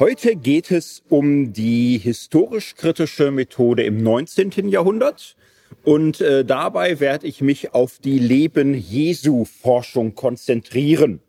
[0.00, 4.70] Heute geht es um die historisch-kritische Methode im 19.
[4.70, 5.36] Jahrhundert.
[5.84, 11.20] Und äh, dabei werde ich mich auf die Leben Jesu Forschung konzentrieren.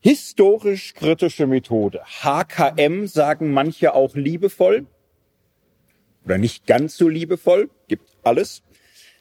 [0.00, 2.02] Historisch-kritische Methode.
[2.04, 4.84] HKM sagen manche auch liebevoll.
[6.26, 7.70] Oder nicht ganz so liebevoll.
[7.88, 8.62] Gibt alles.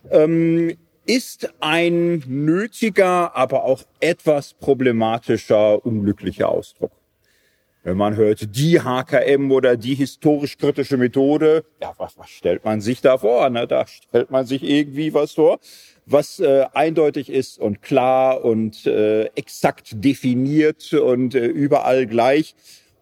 [0.09, 0.75] Ähm,
[1.05, 6.91] ist ein nötiger, aber auch etwas problematischer, unglücklicher Ausdruck.
[7.83, 13.01] Wenn man hört, die HKM oder die historisch-kritische Methode, ja, was, was stellt man sich
[13.01, 13.49] da vor?
[13.49, 13.65] Ne?
[13.65, 15.59] Da stellt man sich irgendwie was vor,
[16.05, 22.53] was äh, eindeutig ist und klar und äh, exakt definiert und äh, überall gleich.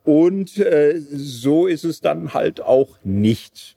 [0.06, 3.76] Und äh, so ist es dann halt auch nicht.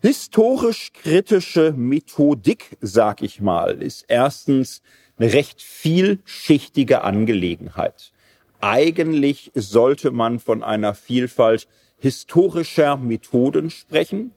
[0.00, 4.80] Historisch-kritische Methodik, sag ich mal, ist erstens
[5.18, 8.12] eine recht vielschichtige Angelegenheit.
[8.60, 11.66] Eigentlich sollte man von einer Vielfalt
[11.98, 14.32] historischer Methoden sprechen.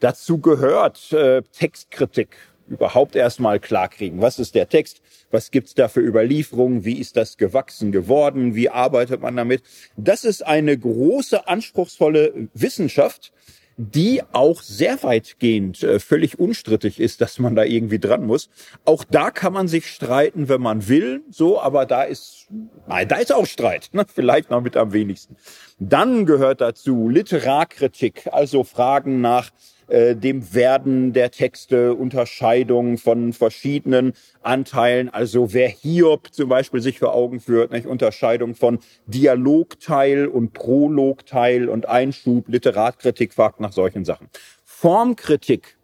[0.00, 2.36] Dazu gehört äh, Textkritik,
[2.68, 4.20] überhaupt erstmal klarkriegen.
[4.20, 5.00] Was ist der Text?
[5.30, 6.84] Was gibt's da für Überlieferungen?
[6.84, 8.54] Wie ist das gewachsen geworden?
[8.54, 9.62] Wie arbeitet man damit?
[9.96, 13.32] Das ist eine große, anspruchsvolle Wissenschaft,
[13.76, 18.48] die auch sehr weitgehend äh, völlig unstrittig ist, dass man da irgendwie dran muss.
[18.84, 22.46] Auch da kann man sich streiten, wenn man will, so, aber da ist,
[22.86, 24.04] nein, da ist auch Streit, ne?
[24.12, 25.36] vielleicht noch mit am wenigsten.
[25.78, 29.50] Dann gehört dazu Literarkritik, also Fragen nach
[29.88, 36.98] äh, dem Werden der Texte, Unterscheidung von verschiedenen Anteilen, also wer Hiob zum Beispiel sich
[36.98, 37.86] vor Augen führt, nicht?
[37.86, 44.28] Unterscheidung von Dialogteil und Prologteil und Einschub, Literatkritik fragt nach solchen Sachen.
[44.64, 45.76] Formkritik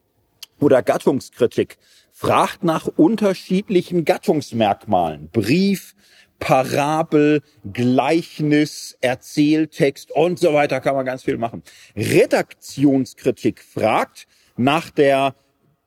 [0.60, 1.78] oder Gattungskritik
[2.12, 5.30] fragt nach unterschiedlichen Gattungsmerkmalen.
[5.32, 5.94] Brief,
[6.40, 11.62] Parabel, Gleichnis, Erzähltext und so weiter kann man ganz viel machen.
[11.94, 14.26] Redaktionskritik fragt
[14.56, 15.36] nach der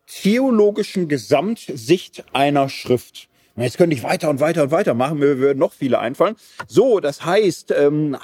[0.08, 3.28] theologischen Gesamtsicht einer Schrift.
[3.56, 6.36] Jetzt könnte ich weiter und weiter und weiter machen, mir würden noch viele einfallen.
[6.68, 8.18] So, das heißt, ähm,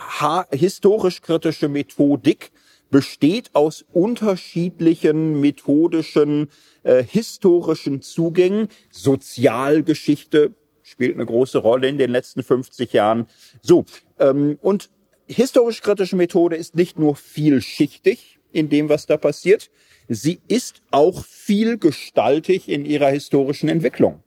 [0.51, 2.51] historisch-kritische Methodik
[2.89, 6.49] besteht aus unterschiedlichen methodischen,
[6.81, 8.69] äh, historischen Zugängen.
[8.89, 10.55] Sozialgeschichte
[10.89, 13.27] spielt eine große Rolle in den letzten 50 Jahren.
[13.61, 13.85] So,
[14.19, 14.89] ähm, und
[15.27, 19.69] historisch-kritische Methode ist nicht nur vielschichtig in dem, was da passiert,
[20.07, 24.23] sie ist auch vielgestaltig in ihrer historischen Entwicklung.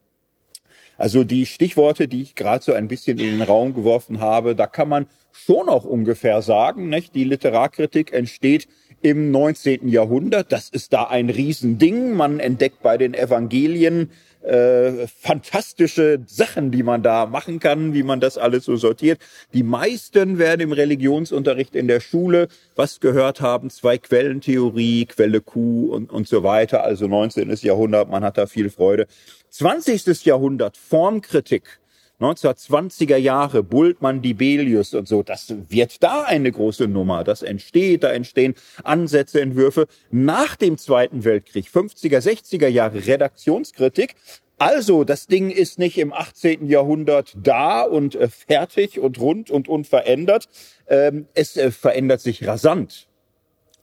[0.97, 4.67] Also die Stichworte, die ich gerade so ein bisschen in den Raum geworfen habe, da
[4.67, 7.15] kann man schon auch ungefähr sagen, nicht?
[7.15, 8.69] die Literarkritik entsteht
[9.01, 9.89] im 19.
[9.89, 10.53] Jahrhundert.
[10.53, 12.13] Das ist da ein Riesending.
[12.13, 14.11] Man entdeckt bei den Evangelien
[14.43, 19.21] äh, fantastische Sachen, die man da machen kann, wie man das alles so sortiert.
[19.53, 25.93] Die meisten werden im Religionsunterricht in der Schule was gehört haben, zwei Quellentheorie, Quelle Q
[25.93, 26.83] und, und so weiter.
[26.83, 27.51] Also 19.
[27.63, 29.07] Jahrhundert, man hat da viel Freude.
[29.51, 30.25] 20.
[30.25, 31.82] Jahrhundert, Formkritik.
[32.23, 37.25] 1920er Jahre, Bultmann, Dibelius und so, das wird da eine große Nummer.
[37.25, 39.87] Das entsteht, da entstehen Ansätze, Entwürfe.
[40.11, 44.15] Nach dem Zweiten Weltkrieg, 50er, 60er Jahre, Redaktionskritik.
[44.59, 46.69] Also, das Ding ist nicht im 18.
[46.69, 50.49] Jahrhundert da und äh, fertig und rund und unverändert.
[50.87, 53.09] Ähm, es äh, verändert sich rasant.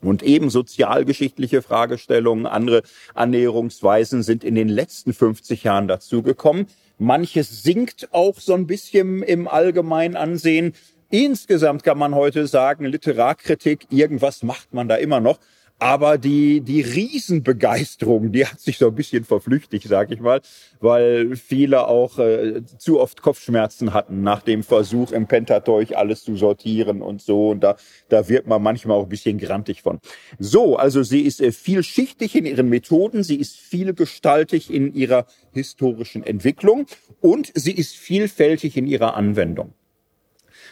[0.02, 2.84] Und eben sozialgeschichtliche Fragestellungen, andere
[3.14, 6.68] Annäherungsweisen sind in den letzten 50 Jahren dazugekommen.
[7.00, 10.74] Manches sinkt auch so ein bisschen im allgemeinen Ansehen.
[11.10, 15.40] Insgesamt kann man heute sagen, Literarkritik, irgendwas macht man da immer noch.
[15.80, 20.42] Aber die, die Riesenbegeisterung, die hat sich so ein bisschen verflüchtigt, sag ich mal,
[20.82, 26.36] weil viele auch äh, zu oft Kopfschmerzen hatten nach dem Versuch im Pentateuch alles zu
[26.36, 27.52] sortieren und so.
[27.52, 27.78] Und da,
[28.10, 30.00] da wird man manchmal auch ein bisschen grantig von.
[30.38, 36.24] So, also sie ist äh, vielschichtig in ihren Methoden, sie ist vielgestaltig in ihrer historischen
[36.24, 36.88] Entwicklung
[37.22, 39.74] und sie ist vielfältig in ihrer Anwendung.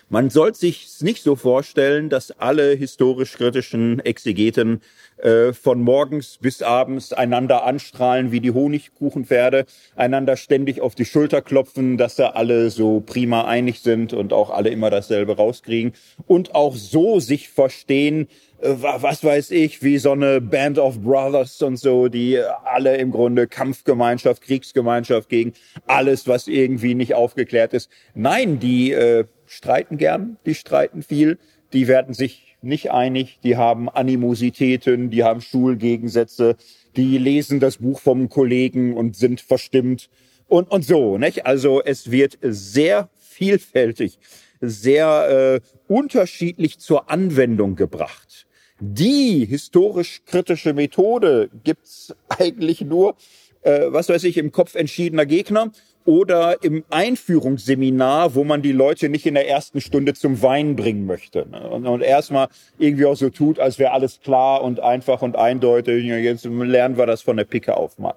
[0.10, 4.82] Man soll sich nicht so vorstellen, dass alle historisch-kritischen Exegeten
[5.18, 9.66] äh, von morgens bis abends einander anstrahlen wie die Honigkuchenpferde,
[9.98, 14.50] einander ständig auf die Schulter klopfen, dass da alle so prima einig sind und auch
[14.50, 15.92] alle immer dasselbe rauskriegen
[16.26, 18.30] und auch so sich verstehen,
[18.62, 23.12] äh, was weiß ich, wie so eine Band of Brothers und so, die alle im
[23.12, 25.52] Grunde Kampfgemeinschaft, Kriegsgemeinschaft gegen
[25.86, 27.90] alles, was irgendwie nicht aufgeklärt ist.
[28.16, 31.38] Nein, die äh, streiten gern, die streiten viel,
[31.74, 36.56] die werden sich nicht einig, die haben Animositäten, die haben Schulgegensätze,
[36.96, 40.10] die lesen das Buch vom Kollegen und sind verstimmt
[40.48, 41.46] und, und so, nicht?
[41.46, 44.20] Also es wird sehr vielfältig
[44.62, 48.48] sehr äh, unterschiedlich zur Anwendung gebracht.
[48.80, 53.16] Die historisch-kritische Methode gibt's eigentlich nur,
[53.62, 55.72] äh, was weiß ich, im Kopf entschiedener Gegner
[56.08, 61.06] oder im Einführungsseminar, wo man die Leute nicht in der ersten Stunde zum Weinen bringen
[61.06, 61.46] möchte.
[61.50, 61.60] Ne?
[61.70, 62.48] Und, erstmal
[62.80, 66.06] irgendwie auch so tut, als wäre alles klar und einfach und eindeutig.
[66.06, 68.16] Jetzt lernen wir das von der Picke auf mal.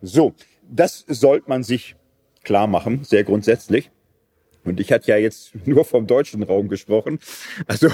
[0.00, 0.34] So,
[0.70, 1.96] das sollte man sich
[2.44, 3.90] klar machen, sehr grundsätzlich.
[4.64, 7.18] Und ich hatte ja jetzt nur vom deutschen Raum gesprochen.
[7.66, 7.88] Also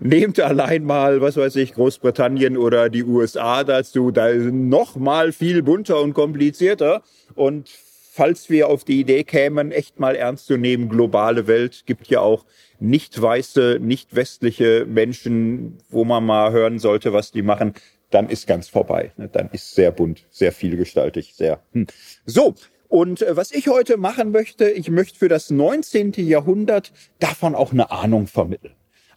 [0.00, 5.32] nehmt allein mal, was weiß ich, Großbritannien oder die USA dazu, da ist noch mal
[5.32, 7.02] viel bunter und komplizierter.
[7.34, 7.68] Und
[8.14, 12.20] falls wir auf die Idee kämen, echt mal ernst zu nehmen, globale Welt, gibt ja
[12.20, 12.44] auch
[12.78, 17.74] nicht weiße, nicht westliche Menschen, wo man mal hören sollte, was die machen,
[18.10, 19.10] dann ist ganz vorbei.
[19.16, 21.60] Dann ist sehr bunt, sehr vielgestaltig, sehr.
[21.72, 21.88] Hm.
[22.24, 22.54] So,
[22.86, 26.12] und äh, was ich heute machen möchte, ich möchte für das 19.
[26.18, 28.74] Jahrhundert davon auch eine Ahnung vermitteln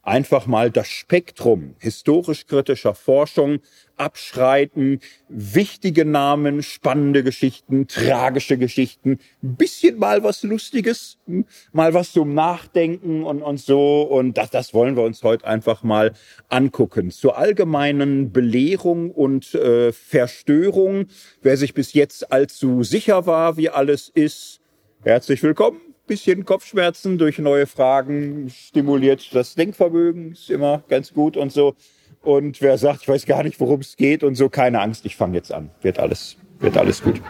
[0.08, 3.60] einfach mal das Spektrum historisch-kritischer Forschung
[3.98, 12.34] abschreiten, wichtige Namen, spannende Geschichten, tragische Geschichten, bisschen mal was Lustiges, hm, mal was zum
[12.34, 14.04] Nachdenken und, und so.
[14.04, 16.14] Und das, das wollen wir uns heute einfach mal
[16.48, 17.12] angucken.
[17.12, 21.08] Zur allgemeinen Belehrung und äh, Verstörung,
[21.42, 24.62] wer sich bis jetzt allzu sicher war, wie alles ist,
[25.04, 31.52] herzlich willkommen bisschen Kopfschmerzen durch neue Fragen stimuliert das Denkvermögen, ist immer ganz gut und
[31.52, 31.76] so.
[32.22, 35.16] Und wer sagt, ich weiß gar nicht, worum es geht und so, keine Angst, ich
[35.16, 35.70] fange jetzt an.
[35.82, 37.22] Wird alles, wird alles gut.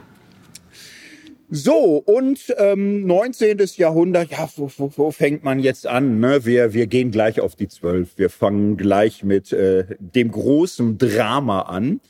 [1.50, 3.58] So, und ähm, 19.
[3.78, 6.20] Jahrhundert, ja, wo, wo, wo fängt man jetzt an?
[6.20, 6.46] Ne?
[6.46, 8.18] Wir, wir gehen gleich auf die Zwölf.
[8.18, 12.02] Wir fangen gleich mit äh, dem großen Drama an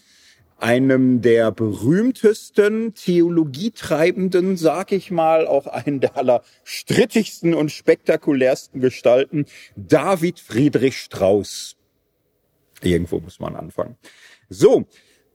[0.59, 9.45] einem der berühmtesten Theologietreibenden, sag ich mal, auch einen der allerstrittigsten und spektakulärsten Gestalten,
[9.75, 11.75] David Friedrich Strauss.
[12.81, 13.97] Irgendwo muss man anfangen.
[14.49, 14.85] So,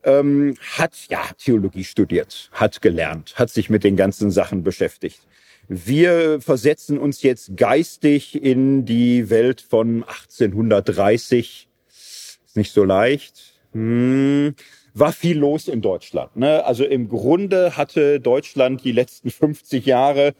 [0.04, 5.20] ähm, hat ja Theologie studiert, hat gelernt, hat sich mit den ganzen Sachen beschäftigt.
[5.68, 11.68] Wir versetzen uns jetzt geistig in die Welt von 1830.
[11.88, 13.54] Ist nicht so leicht.
[13.72, 14.54] Hm
[14.94, 16.36] war viel los in Deutschland.
[16.36, 16.64] Ne?
[16.64, 20.34] Also im Grunde hatte Deutschland die letzten 50 Jahre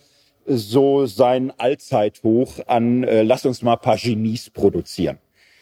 [0.47, 5.19] so sein Allzeithoch an, äh, lass uns mal paar Genies produzieren.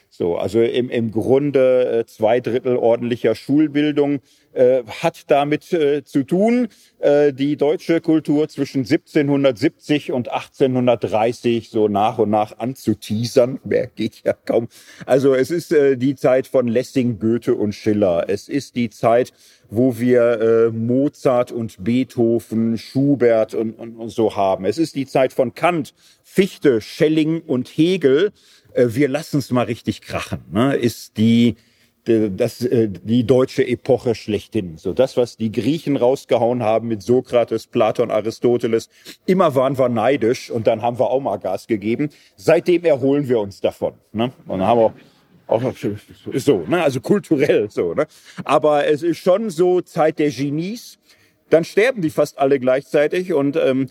[0.09, 4.21] So, also im, im Grunde äh, zwei Drittel ordentlicher Schulbildung
[4.53, 6.69] äh, hat damit äh, zu tun,
[6.99, 13.61] äh, die deutsche Kultur zwischen 1770 und 1830 so nach und nach anzuteasern.
[13.65, 14.69] Mehr geht ja kaum.
[15.07, 18.25] Also es ist äh, die Zeit von Lessing, Goethe und Schiller.
[18.29, 19.33] Es ist die Zeit,
[19.69, 24.65] wo wir äh, Mozart und Beethoven, Schubert und, und, und so haben.
[24.65, 28.33] Es ist die Zeit von Kant, Fichte, Schelling und Hegel
[28.75, 31.57] äh, wir lassen es mal richtig krachen, ne, ist die
[32.31, 34.77] das, äh, die deutsche Epoche schlechthin.
[34.77, 38.89] So das, was die Griechen rausgehauen haben mit Sokrates, Platon, Aristoteles.
[39.27, 42.11] Immer waren wir neidisch und dann haben wir auch mal Gas gegeben.
[42.37, 43.95] Seitdem erholen wir uns davon.
[44.13, 44.33] Ne?
[44.47, 44.95] Und dann haben wir
[45.47, 46.83] auch noch so, ne?
[46.83, 47.95] also kulturell so.
[47.95, 48.07] Ne?
[48.45, 50.99] Aber es ist schon so Zeit der Genies.
[51.51, 53.89] Dann sterben die fast alle gleichzeitig und ähm,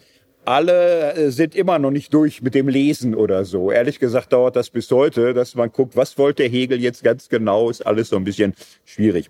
[0.50, 3.72] alle äh, sind immer noch nicht durch mit dem Lesen oder so.
[3.72, 7.70] Ehrlich gesagt dauert das bis heute, dass man guckt, was wollte Hegel jetzt ganz genau,
[7.70, 9.30] ist alles so ein bisschen schwierig.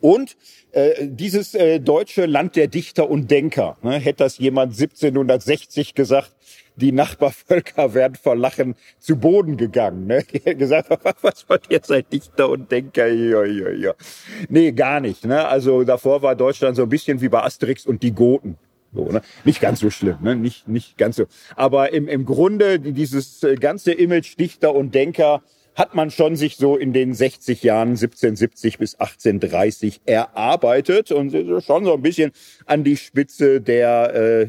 [0.00, 0.36] Und
[0.72, 6.34] äh, dieses äh, deutsche Land der Dichter und Denker, ne, hätte das jemand 1760 gesagt,
[6.76, 10.06] die Nachbarvölker werden vor Lachen zu Boden gegangen.
[10.06, 10.22] Ne?
[10.22, 10.88] gesagt,
[11.22, 13.06] was wollt ihr seid Dichter und Denker?
[13.08, 13.94] Ja, ja, ja.
[14.48, 15.26] Nee, gar nicht.
[15.26, 15.46] Ne?
[15.46, 18.56] Also davor war Deutschland so ein bisschen wie bei Asterix und die Goten.
[18.92, 19.22] So, ne?
[19.44, 20.34] Nicht ganz so schlimm, ne?
[20.34, 21.26] nicht, nicht ganz so.
[21.56, 25.42] Aber im, im Grunde, dieses äh, ganze Image Dichter und Denker
[25.78, 31.30] hat man schon sich so in den 60 Jahren 1770 bis 1830 erarbeitet und
[31.62, 32.32] schon so ein bisschen
[32.66, 34.48] an die Spitze der äh,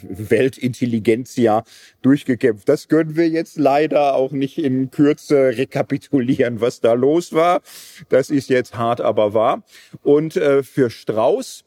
[0.00, 1.64] Weltintelligenzia
[2.00, 2.66] durchgekämpft.
[2.66, 7.60] Das können wir jetzt leider auch nicht in Kürze rekapitulieren, was da los war.
[8.08, 9.62] Das ist jetzt hart, aber wahr.
[10.02, 11.64] Und äh, für Strauß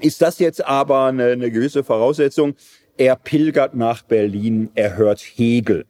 [0.00, 2.54] ist das jetzt aber eine, eine gewisse Voraussetzung?
[2.96, 5.84] Er pilgert nach Berlin, er hört Hegel.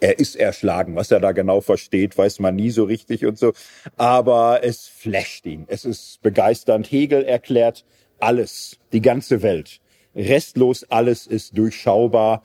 [0.00, 0.94] Er ist erschlagen.
[0.94, 3.52] Was er da genau versteht, weiß man nie so richtig und so.
[3.96, 5.64] Aber es flasht ihn.
[5.68, 6.90] Es ist begeisternd.
[6.90, 7.84] Hegel erklärt
[8.18, 9.80] alles, die ganze Welt.
[10.14, 12.42] Restlos alles ist durchschaubar.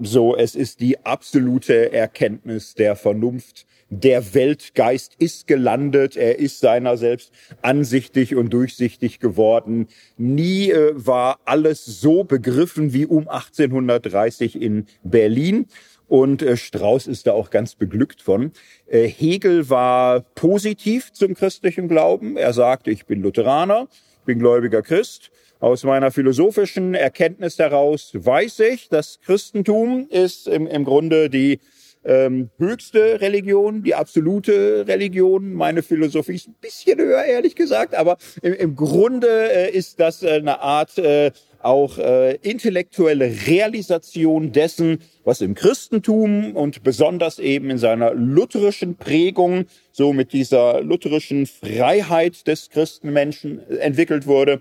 [0.00, 3.66] So, es ist die absolute Erkenntnis der Vernunft.
[3.90, 7.30] Der Weltgeist ist gelandet, er ist seiner selbst
[7.60, 9.88] ansichtig und durchsichtig geworden.
[10.16, 15.66] Nie äh, war alles so begriffen wie um 1830 in Berlin.
[16.08, 18.52] Und äh, Strauß ist da auch ganz beglückt von.
[18.86, 22.38] Äh, Hegel war positiv zum christlichen Glauben.
[22.38, 23.88] Er sagte, ich bin Lutheraner,
[24.24, 25.30] bin gläubiger Christ
[25.62, 31.60] aus meiner philosophischen Erkenntnis heraus weiß ich, das Christentum ist im, im Grunde die
[32.04, 35.54] ähm, höchste Religion, die absolute Religion.
[35.54, 40.24] Meine Philosophie ist ein bisschen höher, ehrlich gesagt, aber im, im Grunde äh, ist das
[40.24, 47.70] äh, eine Art äh, auch äh, intellektuelle Realisation dessen, was im Christentum und besonders eben
[47.70, 54.60] in seiner lutherischen Prägung, so mit dieser lutherischen Freiheit des Christenmenschen entwickelt wurde.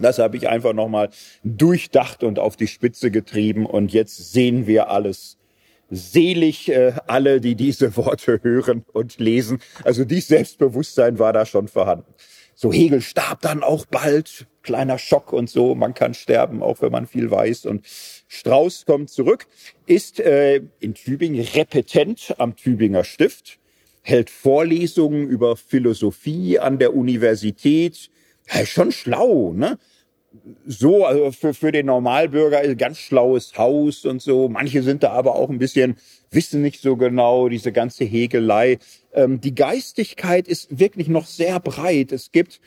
[0.00, 1.10] Das habe ich einfach nochmal
[1.44, 3.66] durchdacht und auf die Spitze getrieben.
[3.66, 5.36] Und jetzt sehen wir alles
[5.90, 9.60] selig, äh, alle, die diese Worte hören und lesen.
[9.84, 12.14] Also dies Selbstbewusstsein war da schon vorhanden.
[12.54, 14.46] So Hegel starb dann auch bald.
[14.62, 15.74] Kleiner Schock und so.
[15.74, 17.64] Man kann sterben, auch wenn man viel weiß.
[17.64, 17.86] Und
[18.28, 19.46] Strauß kommt zurück,
[19.86, 23.58] ist äh, in Tübingen Repetent am Tübinger Stift,
[24.02, 28.10] hält Vorlesungen über Philosophie an der Universität.
[28.52, 29.78] Ja, schon schlau, ne?
[30.66, 34.48] So, also für, für den Normalbürger ist ganz schlaues Haus und so.
[34.48, 35.96] Manche sind da aber auch ein bisschen,
[36.30, 38.78] wissen nicht so genau, diese ganze Hegelei.
[39.12, 42.12] Ähm, die Geistigkeit ist wirklich noch sehr breit.
[42.12, 42.60] Es gibt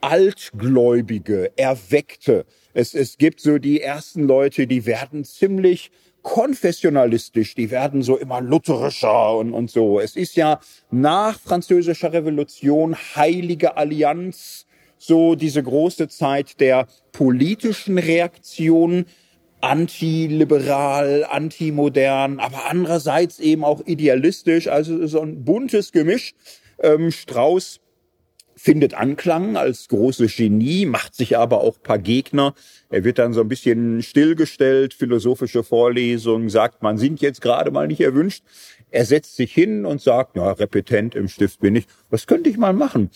[0.00, 2.44] Altgläubige, Erweckte.
[2.74, 5.90] Es, es gibt so die ersten Leute, die werden ziemlich
[6.22, 10.00] konfessionalistisch, die werden so immer lutherischer und, und so.
[10.00, 14.66] Es ist ja nach französischer Revolution heilige Allianz,
[15.04, 19.06] so diese große Zeit der politischen Reaktion,
[19.60, 26.34] antiliberal, antimodern, aber andererseits eben auch idealistisch, also so ein buntes Gemisch.
[26.80, 27.80] Ähm, Strauß
[28.54, 32.54] findet Anklang als große Genie, macht sich aber auch paar Gegner.
[32.90, 37.88] Er wird dann so ein bisschen stillgestellt, philosophische Vorlesungen, sagt, man sind jetzt gerade mal
[37.88, 38.44] nicht erwünscht.
[38.92, 41.86] Er setzt sich hin und sagt, ja, Repetent im Stift bin ich.
[42.10, 43.10] Was könnte ich mal machen?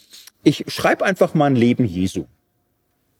[0.46, 2.26] ich schreibe einfach mal ein Leben Jesu.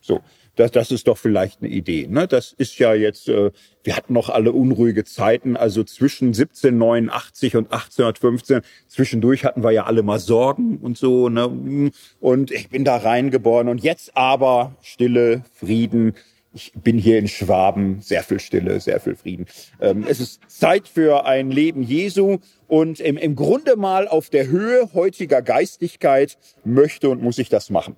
[0.00, 0.20] So,
[0.54, 2.06] das, das ist doch vielleicht eine Idee.
[2.06, 2.28] Ne?
[2.28, 3.50] Das ist ja jetzt, äh,
[3.82, 8.60] wir hatten noch alle unruhige Zeiten, also zwischen 1789 und 1815.
[8.86, 11.28] Zwischendurch hatten wir ja alle mal Sorgen und so.
[11.28, 11.90] Ne?
[12.20, 16.14] Und ich bin da reingeboren und jetzt aber Stille, Frieden.
[16.56, 19.44] Ich bin hier in Schwaben, sehr viel Stille, sehr viel Frieden.
[19.78, 24.46] Ähm, es ist Zeit für ein Leben Jesu und im, im Grunde mal auf der
[24.46, 27.96] Höhe heutiger Geistigkeit möchte und muss ich das machen.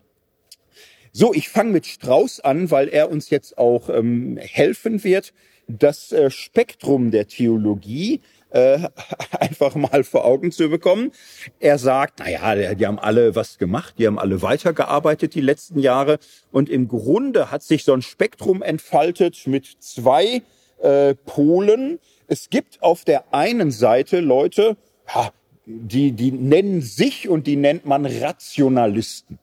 [1.13, 5.33] So, ich fange mit Strauß an, weil er uns jetzt auch ähm, helfen wird,
[5.69, 8.79] das äh, Spektrum der Theologie äh,
[9.41, 11.13] einfach mal vor Augen zu bekommen.
[11.61, 15.79] Er sagt, na ja, die haben alle was gemacht, die haben alle weitergearbeitet die letzten
[15.79, 16.19] Jahre
[16.53, 20.43] und im Grunde hat sich so ein Spektrum entfaltet mit zwei
[20.81, 24.77] äh, Polen, es gibt auf der einen Seite Leute,
[25.15, 25.31] ja,
[25.67, 29.39] die, die nennen sich und die nennt man Rationalisten.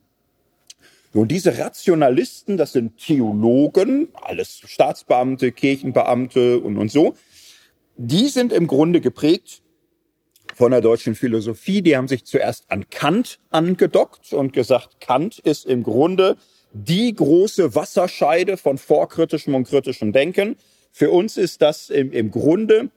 [1.14, 7.16] Und diese Rationalisten, das sind Theologen, alles Staatsbeamte, Kirchenbeamte und, und so,
[7.98, 9.62] die sind im Grunde geprägt
[10.54, 11.82] von der deutschen Philosophie.
[11.82, 16.38] Die haben sich zuerst an Kant angedockt und gesagt, Kant ist im Grunde
[16.74, 20.58] die große Wasserscheide von vorkritischem und kritischem Denken.
[20.92, 22.90] Für uns ist das im, im Grunde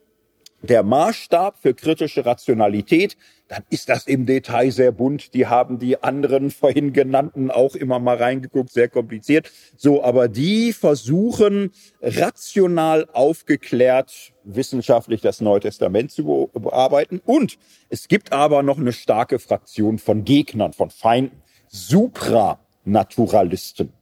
[0.62, 5.32] der Maßstab für kritische Rationalität, dann ist das im Detail sehr bunt.
[5.34, 9.50] Die haben die anderen vorhin genannten auch immer mal reingeguckt, sehr kompliziert.
[9.76, 11.70] So, aber die versuchen
[12.02, 17.20] rational aufgeklärt wissenschaftlich das Neue Testament zu bearbeiten.
[17.24, 23.92] Und es gibt aber noch eine starke Fraktion von Gegnern, von Feinden, Supranaturalisten.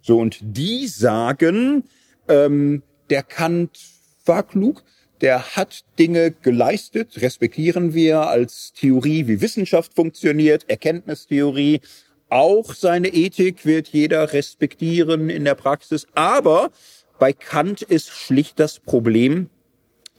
[0.00, 1.84] So, und die sagen,
[2.28, 3.78] ähm, der Kant
[4.24, 4.82] war klug,
[5.22, 11.80] der hat Dinge geleistet, respektieren wir als Theorie, wie Wissenschaft funktioniert, Erkenntnistheorie.
[12.28, 16.06] Auch seine Ethik wird jeder respektieren in der Praxis.
[16.14, 16.72] Aber
[17.20, 19.48] bei Kant ist schlicht das Problem,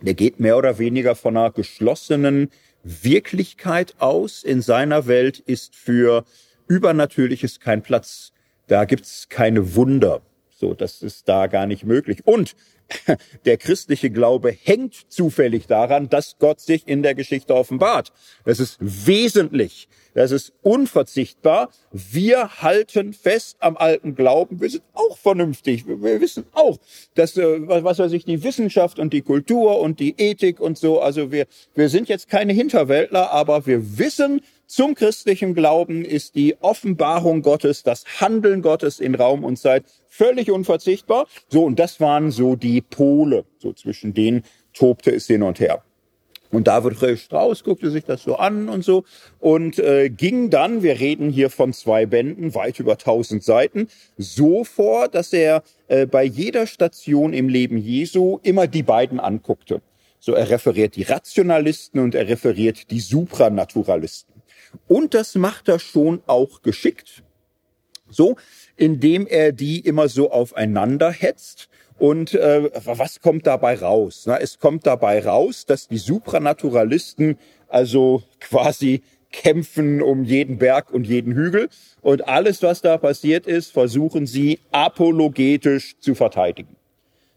[0.02, 2.50] der geht mehr oder weniger von einer geschlossenen
[2.84, 4.44] Wirklichkeit aus.
[4.44, 6.24] In seiner Welt ist für
[6.68, 8.32] Übernatürliches kein Platz.
[8.68, 10.22] Da gibt's keine Wunder.
[10.64, 12.26] So, das ist da gar nicht möglich.
[12.26, 12.56] Und
[13.46, 18.14] der christliche Glaube hängt zufällig daran, dass Gott sich in der Geschichte offenbart.
[18.46, 19.90] Das ist wesentlich.
[20.14, 21.70] Das ist unverzichtbar.
[21.92, 24.62] Wir halten fest am alten Glauben.
[24.62, 25.86] Wir sind auch vernünftig.
[25.86, 26.78] Wir wissen auch,
[27.16, 31.02] dass, äh, was weiß ich, die Wissenschaft und die Kultur und die Ethik und so,
[31.02, 34.40] also wir, wir sind jetzt keine Hinterwäldler, aber wir wissen,
[34.74, 40.50] zum christlichen Glauben ist die Offenbarung Gottes, das Handeln Gottes in Raum und Zeit völlig
[40.50, 41.28] unverzichtbar.
[41.48, 43.46] So, und das waren so die Pole.
[43.60, 44.42] So zwischen denen
[44.74, 45.84] tobte es hin und her.
[46.50, 49.04] Und David Reh Strauß guckte sich das so an und so
[49.40, 53.88] und äh, ging dann, wir reden hier von zwei Bänden, weit über 1000 Seiten,
[54.18, 59.84] so vor, dass er äh, bei jeder Station im Leben Jesu immer die beiden anguckte.
[60.20, 64.33] So, er referiert die Rationalisten und er referiert die Supranaturalisten.
[64.88, 67.24] Und das macht er schon auch geschickt.
[68.10, 68.36] So,
[68.76, 74.24] indem er die immer so aufeinander hetzt und äh, was kommt dabei raus?
[74.26, 77.38] Na, es kommt dabei raus, dass die Supranaturalisten
[77.68, 79.02] also quasi
[79.32, 81.70] kämpfen um jeden Berg und jeden Hügel.
[82.02, 86.76] Und alles, was da passiert ist, versuchen sie apologetisch zu verteidigen.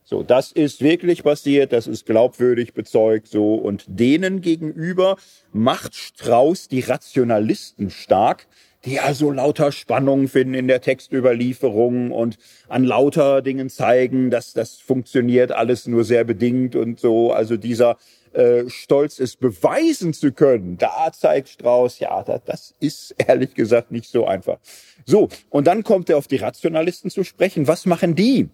[0.09, 3.55] So, das ist wirklich passiert, das ist glaubwürdig bezeugt, so.
[3.55, 5.17] Und denen gegenüber
[5.53, 8.47] macht Strauß die Rationalisten stark,
[8.85, 14.77] die also lauter Spannungen finden in der Textüberlieferung und an lauter Dingen zeigen, dass das
[14.77, 17.33] funktioniert alles nur sehr bedingt und so.
[17.33, 17.99] Also dieser
[18.33, 23.91] äh, Stolz ist beweisen zu können, da zeigt Strauß, ja, das, das ist ehrlich gesagt
[23.91, 24.59] nicht so einfach.
[25.05, 27.67] So, und dann kommt er auf die Rationalisten zu sprechen.
[27.67, 28.51] Was machen die?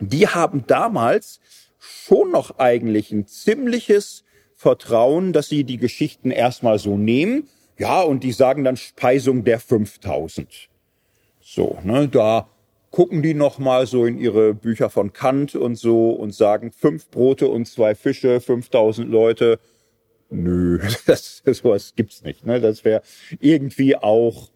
[0.00, 1.40] Die haben damals
[1.78, 4.24] schon noch eigentlich ein ziemliches
[4.54, 7.48] Vertrauen, dass sie die Geschichten erstmal so nehmen
[7.78, 10.68] ja, und die sagen dann Speisung der 5000.
[11.40, 12.48] So, ne, da
[12.90, 17.10] gucken die noch mal so in ihre Bücher von Kant und so und sagen fünf
[17.10, 19.58] Brote und zwei Fische, 5000 Leute.
[20.30, 22.60] Nö, das sowas gibt's nicht, ne?
[22.60, 23.02] Das wäre
[23.40, 24.50] irgendwie auch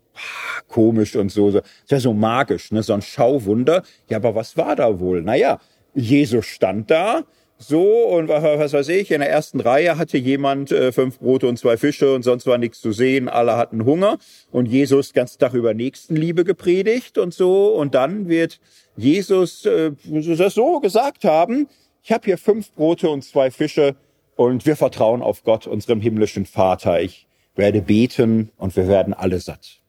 [0.68, 3.82] komisch und so, das wäre so magisch, ne, so ein Schauwunder.
[4.08, 5.22] Ja, aber was war da wohl?
[5.22, 5.58] Naja,
[5.94, 7.24] Jesus stand da,
[7.58, 11.58] so und was weiß ich, in der ersten Reihe hatte jemand äh, fünf Brote und
[11.58, 14.18] zwei Fische und sonst war nichts zu sehen, alle hatten Hunger
[14.52, 18.60] und Jesus ganz Tag über Nächstenliebe gepredigt und so und dann wird
[18.96, 21.68] Jesus äh, so gesagt haben,
[22.04, 23.96] ich habe hier fünf Brote und zwei Fische
[24.36, 27.00] und wir vertrauen auf Gott, unserem himmlischen Vater.
[27.00, 27.26] Ich
[27.56, 29.80] werde beten und wir werden alle satt.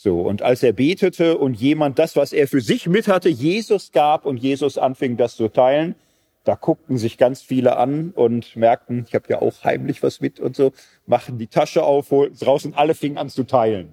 [0.00, 3.90] So, und als er betete und jemand das, was er für sich mit hatte, Jesus
[3.90, 5.96] gab und Jesus anfing, das zu teilen,
[6.44, 10.38] da guckten sich ganz viele an und merkten, ich habe ja auch heimlich was mit
[10.38, 10.70] und so,
[11.06, 13.88] machen die Tasche auf, holten es alle fingen an zu teilen.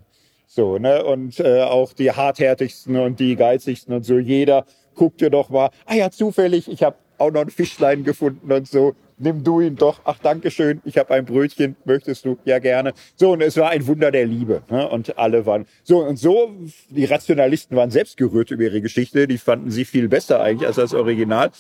[0.46, 1.04] So, ne?
[1.04, 5.96] Und äh, auch die harthärtigsten und die geizigsten und so, jeder guckte doch mal, ah
[5.96, 10.02] ja, zufällig, ich habe auch noch ein Fischlein gefunden und so, nimm du ihn doch,
[10.04, 12.38] ach danke schön, ich habe ein Brötchen, möchtest du?
[12.46, 12.94] Ja, gerne.
[13.16, 14.64] So, und es war ein Wunder der Liebe.
[14.70, 14.88] Ne?
[14.88, 16.54] Und alle waren, so und so,
[16.90, 20.78] die Rationalisten waren selbst gerührt über ihre Geschichte, die fanden sie viel besser eigentlich als
[20.78, 21.52] das Original.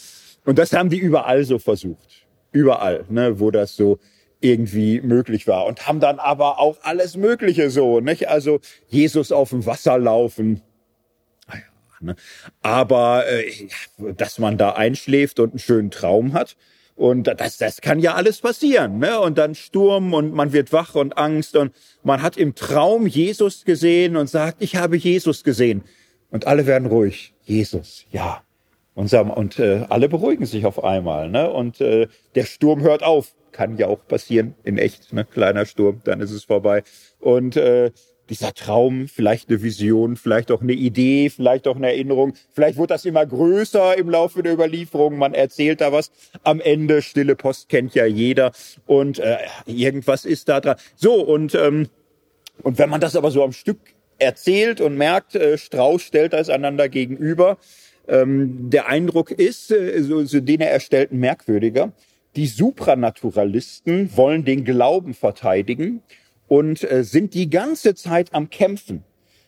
[0.46, 2.26] Und das haben die überall so versucht.
[2.52, 4.00] Überall, ne, wo das so
[4.40, 5.66] irgendwie möglich war.
[5.66, 8.30] Und haben dann aber auch alles Mögliche so, nicht?
[8.30, 10.62] Also Jesus auf dem Wasser laufen.
[11.48, 11.58] Ah
[12.02, 12.16] ne?
[12.62, 13.52] Aber äh,
[14.16, 16.56] dass man da einschläft und einen schönen Traum hat.
[16.96, 19.00] Und das, das kann ja alles passieren.
[19.00, 19.20] Ne?
[19.20, 23.66] Und dann Sturm und man wird wach und Angst und man hat im Traum Jesus
[23.66, 25.84] gesehen und sagt, ich habe Jesus gesehen.
[26.32, 27.34] Und alle werden ruhig.
[27.44, 28.42] Jesus, ja.
[28.94, 31.30] Und, und äh, alle beruhigen sich auf einmal.
[31.30, 31.52] Ne?
[31.52, 33.36] Und äh, der Sturm hört auf.
[33.52, 35.24] Kann ja auch passieren, in echt, ne?
[35.24, 36.84] kleiner Sturm, dann ist es vorbei.
[37.20, 37.92] Und äh,
[38.30, 42.34] dieser Traum, vielleicht eine Vision, vielleicht auch eine Idee, vielleicht auch eine Erinnerung.
[42.54, 45.18] Vielleicht wird das immer größer im Laufe der Überlieferung.
[45.18, 46.12] Man erzählt da was.
[46.44, 48.52] Am Ende, stille Post kennt ja jeder.
[48.86, 50.78] Und äh, irgendwas ist da dran.
[50.96, 51.88] So, und, ähm,
[52.64, 53.80] und wenn man das aber so am Stück
[54.18, 57.58] erzählt und merkt, äh, Strauß stellt das einander gegenüber,
[58.08, 61.92] ähm, der Eindruck ist, äh, so, so den er erstellten merkwürdiger.
[62.36, 66.02] Die Supranaturalisten wollen den Glauben verteidigen
[66.48, 69.04] und äh, sind die ganze Zeit am Kämpfen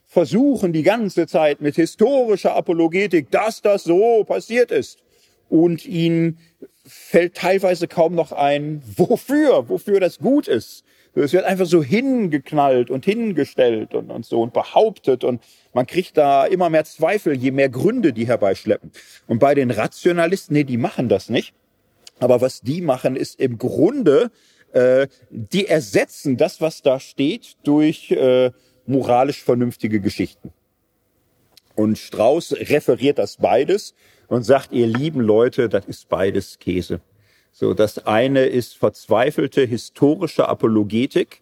[0.08, 5.04] versuchen die ganze Zeit mit historischer Apologetik, dass das so passiert ist.
[5.50, 6.40] Und ihnen
[6.86, 10.84] fällt teilweise kaum noch ein, wofür, wofür das gut ist.
[11.14, 15.42] Es wird einfach so hingeknallt und hingestellt und, und so und behauptet und
[15.74, 18.92] man kriegt da immer mehr Zweifel, je mehr Gründe die herbeischleppen.
[19.26, 21.54] Und bei den Rationalisten, nee, die machen das nicht.
[22.20, 24.32] Aber was die machen, ist im Grunde,
[24.72, 28.52] äh, die ersetzen das, was da steht, durch äh,
[28.86, 30.52] moralisch vernünftige Geschichten.
[31.76, 33.94] Und Strauß referiert das beides
[34.28, 37.02] und sagt, ihr lieben Leute, das ist beides Käse.
[37.52, 41.42] So, das eine ist verzweifelte historische Apologetik.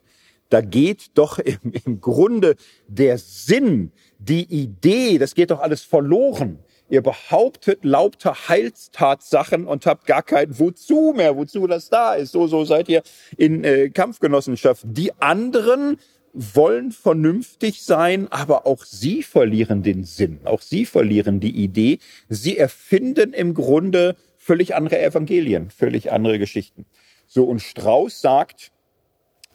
[0.50, 2.56] Da geht doch im, im Grunde
[2.88, 6.60] der Sinn, die Idee, das geht doch alles verloren.
[6.90, 12.32] Ihr behauptet lauter Heilstatsachen und habt gar kein Wozu mehr, wozu das da ist.
[12.32, 13.02] So, so seid ihr
[13.38, 14.84] in äh, Kampfgenossenschaft.
[14.86, 15.98] Die anderen
[16.34, 22.00] wollen vernünftig sein, aber auch sie verlieren den Sinn, auch sie verlieren die Idee.
[22.28, 26.86] Sie erfinden im Grunde völlig andere Evangelien, völlig andere Geschichten.
[27.26, 28.72] So, und Strauß sagt,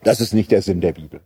[0.03, 1.21] das ist nicht der Sinn der Bibel.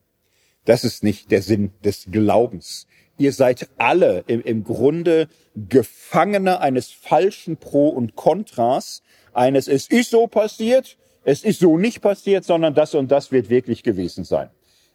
[0.65, 2.87] Das ist nicht der Sinn des Glaubens.
[3.17, 10.11] Ihr seid alle im, im Grunde Gefangene eines falschen Pro und Kontras, eines es ist
[10.11, 14.51] so passiert, es ist so nicht passiert, sondern das und das wird wirklich gewesen sein.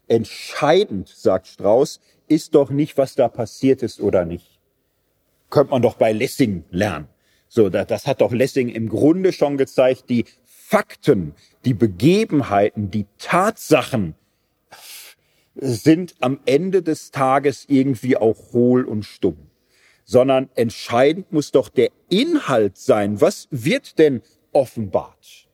[0.08, 4.60] Entscheidend, sagt Strauß, ist doch nicht, was da passiert ist oder nicht.
[5.50, 7.08] Könnte man doch bei Lessing lernen.
[7.48, 11.34] So, das hat doch Lessing im Grunde schon gezeigt, die Fakten,
[11.66, 14.14] die Begebenheiten, die Tatsachen
[15.62, 19.38] sind am Ende des Tages irgendwie auch hohl und stumm.
[20.06, 23.22] Sondern entscheidend muss doch der Inhalt sein.
[23.22, 25.48] Was wird denn offenbart?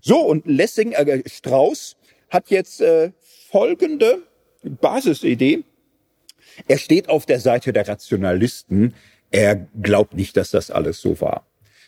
[0.00, 1.96] So, und Lessing, äh, Strauß
[2.30, 3.12] hat jetzt äh,
[3.50, 4.22] folgende
[4.62, 5.64] Basisidee.
[6.66, 8.94] Er steht auf der Seite der Rationalisten.
[9.30, 11.46] Er glaubt nicht, dass das alles so war.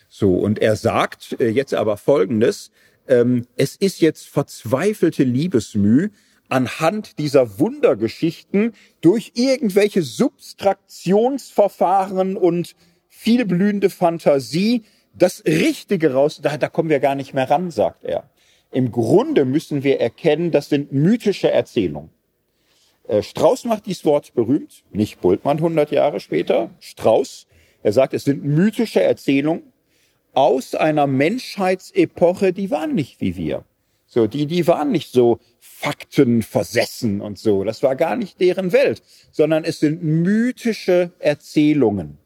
[0.09, 2.71] So, und er sagt äh, jetzt aber Folgendes.
[3.09, 6.11] Ähm, es ist jetzt verzweifelte Liebesmüh,
[6.55, 12.77] anhand dieser Wundergeschichten durch irgendwelche Substraktionsverfahren und
[13.09, 14.85] vielblühende Fantasie
[15.19, 18.31] das Richtige raus, da, da kommen wir gar nicht mehr ran, sagt er.
[18.71, 22.11] Im Grunde müssen wir erkennen, das sind mythische Erzählungen.
[23.09, 26.71] Äh, Strauß macht dieses Wort berühmt, nicht Bultmann 100 Jahre später.
[26.79, 27.49] Strauß,
[27.83, 29.73] er sagt, es sind mythische Erzählungen
[30.35, 33.65] aus einer Menschheitsepoche, die waren nicht wie wir.
[34.07, 35.41] So, die, die waren nicht so
[35.85, 37.63] Fakten versessen und so.
[37.63, 42.17] Das war gar nicht deren Welt, sondern es sind mythische Erzählungen.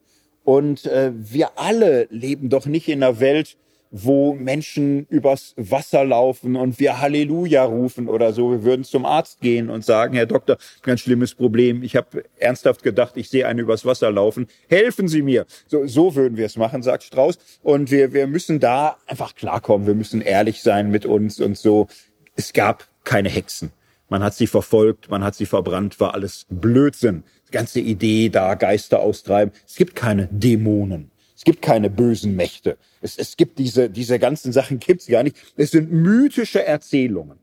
[0.44, 3.56] Und äh, wir alle leben doch nicht in einer Welt,
[3.90, 8.50] wo Menschen übers Wasser laufen und wir Halleluja rufen oder so.
[8.52, 11.82] Wir würden zum Arzt gehen und sagen, Herr Doktor, ganz schlimmes Problem.
[11.82, 14.46] Ich habe ernsthaft gedacht, ich sehe einen übers Wasser laufen.
[14.68, 15.46] Helfen Sie mir.
[15.66, 17.38] So, so würden wir es machen, sagt Strauß.
[17.62, 19.86] Und wir, wir müssen da einfach klarkommen.
[19.86, 21.88] Wir müssen ehrlich sein mit uns und so.
[22.36, 23.72] Es gab keine Hexen.
[24.10, 27.24] Man hat sie verfolgt, man hat sie verbrannt, war alles Blödsinn.
[27.48, 29.52] Die ganze Idee da, Geister austreiben.
[29.66, 31.10] Es gibt keine Dämonen.
[31.34, 32.76] Es gibt keine bösen Mächte.
[33.00, 35.36] Es, es gibt diese, diese ganzen Sachen gibt's gar nicht.
[35.56, 37.38] Es sind mythische Erzählungen.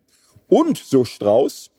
[0.47, 1.71] Und, so Strauß,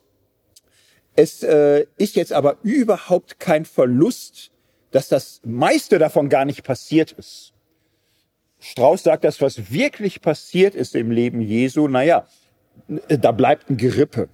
[1.15, 4.51] es äh, ist jetzt aber überhaupt kein Verlust,
[4.91, 7.53] dass das meiste davon gar nicht passiert ist.
[8.59, 12.27] Strauß sagt, dass was wirklich passiert ist im Leben Jesu, naja,
[12.87, 14.29] da bleibt ein Gerippe.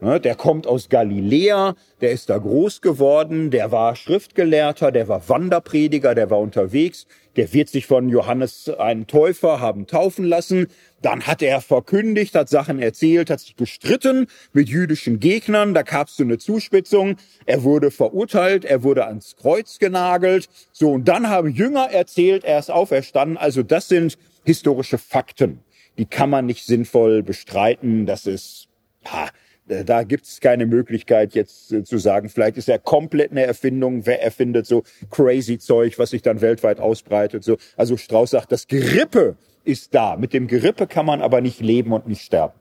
[0.00, 5.28] Ne, der kommt aus Galiläa, der ist da groß geworden, der war Schriftgelehrter, der war
[5.28, 10.68] Wanderprediger, der war unterwegs, der wird sich von Johannes einen Täufer haben taufen lassen.
[11.02, 16.16] Dann hat er verkündigt, hat Sachen erzählt, hat sich gestritten mit jüdischen Gegnern, da gab's
[16.16, 17.16] so eine Zuspitzung.
[17.44, 20.48] Er wurde verurteilt, er wurde ans Kreuz genagelt.
[20.70, 23.36] So, und dann haben Jünger erzählt, er ist auferstanden.
[23.36, 25.58] Also das sind historische Fakten.
[25.98, 28.06] Die kann man nicht sinnvoll bestreiten.
[28.06, 28.68] Das ist,
[29.04, 29.28] ha,
[29.68, 34.06] da gibt es keine Möglichkeit jetzt äh, zu sagen, vielleicht ist er komplett eine Erfindung,
[34.06, 37.44] wer erfindet so crazy Zeug, was sich dann weltweit ausbreitet.
[37.44, 37.58] So.
[37.76, 40.16] Also Strauß sagt, das Gerippe ist da.
[40.16, 42.54] Mit dem Gerippe kann man aber nicht leben und nicht sterben.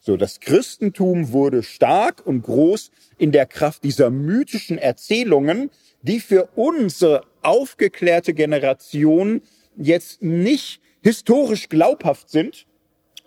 [0.00, 5.70] So, das Christentum wurde stark und groß in der Kraft dieser mythischen Erzählungen,
[6.02, 9.40] die für unsere aufgeklärte Generation
[9.76, 12.66] jetzt nicht historisch glaubhaft sind,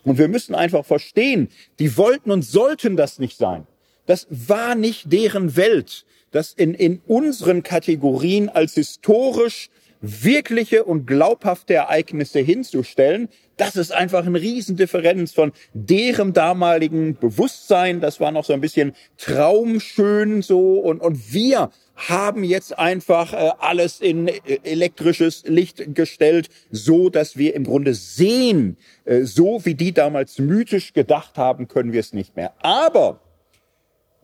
[0.04, 3.68] und wir müssen einfach verstehen, die wollten und sollten das nicht sein.
[4.06, 11.74] Das war nicht deren Welt, das in, in unseren Kategorien als historisch wirkliche und glaubhafte
[11.74, 18.00] Ereignisse hinzustellen, das ist einfach eine Riesendifferenz von deren damaligen Bewusstsein.
[18.00, 23.52] Das war noch so ein bisschen traumschön so und, und wir haben jetzt einfach äh,
[23.60, 29.74] alles in äh, elektrisches Licht gestellt, so dass wir im Grunde sehen, äh, so wie
[29.74, 32.54] die damals mythisch gedacht haben, können wir es nicht mehr.
[32.62, 33.20] Aber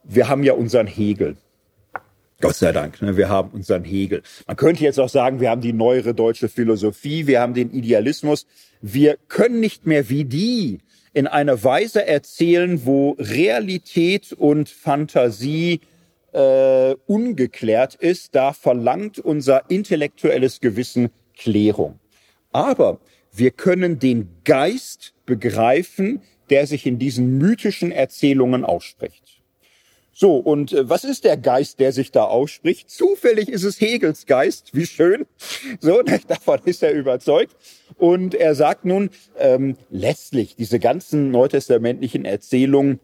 [0.04, 1.36] wir haben ja unseren Hegel.
[2.42, 3.18] Gott sei Dank, ne?
[3.18, 4.22] wir haben unseren Hegel.
[4.48, 8.46] Man könnte jetzt auch sagen, wir haben die neuere deutsche Philosophie, wir haben den Idealismus.
[8.82, 10.80] Wir können nicht mehr wie die
[11.14, 15.80] in einer Weise erzählen, wo Realität und Fantasie
[16.34, 18.36] äh, ungeklärt ist.
[18.36, 22.00] Da verlangt unser intellektuelles Gewissen Klärung.
[22.52, 23.00] Aber
[23.32, 29.24] wir können den Geist begreifen, der sich in diesen mythischen Erzählungen ausspricht.
[30.16, 32.92] So, und äh, was ist der Geist, der sich da ausspricht?
[32.92, 35.26] Zufällig ist es Hegels Geist, wie schön.
[35.80, 37.56] So, davon ist er überzeugt.
[37.98, 43.00] Und er sagt nun, ähm, letztlich, diese ganzen neutestamentlichen Erzählungen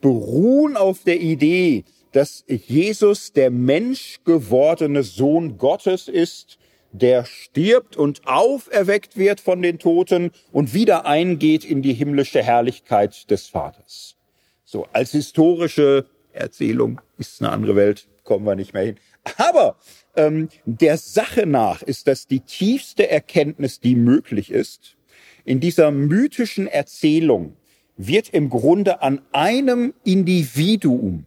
[0.00, 6.58] beruhen auf der Idee, dass Jesus der Mensch gewordene Sohn Gottes ist,
[6.92, 13.30] der stirbt und auferweckt wird von den Toten und wieder eingeht in die himmlische Herrlichkeit
[13.30, 14.16] des Vaters.
[14.64, 18.96] So, als historische Erzählung ist eine andere Welt, kommen wir nicht mehr hin.
[19.36, 19.76] Aber
[20.16, 24.96] ähm, der Sache nach ist das die tiefste Erkenntnis, die möglich ist.
[25.44, 27.56] In dieser mythischen Erzählung
[27.96, 31.26] wird im Grunde an einem Individuum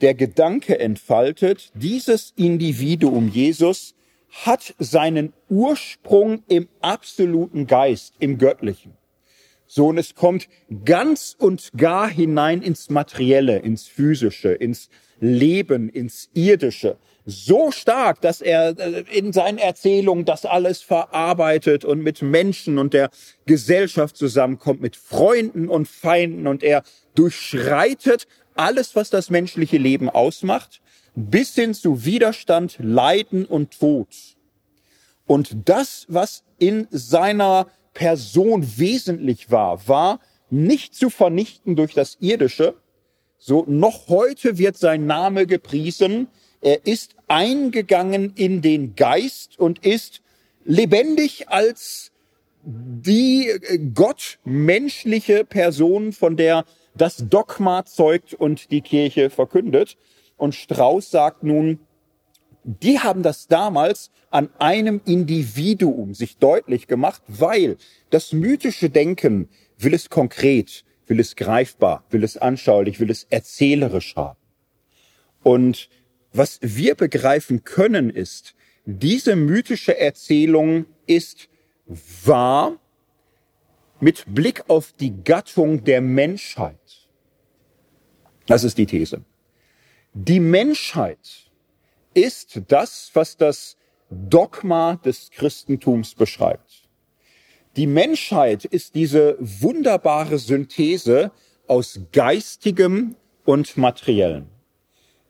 [0.00, 3.94] der Gedanke entfaltet, dieses Individuum Jesus
[4.44, 8.92] hat seinen Ursprung im absoluten Geist, im Göttlichen.
[9.66, 10.48] So, und es kommt
[10.84, 16.98] ganz und gar hinein ins Materielle, ins Physische, ins Leben, ins Irdische.
[17.24, 22.94] So stark, dass er äh, in seinen Erzählungen das alles verarbeitet und mit Menschen und
[22.94, 23.10] der
[23.46, 26.84] Gesellschaft zusammenkommt, mit Freunden und Feinden und er
[27.16, 28.28] durchschreitet
[28.58, 30.80] alles, was das menschliche Leben ausmacht,
[31.14, 34.08] bis hin zu Widerstand, Leiden und Tod.
[35.26, 42.74] Und das, was in seiner Person wesentlich war, war nicht zu vernichten durch das Irdische.
[43.38, 46.28] So, noch heute wird sein Name gepriesen.
[46.60, 50.22] Er ist eingegangen in den Geist und ist
[50.64, 52.12] lebendig als
[52.66, 56.64] die äh, gottmenschliche Person, von der
[56.96, 59.96] das Dogma zeugt und die Kirche verkündet.
[60.36, 61.80] Und Strauß sagt nun,
[62.64, 67.76] die haben das damals an einem Individuum sich deutlich gemacht, weil
[68.10, 74.16] das mythische Denken will es konkret, will es greifbar, will es anschaulich, will es erzählerisch
[74.16, 74.38] haben.
[75.42, 75.88] Und
[76.32, 78.54] was wir begreifen können ist,
[78.84, 81.48] diese mythische Erzählung ist
[81.86, 82.78] wahr
[84.00, 86.78] mit Blick auf die Gattung der Menschheit.
[88.46, 89.24] Das ist die These.
[90.12, 91.50] Die Menschheit
[92.14, 93.76] ist das, was das
[94.10, 96.88] Dogma des Christentums beschreibt.
[97.76, 101.32] Die Menschheit ist diese wunderbare Synthese
[101.66, 104.46] aus geistigem und materiellem.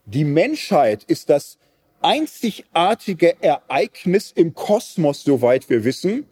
[0.05, 1.57] Die Menschheit ist das
[2.01, 6.25] einzigartige Ereignis im Kosmos, soweit wir wissen,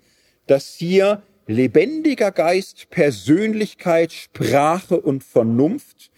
[0.47, 6.11] dass hier lebendiger Geist, Persönlichkeit, Sprache und Vernunft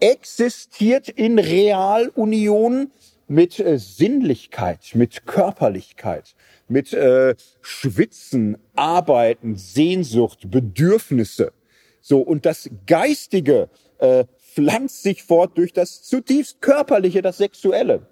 [0.00, 2.90] existiert in Realunion
[3.28, 6.34] mit äh, Sinnlichkeit, mit Körperlichkeit,
[6.68, 11.52] mit äh, Schwitzen, Arbeiten, Sehnsucht, Bedürfnisse.
[12.00, 18.06] So, und das Geistige äh, pflanzt sich fort durch das zutiefst Körperliche, das Sexuelle.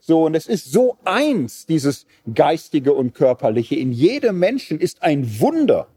[0.00, 3.76] So, und es ist so eins, dieses Geistige und Körperliche.
[3.76, 5.88] In jedem Menschen ist ein Wunder.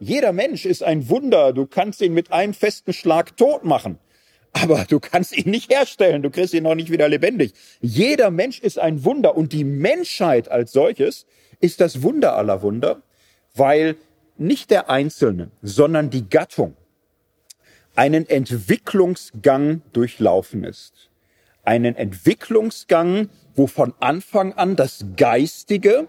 [0.00, 1.52] Jeder Mensch ist ein Wunder.
[1.52, 4.00] Du kannst ihn mit einem festen Schlag tot machen
[4.52, 7.52] aber du kannst ihn nicht herstellen, du kriegst ihn noch nicht wieder lebendig.
[7.80, 11.26] Jeder Mensch ist ein Wunder und die Menschheit als solches
[11.60, 13.02] ist das Wunder aller Wunder,
[13.54, 13.96] weil
[14.36, 16.76] nicht der Einzelne, sondern die Gattung
[17.94, 21.10] einen Entwicklungsgang durchlaufen ist.
[21.62, 26.08] Einen Entwicklungsgang, wo von Anfang an das Geistige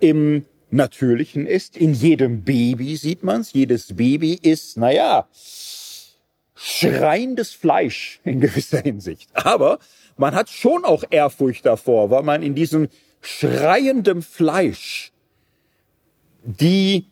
[0.00, 1.76] im Natürlichen ist.
[1.76, 3.52] In jedem Baby sieht man's.
[3.52, 5.28] Jedes Baby ist, naja,
[6.54, 9.30] schreiendes Fleisch in gewisser Hinsicht.
[9.34, 9.78] Aber
[10.16, 12.88] man hat schon auch Ehrfurcht davor, weil man in diesem
[13.20, 15.12] schreiendem Fleisch
[16.42, 17.06] die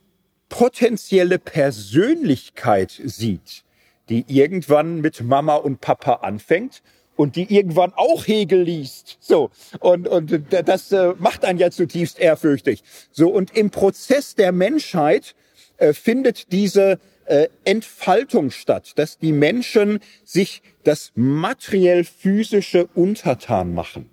[0.49, 3.65] potenzielle Persönlichkeit sieht,
[4.09, 6.83] die irgendwann mit Mama und Papa anfängt
[7.17, 9.19] und die irgendwann auch Hegel liest.
[9.21, 9.51] So.
[9.81, 12.83] Und, und das äh, macht einen ja zutiefst ehrfürchtig.
[13.13, 13.29] So.
[13.29, 15.35] Und im Prozess der Menschheit
[15.77, 24.11] äh, findet diese äh, Entfaltung statt, dass die Menschen sich das materiell physische untertan machen.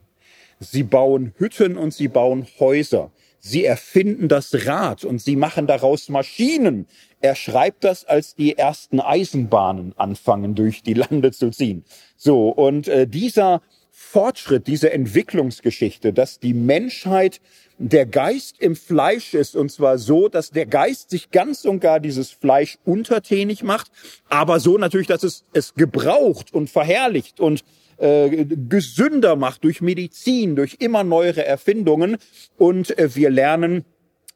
[0.59, 3.11] Sie bauen Hütten und sie bauen Häuser.
[3.39, 6.87] Sie erfinden das Rad und sie machen daraus Maschinen.
[7.21, 11.83] Er schreibt das, als die ersten Eisenbahnen anfangen, durch die Lande zu ziehen.
[12.17, 17.39] So, und äh, dieser Fortschritt, diese Entwicklungsgeschichte, dass die Menschheit
[17.77, 21.99] der Geist im Fleisch ist, und zwar so, dass der Geist sich ganz und gar
[21.99, 23.91] dieses Fleisch untertänig macht,
[24.29, 27.63] aber so natürlich, dass es es gebraucht und verherrlicht und
[27.97, 32.17] äh, gesünder macht durch Medizin, durch immer neuere Erfindungen.
[32.57, 33.85] Und äh, wir lernen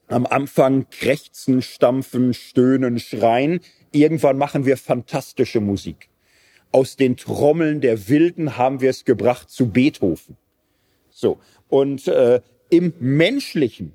[0.08, 3.60] am Anfang krächzen, stampfen, stöhnen, schreien.
[3.92, 6.10] Irgendwann machen wir fantastische Musik.
[6.72, 10.38] Aus den Trommeln der Wilden haben wir es gebracht zu Beethoven.
[11.10, 11.40] So.
[11.70, 13.94] Und äh, im Menschlichen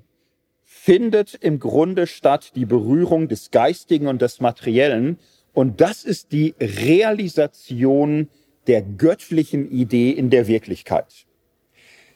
[0.64, 5.18] findet im Grunde statt die Berührung des Geistigen und des Materiellen.
[5.52, 8.28] Und das ist die Realisation
[8.66, 11.26] der göttlichen Idee in der Wirklichkeit.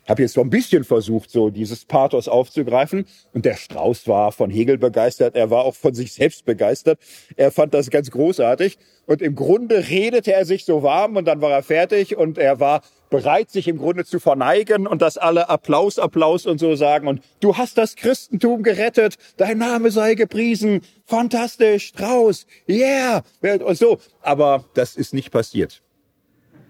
[0.09, 3.07] Habe jetzt so ein bisschen versucht, so dieses Pathos aufzugreifen.
[3.33, 5.35] Und der Strauß war von Hegel begeistert.
[5.35, 6.99] Er war auch von sich selbst begeistert.
[7.37, 8.79] Er fand das ganz großartig.
[9.07, 12.59] Und im Grunde redete er sich so warm und dann war er fertig und er
[12.61, 17.07] war bereit, sich im Grunde zu verneigen und dass alle Applaus, Applaus und so sagen.
[17.07, 19.17] Und du hast das Christentum gerettet.
[19.37, 20.81] Dein Name sei gepriesen.
[21.05, 21.87] Fantastisch.
[21.89, 22.47] Strauß.
[22.69, 23.23] Yeah.
[23.43, 23.99] Und so.
[24.21, 25.83] Aber das ist nicht passiert.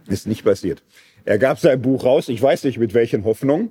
[0.07, 0.83] Ist nicht passiert.
[1.25, 3.71] Er gab sein Buch raus, ich weiß nicht mit welchen Hoffnungen.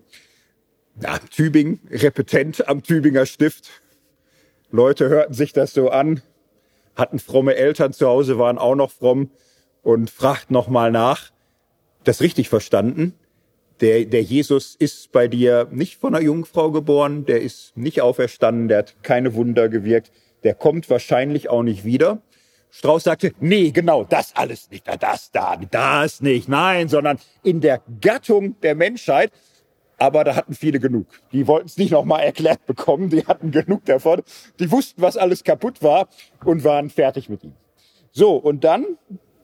[1.02, 3.70] Ja, Tübingen, Repetent am Tübinger Stift.
[4.72, 6.22] Leute hörten sich das so an,
[6.96, 9.30] hatten fromme Eltern zu Hause, waren auch noch fromm
[9.84, 11.32] und fragten nochmal nach.
[12.04, 13.14] Das richtig verstanden?
[13.82, 18.68] Der, der Jesus ist bei dir nicht von einer Jungfrau geboren, der ist nicht auferstanden,
[18.68, 20.12] der hat keine Wunder gewirkt,
[20.44, 22.22] der kommt wahrscheinlich auch nicht wieder.
[22.76, 27.84] Strauß sagte, nee, genau, das alles nicht, das da, das nicht, nein, sondern in der
[28.02, 29.32] Gattung der Menschheit.
[30.00, 31.06] Aber da hatten viele genug.
[31.32, 34.24] Die wollten es nicht nochmal erklärt bekommen, die hatten genug davon.
[34.60, 36.10] Die wussten, was alles kaputt war
[36.44, 37.54] und waren fertig mit ihm.
[38.12, 38.98] So, und dann,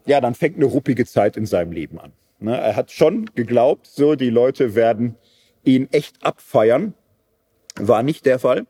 [0.08, 2.14] ja, dann fängt eine ruppige Zeit in seinem Leben an.
[2.40, 5.16] Ne, er hat schon geglaubt, so, die Leute werden
[5.64, 6.96] ihn echt abfeiern.
[7.76, 8.66] War nicht der Fall.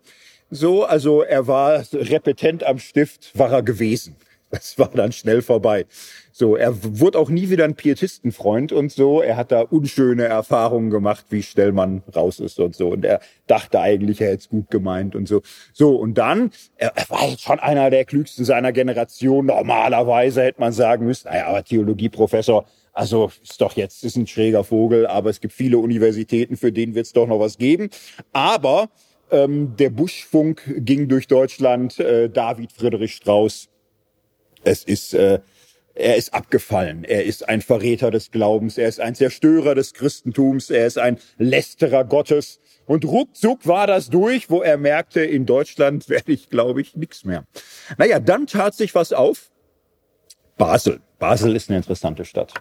[0.50, 4.18] So, also er war repetent am Stift, war er gewesen.
[4.52, 5.86] Das war dann schnell vorbei.
[6.32, 9.22] So, er wurde auch nie wieder ein Pietistenfreund und so.
[9.22, 12.90] Er hat da unschöne Erfahrungen gemacht, wie schnell man raus ist und so.
[12.90, 15.42] Und er dachte eigentlich, er hätte es gut gemeint und so.
[15.74, 19.46] So, und dann, er, er war jetzt schon einer der klügsten seiner Generation.
[19.46, 24.64] Normalerweise hätte man sagen müssen, naja, aber Theologieprofessor, also ist doch jetzt, ist ein schräger
[24.64, 27.90] Vogel, aber es gibt viele Universitäten, für den wird es doch noch was geben.
[28.34, 28.90] Aber
[29.32, 33.70] ähm, der Buschfunk ging durch Deutschland, äh, David Friedrich Strauß
[34.64, 35.40] es ist, äh,
[35.96, 37.04] er ist abgefallen.
[37.04, 38.78] Er ist ein Verräter des Glaubens.
[38.78, 40.70] Er ist ein Zerstörer des Christentums.
[40.70, 42.60] Er ist ein Lästerer Gottes.
[42.86, 47.26] Und ruckzuck war das durch, wo er merkte, in Deutschland werde ich, glaube ich, nichts
[47.26, 47.46] mehr.
[47.98, 49.52] Naja, dann tat sich was auf.
[50.58, 51.02] Basel.
[51.20, 52.54] Basel ist eine interessante Stadt.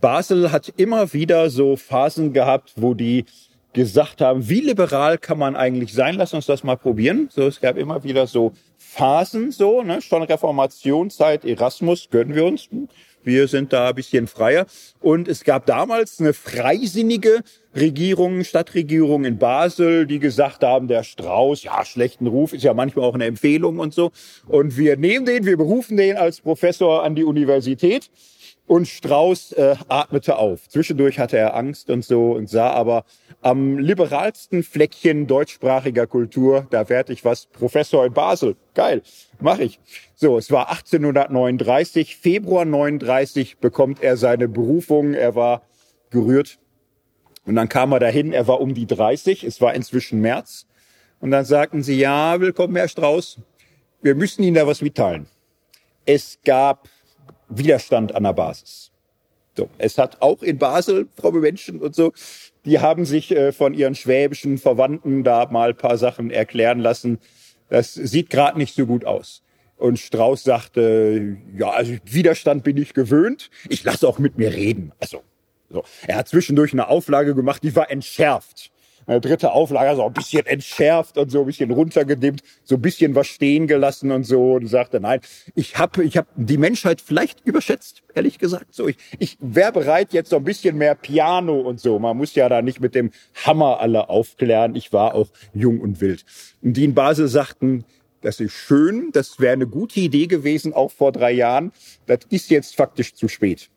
[0.00, 3.24] Basel hat immer wieder so Phasen gehabt, wo die
[3.72, 6.14] gesagt haben, wie liberal kann man eigentlich sein?
[6.14, 7.28] Lass uns das mal probieren.
[7.30, 8.52] So, es gab immer wieder so
[8.88, 10.00] Phasen so, ne?
[10.00, 12.68] schon Reformationszeit, Erasmus gönnen wir uns.
[13.22, 14.66] Wir sind da ein bisschen freier.
[15.00, 17.40] Und es gab damals eine freisinnige
[17.74, 23.04] Regierung, Stadtregierung in Basel, die gesagt haben, der Strauß, ja, schlechten Ruf ist ja manchmal
[23.04, 24.12] auch eine Empfehlung und so.
[24.46, 28.08] Und wir nehmen den, wir berufen den als Professor an die Universität.
[28.66, 30.68] Und Strauß äh, atmete auf.
[30.68, 33.04] Zwischendurch hatte er Angst und so und sah aber
[33.40, 38.56] am liberalsten Fleckchen deutschsprachiger Kultur, da werde ich was Professor in Basel.
[38.74, 39.02] Geil,
[39.38, 39.78] mache ich.
[40.16, 45.14] So, es war 1839, Februar 39 bekommt er seine Berufung.
[45.14, 45.62] Er war
[46.10, 46.58] gerührt.
[47.44, 50.66] Und dann kam er dahin, er war um die 30, es war inzwischen März.
[51.20, 53.38] Und dann sagten sie, ja, willkommen, Herr Strauß.
[54.02, 55.26] Wir müssen Ihnen da was mitteilen.
[56.04, 56.88] Es gab
[57.48, 58.90] Widerstand an der Basis.
[59.56, 62.12] So, es hat auch in Basel fromme Menschen und so,
[62.66, 67.18] die haben sich äh, von ihren schwäbischen Verwandten da mal ein paar Sachen erklären lassen.
[67.70, 69.42] Das sieht gerade nicht so gut aus.
[69.76, 73.50] Und Strauß sagte, ja, also Widerstand bin ich gewöhnt.
[73.68, 74.92] Ich lasse auch mit mir reden.
[75.00, 75.22] Also,
[75.70, 75.84] so.
[76.06, 78.70] Er hat zwischendurch eine Auflage gemacht, die war entschärft
[79.06, 83.14] eine dritte Auflage so ein bisschen entschärft und so ein bisschen runtergedimmt, so ein bisschen
[83.14, 85.20] was stehen gelassen und so und sagte, nein,
[85.54, 88.74] ich habe ich hab die Menschheit vielleicht überschätzt, ehrlich gesagt.
[88.74, 91.98] So, ich, ich wäre bereit, jetzt so ein bisschen mehr Piano und so.
[91.98, 93.10] Man muss ja da nicht mit dem
[93.44, 94.74] Hammer alle aufklären.
[94.74, 96.24] Ich war auch jung und wild.
[96.62, 97.84] Und die in Basel sagten,
[98.22, 101.70] das ist schön, das wäre eine gute Idee gewesen, auch vor drei Jahren.
[102.06, 103.70] Das ist jetzt faktisch zu spät.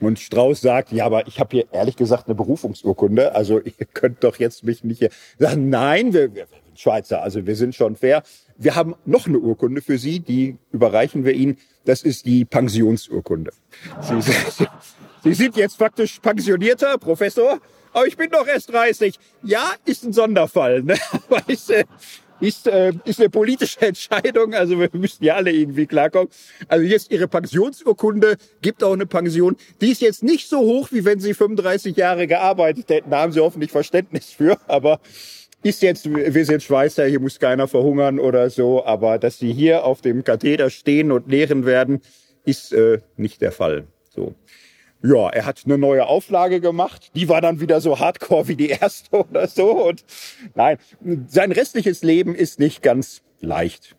[0.00, 3.34] Und Strauß sagt, ja, aber ich habe hier ehrlich gesagt eine Berufungsurkunde.
[3.34, 7.46] Also ihr könnt doch jetzt mich nicht hier sagen, nein, wir, wir sind Schweizer, also
[7.46, 8.22] wir sind schon fair.
[8.56, 11.58] Wir haben noch eine Urkunde für Sie, die überreichen wir Ihnen.
[11.84, 13.52] Das ist die Pensionsurkunde.
[14.00, 14.66] Sie, Sie,
[15.22, 17.60] Sie sind jetzt faktisch pensionierter Professor,
[17.92, 19.18] aber ich bin doch erst 30.
[19.42, 20.82] Ja, ist ein Sonderfall.
[20.82, 20.96] Ne?
[21.28, 21.84] Aber äh,
[22.40, 24.54] ist, äh, ist eine politische Entscheidung.
[24.54, 26.28] Also wir müssen ja alle irgendwie klarkommen.
[26.68, 29.56] Also jetzt ihre Pensionsurkunde gibt auch eine Pension.
[29.80, 33.10] Die ist jetzt nicht so hoch, wie wenn sie 35 Jahre gearbeitet hätten.
[33.10, 34.58] Da haben sie hoffentlich Verständnis für.
[34.66, 35.00] Aber
[35.62, 38.84] ist jetzt, wir sind Schweizer, hier muss keiner verhungern oder so.
[38.84, 42.00] Aber dass sie hier auf dem Katheder stehen und lehren werden,
[42.44, 43.86] ist äh, nicht der Fall.
[44.08, 44.34] So.
[45.02, 47.10] Ja, er hat eine neue Auflage gemacht.
[47.14, 49.88] Die war dann wieder so hardcore wie die erste oder so.
[49.88, 50.04] Und
[50.54, 50.78] nein,
[51.26, 53.96] sein restliches Leben ist nicht ganz leicht.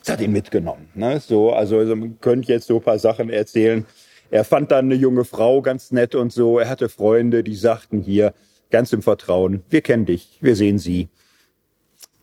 [0.00, 0.88] Das hat ihn mitgenommen.
[0.94, 1.20] Ne?
[1.20, 3.86] So, also, also man könnte jetzt so paar Sachen erzählen.
[4.30, 6.58] Er fand dann eine junge Frau ganz nett und so.
[6.58, 8.34] Er hatte Freunde, die sagten hier
[8.70, 11.08] ganz im Vertrauen, wir kennen dich, wir sehen sie.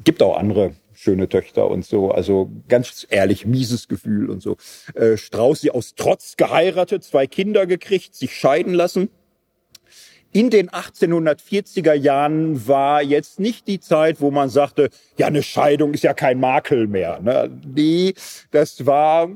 [0.04, 0.74] Gibt auch andere
[1.06, 2.12] schöne Töchter und so.
[2.12, 4.58] Also ganz ehrlich, mieses Gefühl und so.
[4.96, 9.10] Äh, Strauß sie aus Trotz geheiratet, zwei Kinder gekriegt, sich scheiden lassen.
[10.32, 15.94] In den 1840er Jahren war jetzt nicht die Zeit, wo man sagte, ja, eine Scheidung
[15.94, 17.22] ist ja kein Makel mehr.
[17.22, 17.50] Ne?
[17.74, 18.14] Nee,
[18.52, 19.30] das war,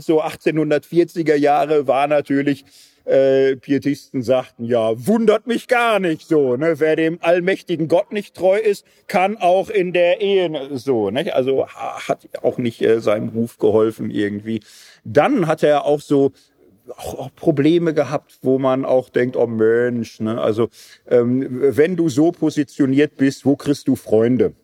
[0.00, 2.64] so 1840er Jahre war natürlich
[3.08, 6.56] äh, Pietisten sagten, ja, wundert mich gar nicht so.
[6.56, 6.78] Ne?
[6.78, 11.10] Wer dem allmächtigen Gott nicht treu ist, kann auch in der Ehe so.
[11.10, 11.34] Ne?
[11.34, 14.60] Also hat auch nicht äh, seinem Ruf geholfen irgendwie.
[15.04, 16.32] Dann hat er auch so
[16.96, 20.40] auch, auch Probleme gehabt, wo man auch denkt, oh Mensch, ne?
[20.40, 20.68] also
[21.06, 24.54] ähm, wenn du so positioniert bist, wo kriegst du Freunde?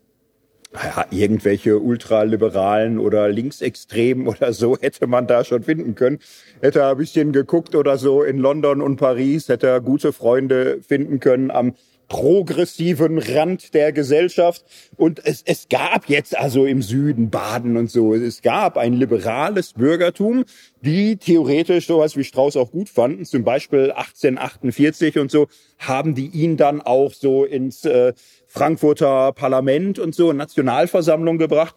[0.75, 6.19] Ja, irgendwelche Ultraliberalen oder Linksextremen oder so hätte man da schon finden können.
[6.61, 10.81] Hätte er ein bisschen geguckt oder so in London und Paris, hätte er gute Freunde
[10.87, 11.75] finden können am
[12.09, 14.65] progressiven Rand der Gesellschaft.
[14.97, 19.73] Und es, es gab jetzt also im Süden Baden und so, es gab ein liberales
[19.73, 20.45] Bürgertum,
[20.81, 23.25] die theoretisch sowas wie Strauß auch gut fanden.
[23.25, 25.49] Zum Beispiel 1848 und so
[25.79, 28.13] haben die ihn dann auch so ins äh,
[28.47, 31.75] Frankfurter Parlament und so, Nationalversammlung gebracht.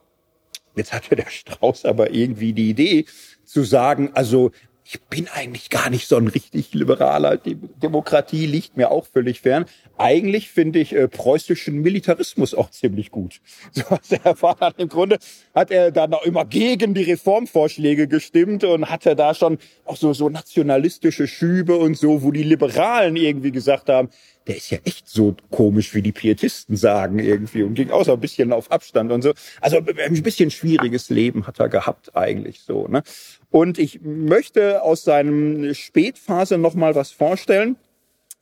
[0.76, 3.06] Jetzt hatte der Strauß aber irgendwie die Idee
[3.44, 4.52] zu sagen, also
[4.90, 7.36] ich bin eigentlich gar nicht so ein richtig liberaler.
[7.36, 9.66] Die Demokratie liegt mir auch völlig fern.
[9.98, 13.42] Eigentlich finde ich äh, preußischen Militarismus auch ziemlich gut.
[13.74, 15.18] So was er erfahren Im Grunde
[15.54, 20.14] hat er dann auch immer gegen die Reformvorschläge gestimmt und hatte da schon auch so,
[20.14, 24.10] so nationalistische Schübe und so, wo die Liberalen irgendwie gesagt haben,
[24.48, 28.14] der ist ja echt so komisch, wie die Pietisten sagen irgendwie und ging auch so
[28.14, 29.34] ein bisschen auf Abstand und so.
[29.60, 32.88] Also ein bisschen schwieriges Leben hat er gehabt eigentlich so.
[32.88, 33.04] Ne?
[33.52, 37.76] Und ich möchte aus seinem Spätphase noch mal was vorstellen.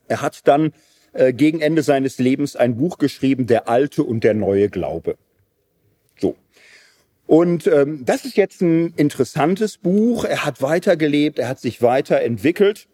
[0.07, 0.73] Er hat dann
[1.13, 5.17] äh, gegen Ende seines Lebens ein Buch geschrieben, Der alte und der neue Glaube.
[6.19, 6.35] So.
[7.25, 10.25] Und ähm, das ist jetzt ein interessantes Buch.
[10.25, 12.87] Er hat weitergelebt, er hat sich weiterentwickelt.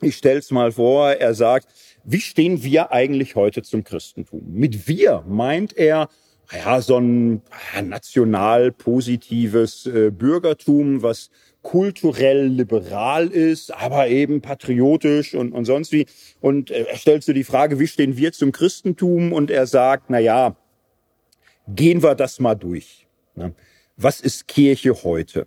[0.00, 1.66] Ich stell's mal vor, er sagt,
[2.10, 4.42] wie stehen wir eigentlich heute zum Christentum?
[4.46, 6.08] Mit wir meint er
[6.50, 7.42] ja so ein
[7.82, 11.30] national positives äh, Bürgertum, was
[11.60, 16.06] kulturell liberal ist, aber eben patriotisch und, und sonst wie.
[16.40, 19.34] Und äh, er stellt so die Frage, wie stehen wir zum Christentum?
[19.34, 20.56] Und er sagt, na ja,
[21.68, 23.06] gehen wir das mal durch.
[23.34, 23.54] Ne?
[23.98, 25.46] Was ist Kirche heute?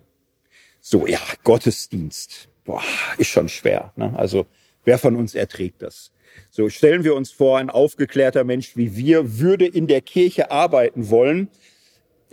[0.79, 2.83] So, ja, Gottesdienst boah,
[3.17, 3.93] ist schon schwer.
[3.95, 4.13] Ne?
[4.15, 4.45] Also
[4.83, 6.11] wer von uns erträgt das?
[6.49, 11.09] So stellen wir uns vor, ein aufgeklärter Mensch wie wir würde in der Kirche arbeiten
[11.09, 11.49] wollen.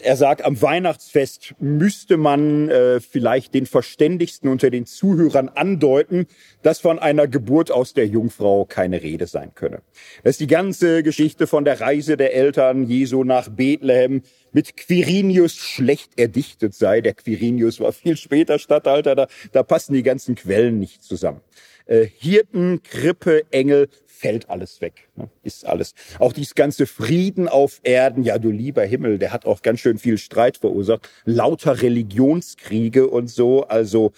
[0.01, 6.27] Er sagt, am Weihnachtsfest müsste man äh, vielleicht den Verständigsten unter den Zuhörern andeuten,
[6.63, 9.83] dass von einer Geburt aus der Jungfrau keine Rede sein könne.
[10.23, 14.23] Das ist die ganze Geschichte von der Reise der Eltern Jesu nach Bethlehem
[14.53, 17.01] mit Quirinius schlecht erdichtet sei.
[17.01, 21.41] Der Quirinius war viel später Statthalter, da, da passen die ganzen Quellen nicht zusammen.
[21.89, 25.09] Äh, Hirten, Krippe, Engel, fällt alles weg.
[25.17, 25.31] Ne?
[25.43, 25.95] Ist alles.
[26.19, 29.99] Auch dieses ganze Frieden auf Erden, ja du lieber Himmel, der hat auch ganz schön
[29.99, 31.09] viel Streit verursacht.
[31.25, 33.65] Lauter Religionskriege und so.
[33.65, 34.13] Also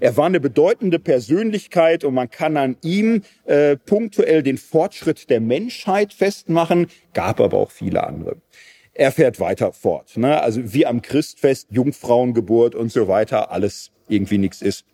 [0.00, 5.40] er war eine bedeutende Persönlichkeit und man kann an ihm äh, punktuell den Fortschritt der
[5.40, 8.36] Menschheit festmachen, gab aber auch viele andere
[8.98, 10.16] er fährt weiter fort.
[10.16, 10.40] Ne?
[10.40, 14.86] Also wie am Christfest, Jungfrauengeburt und so weiter, alles irgendwie nichts ist.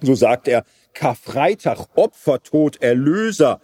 [0.00, 0.64] So sagt er,
[0.98, 3.60] Karfreitag, Opfertod, Erlöser,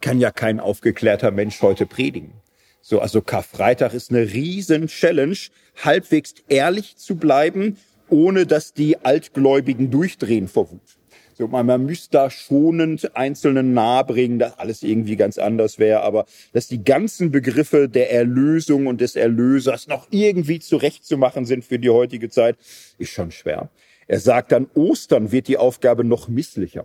[0.00, 2.32] kann ja kein aufgeklärter Mensch heute predigen.
[2.80, 5.36] So, also Karfreitag ist eine riesen Challenge,
[5.80, 7.76] halbwegs ehrlich zu bleiben,
[8.08, 10.98] ohne dass die Altgläubigen durchdrehen vor Wut.
[11.34, 16.26] So, man, man müsste da schonend Einzelnen nahebringen, dass alles irgendwie ganz anders wäre, aber
[16.52, 21.90] dass die ganzen Begriffe der Erlösung und des Erlösers noch irgendwie zurechtzumachen sind für die
[21.90, 22.56] heutige Zeit,
[22.98, 23.70] ist schon schwer.
[24.12, 26.84] Er sagt dann, Ostern wird die Aufgabe noch misslicher.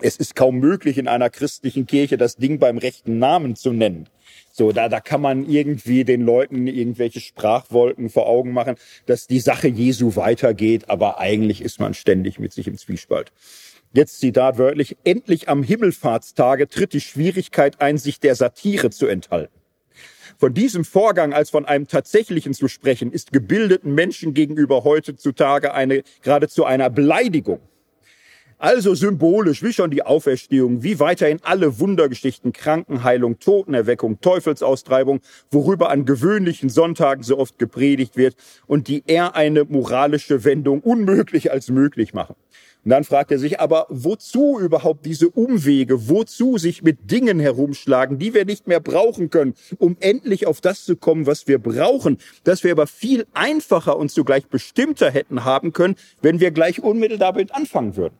[0.00, 4.08] Es ist kaum möglich, in einer christlichen Kirche das Ding beim rechten Namen zu nennen.
[4.50, 8.74] So, da, da kann man irgendwie den Leuten irgendwelche Sprachwolken vor Augen machen,
[9.06, 13.30] dass die Sache Jesu weitergeht, aber eigentlich ist man ständig mit sich im Zwiespalt.
[13.92, 19.61] Jetzt Zitat wörtlich, endlich am Himmelfahrtstage tritt die Schwierigkeit ein, sich der Satire zu enthalten.
[20.42, 26.02] Von diesem Vorgang als von einem tatsächlichen zu sprechen, ist gebildeten Menschen gegenüber heutzutage eine,
[26.20, 27.60] geradezu einer Beleidigung.
[28.58, 35.20] Also symbolisch, wie schon die Auferstehung, wie weiterhin alle Wundergeschichten, Krankenheilung, Totenerweckung, Teufelsaustreibung,
[35.52, 38.34] worüber an gewöhnlichen Sonntagen so oft gepredigt wird
[38.66, 42.34] und die eher eine moralische Wendung unmöglich als möglich machen.
[42.84, 46.08] Und dann fragt er sich, aber wozu überhaupt diese Umwege?
[46.08, 50.84] Wozu sich mit Dingen herumschlagen, die wir nicht mehr brauchen können, um endlich auf das
[50.84, 55.72] zu kommen, was wir brauchen, das wir aber viel einfacher und zugleich bestimmter hätten haben
[55.72, 58.14] können, wenn wir gleich unmittelbar damit anfangen würden.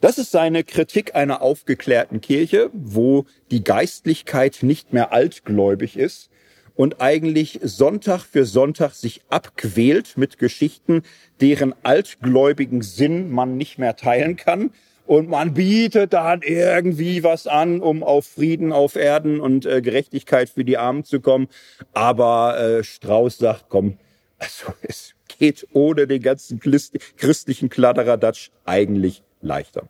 [0.00, 6.30] Das ist seine Kritik einer aufgeklärten Kirche, wo die Geistlichkeit nicht mehr altgläubig ist
[6.78, 11.02] und eigentlich Sonntag für Sonntag sich abquält mit Geschichten,
[11.40, 14.70] deren altgläubigen Sinn man nicht mehr teilen kann.
[15.04, 20.50] Und man bietet dann irgendwie was an, um auf Frieden auf Erden und äh, Gerechtigkeit
[20.50, 21.48] für die Armen zu kommen.
[21.94, 23.98] Aber äh, Strauß sagt, komm,
[24.38, 29.88] also es geht ohne den ganzen christlichen Kladderadatsch eigentlich leichter.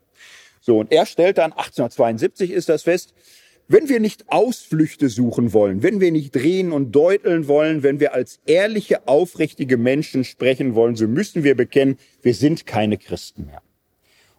[0.63, 3.13] So, und er stellt dann, 1872 ist das fest,
[3.69, 8.15] wenn wir nicht Ausflüchte suchen wollen, wenn wir nicht drehen und deuteln wollen, wenn wir
[8.15, 13.63] als ehrliche, aufrichtige Menschen sprechen wollen, so müssen wir bekennen, wir sind keine Christen mehr.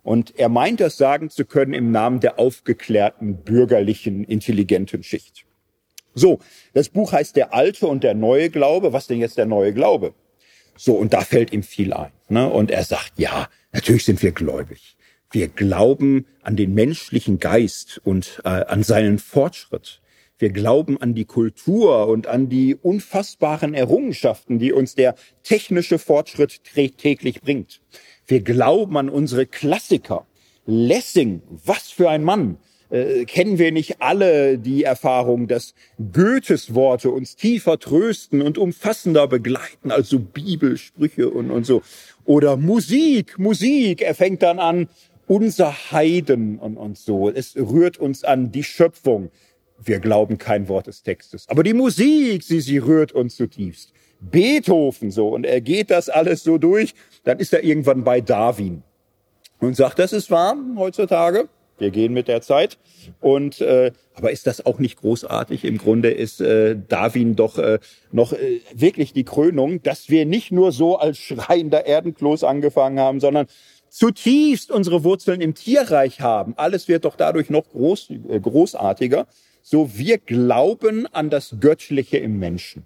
[0.01, 5.45] Und er meint das sagen zu können im Namen der aufgeklärten, bürgerlichen, intelligenten Schicht.
[6.15, 6.39] So,
[6.73, 8.93] das Buch heißt Der alte und der neue Glaube.
[8.93, 10.15] Was denn jetzt der neue Glaube?
[10.75, 12.11] So, und da fällt ihm viel ein.
[12.29, 12.49] Ne?
[12.49, 14.97] Und er sagt, ja, natürlich sind wir gläubig.
[15.31, 20.01] Wir glauben an den menschlichen Geist und äh, an seinen Fortschritt.
[20.39, 26.61] Wir glauben an die Kultur und an die unfassbaren Errungenschaften, die uns der technische Fortschritt
[26.63, 27.81] täglich bringt.
[28.25, 30.25] Wir glauben an unsere Klassiker.
[30.65, 32.57] Lessing, was für ein Mann.
[32.89, 35.75] Äh, kennen wir nicht alle die Erfahrung, dass
[36.11, 41.83] Goethes Worte uns tiefer trösten und umfassender begleiten, als so Bibelsprüche und, und so.
[42.25, 44.01] Oder Musik, Musik.
[44.01, 44.87] Er fängt dann an,
[45.29, 47.29] unser Heiden und, und so.
[47.29, 49.29] Es rührt uns an die Schöpfung.
[49.77, 51.47] Wir glauben kein Wort des Textes.
[51.47, 53.93] Aber die Musik, sie, sie rührt uns zutiefst.
[54.19, 55.29] Beethoven so.
[55.29, 56.95] Und er geht das alles so durch.
[57.23, 58.81] Dann ist er irgendwann bei Darwin
[59.59, 61.47] und sagt, das ist wahr heutzutage.
[61.77, 62.77] Wir gehen mit der Zeit.
[63.21, 65.63] Und äh, aber ist das auch nicht großartig?
[65.63, 67.79] Im Grunde ist äh, Darwin doch äh,
[68.11, 73.19] noch äh, wirklich die Krönung, dass wir nicht nur so als schreiender Erdenklos angefangen haben,
[73.21, 73.45] sondern
[73.89, 76.53] zutiefst unsere Wurzeln im Tierreich haben.
[76.57, 79.27] Alles wird doch dadurch noch groß, äh, großartiger.
[79.61, 82.83] So, wir glauben an das Göttliche im Menschen.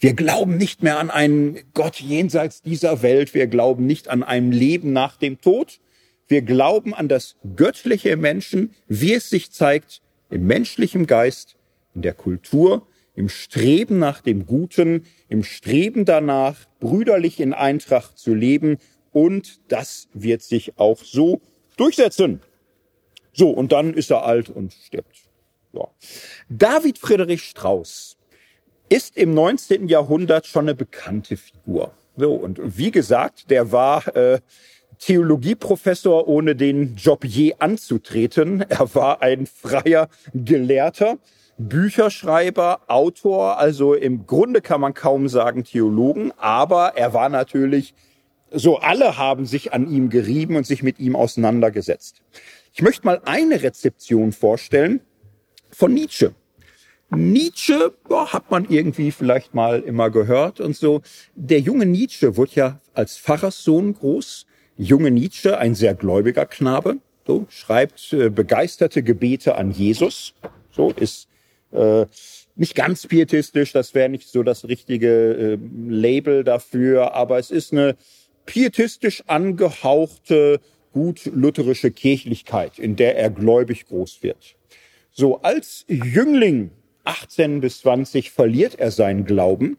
[0.00, 3.34] Wir glauben nicht mehr an einen Gott jenseits dieser Welt.
[3.34, 5.80] Wir glauben nicht an ein Leben nach dem Tod.
[6.28, 11.56] Wir glauben an das Göttliche im Menschen, wie es sich zeigt im menschlichen Geist,
[11.94, 18.34] in der Kultur, im Streben nach dem Guten, im Streben danach, brüderlich in Eintracht zu
[18.34, 18.78] leben
[19.12, 21.40] und das wird sich auch so
[21.76, 22.40] durchsetzen.
[23.32, 25.28] So, und dann ist er alt und stirbt.
[25.72, 25.88] Ja.
[26.48, 28.16] David Friedrich Strauss
[28.88, 29.88] ist im 19.
[29.88, 31.92] Jahrhundert schon eine bekannte Figur.
[32.16, 34.40] So, und wie gesagt, der war äh,
[34.98, 38.62] Theologieprofessor, ohne den Job je anzutreten.
[38.68, 41.18] Er war ein freier Gelehrter,
[41.58, 47.94] Bücherschreiber, Autor, also im Grunde kann man kaum sagen Theologen, aber er war natürlich
[48.50, 52.22] so alle haben sich an ihm gerieben und sich mit ihm auseinandergesetzt.
[52.72, 55.00] Ich möchte mal eine Rezeption vorstellen
[55.70, 56.34] von Nietzsche.
[57.10, 61.00] Nietzsche boah, hat man irgendwie vielleicht mal immer gehört und so.
[61.34, 64.46] Der junge Nietzsche wurde ja als Pfarrerssohn groß.
[64.76, 70.34] Junge Nietzsche, ein sehr gläubiger Knabe, so schreibt äh, begeisterte Gebete an Jesus.
[70.70, 71.28] So ist
[71.72, 72.06] äh,
[72.54, 77.72] nicht ganz pietistisch, das wäre nicht so das richtige äh, Label dafür, aber es ist
[77.72, 77.96] eine
[78.48, 80.60] pietistisch angehauchte,
[80.92, 84.56] gut lutherische Kirchlichkeit, in der er gläubig groß wird.
[85.12, 86.70] So, als Jüngling
[87.04, 89.76] 18 bis 20 verliert er seinen Glauben,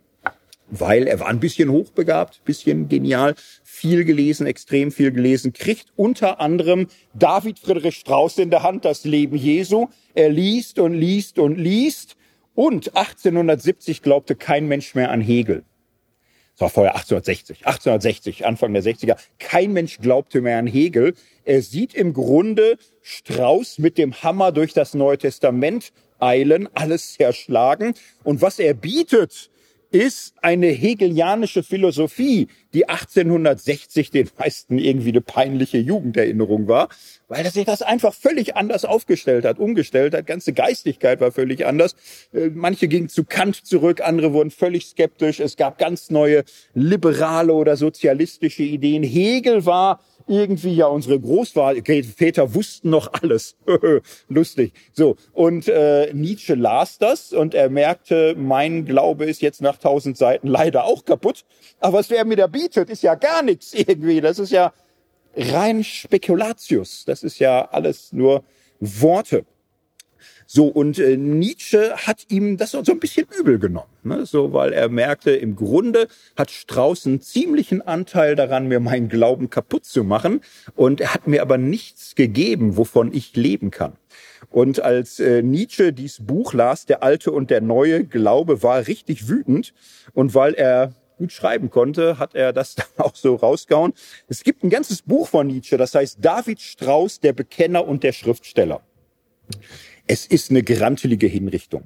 [0.68, 6.40] weil er war ein bisschen hochbegabt, bisschen genial, viel gelesen, extrem viel gelesen, kriegt unter
[6.40, 9.88] anderem David Friedrich Strauss in der Hand, das Leben Jesu.
[10.14, 12.16] Er liest und liest und liest
[12.54, 15.64] und 1870 glaubte kein Mensch mehr an Hegel.
[16.60, 19.16] Das war vorher 1860, 1860, Anfang der 60er.
[19.40, 21.14] Kein Mensch glaubte mehr an Hegel.
[21.46, 27.94] Er sieht im Grunde Strauß mit dem Hammer durch das Neue Testament eilen, alles zerschlagen.
[28.26, 29.50] Und was er bietet,
[29.92, 36.90] ist eine hegelianische Philosophie, die 1860 den meisten irgendwie eine peinliche Jugenderinnerung war,
[37.28, 40.28] weil er sich das einfach völlig anders aufgestellt hat, umgestellt hat.
[40.28, 41.96] Ganze Geistigkeit war völlig anders.
[42.34, 45.40] Äh, manche gingen zu Kant zurück, andere wurden völlig skeptisch.
[45.40, 49.04] Es gab ganz neue liberale oder sozialistische Ideen.
[49.04, 53.58] Hegel war irgendwie ja unsere Großväter wussten noch alles.
[54.30, 54.74] Lustig.
[54.94, 60.18] So und äh, Nietzsche las das und er merkte, mein Glaube ist jetzt nach tausend
[60.18, 61.46] Seiten leider auch kaputt.
[61.80, 64.22] Aber was er mir da bietet, ist ja gar nichts irgendwie.
[64.22, 64.72] Das ist ja
[65.36, 67.06] rein Spekulatius.
[67.06, 68.44] Das ist ja alles nur
[68.80, 69.46] Worte.
[70.52, 73.92] So, und äh, Nietzsche hat ihm das so ein bisschen übel genommen.
[74.02, 74.26] Ne?
[74.26, 79.52] So, weil er merkte, im Grunde hat Strauß einen ziemlichen Anteil daran, mir meinen Glauben
[79.52, 80.42] kaputt zu machen.
[80.76, 83.94] Und er hat mir aber nichts gegeben, wovon ich leben kann.
[84.50, 89.30] Und als äh, Nietzsche dies Buch las, Der alte und der neue Glaube, war richtig
[89.30, 89.76] wütend.
[90.16, 93.94] Und weil er gut schreiben konnte, hat er das dann auch so rausgehauen.
[94.28, 98.14] Es gibt ein ganzes Buch von Nietzsche, das heißt David Strauß, der Bekenner und der
[98.14, 98.82] Schriftsteller.
[100.12, 101.84] Es ist eine grantelige Hinrichtung.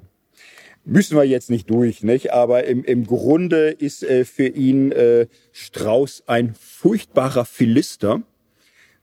[0.82, 2.32] Müssen wir jetzt nicht durch, nicht?
[2.32, 8.22] Aber im, im Grunde ist äh, für ihn äh, Strauß ein furchtbarer Philister.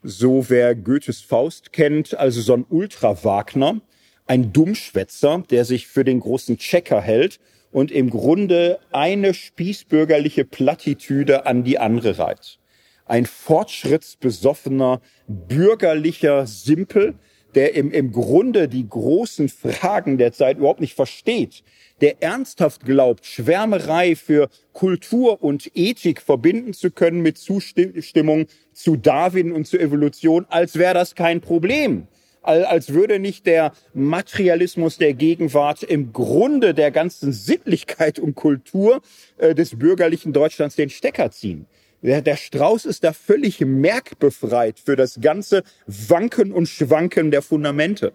[0.02, 3.82] So wer Goethes Faust kennt, also so ein Ultra-Wagner,
[4.26, 7.40] ein Dummschwätzer, der sich für den großen Checker hält
[7.72, 12.58] und im Grunde eine spießbürgerliche Plattitüde an die andere reiht.
[13.06, 17.14] Ein fortschrittsbesoffener, bürgerlicher Simpel,
[17.56, 21.64] der im, im Grunde die großen Fragen der Zeit überhaupt nicht versteht,
[22.02, 29.52] der ernsthaft glaubt, Schwärmerei für Kultur und Ethik verbinden zu können mit Zustimmung zu Darwin
[29.52, 32.08] und zur Evolution, als wäre das kein Problem.
[32.43, 39.02] Als würde nicht der Materialismus der Gegenwart im Grunde der ganzen Sittlichkeit und Kultur
[39.38, 41.68] äh, des bürgerlichen Deutschlands den Stecker ziehen.
[42.02, 48.14] Der, der Strauß ist da völlig merkbefreit für das ganze Wanken und Schwanken der Fundamente.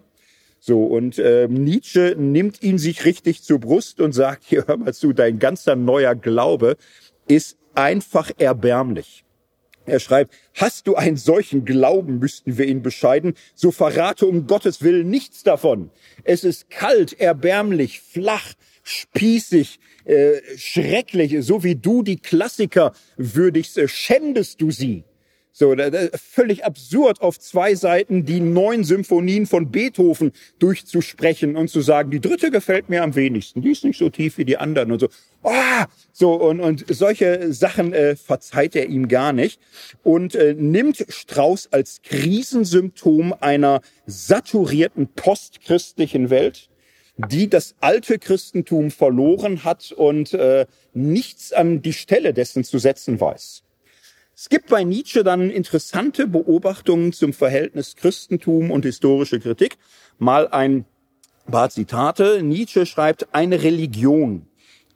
[0.59, 4.93] So, und äh, Nietzsche nimmt ihn sich richtig zur Brust und sagt, hier hör mal
[4.93, 6.77] zu, dein ganzer neuer Glaube
[7.27, 9.23] ist einfach erbärmlich.
[9.85, 14.81] Er schreibt, hast du einen solchen Glauben, müssten wir ihn bescheiden, so verrate um Gottes
[14.81, 15.91] Willen nichts davon.
[16.25, 18.53] Es ist kalt, erbärmlich, flach,
[18.87, 25.03] spießig, äh, schrecklich, so wie du die Klassiker würdigst, äh, schändest du sie.
[25.51, 31.69] So, da, da, völlig absurd auf zwei Seiten die neun Symphonien von Beethoven durchzusprechen und
[31.69, 34.57] zu sagen, die dritte gefällt mir am wenigsten, die ist nicht so tief wie die
[34.57, 35.09] anderen und so.
[35.41, 39.59] Ah, so und und solche Sachen äh, verzeiht er ihm gar nicht
[40.03, 46.69] und äh, nimmt Strauß als Krisensymptom einer saturierten postchristlichen Welt
[47.17, 53.19] die das alte Christentum verloren hat und äh, nichts an die Stelle dessen zu setzen
[53.19, 53.63] weiß.
[54.35, 59.77] Es gibt bei Nietzsche dann interessante Beobachtungen zum Verhältnis Christentum und historische Kritik.
[60.19, 60.85] Mal ein
[61.49, 62.43] paar Zitate.
[62.43, 64.45] Nietzsche schreibt, eine Religion,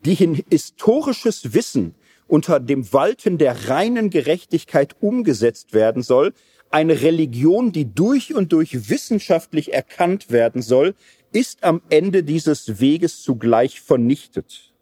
[0.06, 1.96] die in historisches Wissen
[2.28, 6.34] unter dem Walten der reinen Gerechtigkeit umgesetzt werden soll,
[6.70, 10.96] eine Religion, die durch und durch wissenschaftlich erkannt werden soll,
[11.32, 14.74] ist am Ende dieses Weges zugleich vernichtet.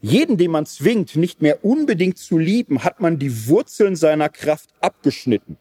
[0.00, 4.70] Jeden, den man zwingt, nicht mehr unbedingt zu lieben, hat man die Wurzeln seiner Kraft
[4.80, 5.56] abgeschnitten.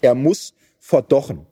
[0.00, 1.46] Er muss verdochen.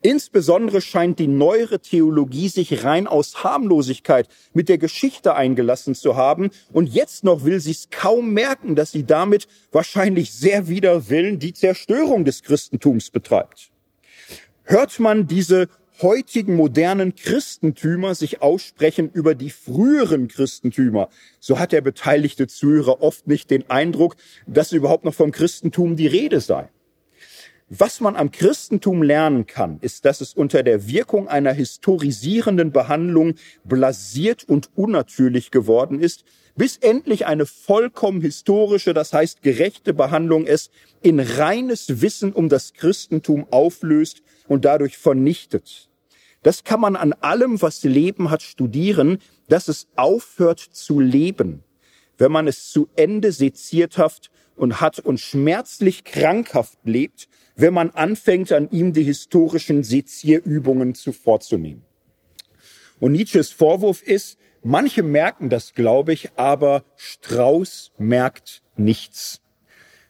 [0.00, 6.50] Insbesondere scheint die neuere Theologie sich rein aus Harmlosigkeit mit der Geschichte eingelassen zu haben.
[6.74, 11.38] Und jetzt noch will sie es kaum merken, dass sie damit wahrscheinlich sehr wider Willen
[11.38, 13.70] die Zerstörung des Christentums betreibt.
[14.64, 15.68] Hört man diese
[16.02, 21.08] heutigen modernen Christentümer sich aussprechen über die früheren Christentümer,
[21.40, 24.16] so hat der beteiligte Zuhörer oft nicht den Eindruck,
[24.46, 26.68] dass überhaupt noch vom Christentum die Rede sei.
[27.76, 33.34] Was man am Christentum lernen kann, ist, dass es unter der Wirkung einer historisierenden Behandlung
[33.64, 40.70] blasiert und unnatürlich geworden ist, bis endlich eine vollkommen historische, das heißt gerechte Behandlung es
[41.02, 45.90] in reines Wissen um das Christentum auflöst und dadurch vernichtet.
[46.44, 49.18] Das kann man an allem, was Leben hat, studieren,
[49.48, 51.64] dass es aufhört zu leben,
[52.18, 58.52] wenn man es zu Ende sezierthaft und hat und schmerzlich krankhaft lebt, wenn man anfängt,
[58.52, 61.84] an ihm die historischen Sezierübungen zu vorzunehmen.
[63.00, 69.42] Und Nietzsches Vorwurf ist, Manche merken das, glaube ich, aber Strauß merkt nichts.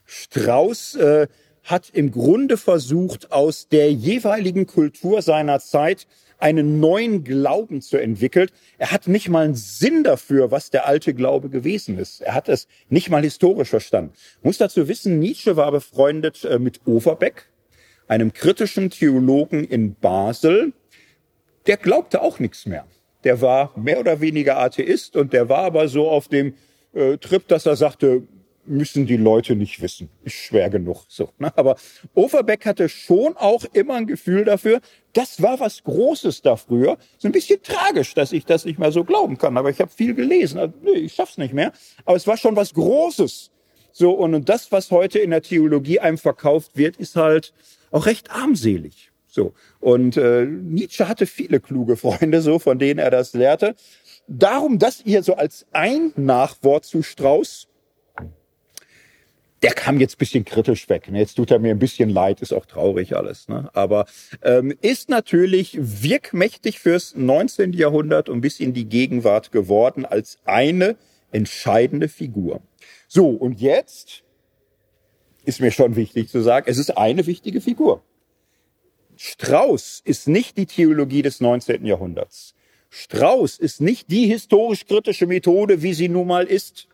[0.05, 1.26] Strauß äh,
[1.64, 6.07] hat im Grunde versucht, aus der jeweiligen Kultur seiner Zeit
[6.45, 8.51] einen neuen Glauben zu entwickeln.
[8.76, 12.20] Er hat nicht mal einen Sinn dafür, was der alte Glaube gewesen ist.
[12.20, 14.12] Er hat es nicht mal historisch verstanden.
[14.42, 17.49] Muss dazu wissen, Nietzsche war befreundet äh, mit Overbeck,
[18.09, 20.74] einem kritischen Theologen in Basel.
[21.66, 22.86] Der glaubte auch nichts mehr.
[23.24, 26.53] Der war mehr oder weniger Atheist und der war aber so auf dem
[26.92, 28.24] äh, Trip, dass er sagte,
[28.67, 30.09] müssen die Leute nicht wissen.
[30.25, 31.05] Ist schwer genug.
[31.09, 31.53] So, ne?
[31.57, 31.77] Aber
[32.15, 34.81] Overbeck hatte schon auch immer ein Gefühl dafür,
[35.12, 36.99] das war was Großes da früher.
[37.19, 39.57] So ein bisschen tragisch, dass ich das nicht mehr so glauben kann.
[39.57, 40.59] Aber ich habe viel gelesen.
[40.59, 41.73] Also, nee, ich schaff's nicht mehr.
[42.05, 43.51] Aber es war schon was Großes.
[43.93, 47.55] So, und das, was heute in der Theologie einem verkauft wird, ist halt
[47.93, 49.12] auch recht armselig.
[49.29, 49.53] So.
[49.81, 53.77] Und äh, Nietzsche hatte viele kluge Freunde, so von denen er das lehrte.
[54.27, 57.69] Darum, dass ihr so als ein Nachwort zu Strauß
[59.65, 61.11] der kam jetzt bisschen kritisch weg.
[61.11, 61.21] Ne?
[61.21, 63.49] Jetzt tut er mir ein bisschen leid, ist auch traurig alles.
[63.49, 63.71] Ne?
[63.73, 64.05] Aber
[64.43, 67.73] ähm, ist natürlich wirkmächtig fürs 19.
[67.73, 70.97] Jahrhundert und bis in die Gegenwart geworden als eine
[71.33, 72.61] entscheidende Figur.
[73.09, 74.23] So, und jetzt
[75.47, 78.03] ist mir schon wichtig zu sagen, es ist eine wichtige Figur.
[79.17, 81.87] Strauß ist nicht die Theologie des 19.
[81.87, 82.55] Jahrhunderts.
[82.91, 86.87] Strauß ist nicht die historisch-kritische Methode, wie sie nun mal ist.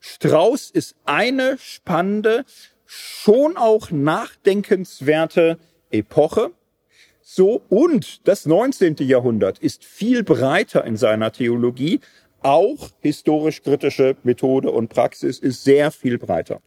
[0.00, 2.44] Strauß ist eine spannende,
[2.86, 5.58] schon auch nachdenkenswerte
[5.90, 6.50] Epoche.
[7.22, 8.96] So, und das 19.
[9.00, 12.00] Jahrhundert ist viel breiter in seiner Theologie.
[12.40, 16.60] Auch historisch-kritische Methode und Praxis ist sehr viel breiter.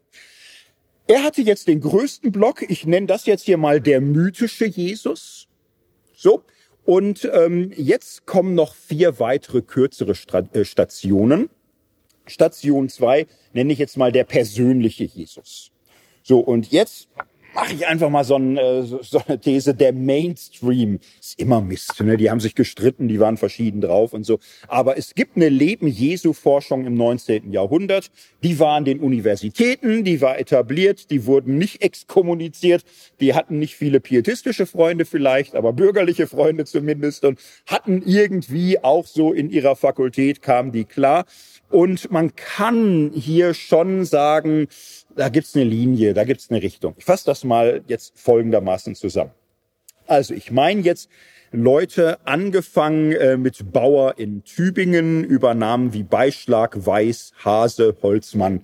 [1.08, 2.62] Er hatte jetzt den größten Block.
[2.70, 5.48] Ich nenne das jetzt hier mal der mythische Jesus.
[6.16, 6.44] So.
[6.86, 10.14] Und ähm, jetzt kommen noch vier weitere kürzere
[10.54, 11.50] äh, Stationen.
[12.26, 15.72] Station zwei nenne ich jetzt mal der persönliche Jesus.
[16.24, 17.10] So, und jetzt
[17.54, 22.00] mache ich einfach mal so, ein, äh, so eine These, der Mainstream ist immer Mist.
[22.02, 22.18] Ne?
[22.18, 24.40] Die haben sich gestritten, die waren verschieden drauf und so.
[24.68, 27.52] Aber es gibt eine Leben-Jesu-Forschung im 19.
[27.52, 28.10] Jahrhundert.
[28.44, 32.84] Die war an den Universitäten, die war etabliert, die wurden nicht exkommuniziert,
[33.20, 39.06] die hatten nicht viele pietistische Freunde vielleicht, aber bürgerliche Freunde zumindest und hatten irgendwie auch
[39.06, 41.26] so in ihrer Fakultät, kamen die klar.
[41.74, 44.68] Und man kann hier schon sagen,
[45.16, 46.94] da gibt's eine Linie, da gibt's eine Richtung.
[47.00, 49.32] Ich fasse das mal jetzt folgendermaßen zusammen.
[50.06, 51.10] Also ich meine jetzt
[51.52, 58.64] Leute angefangen äh, mit Bauer in Tübingen über Namen wie Beischlag, Weiß, Hase, Holzmann.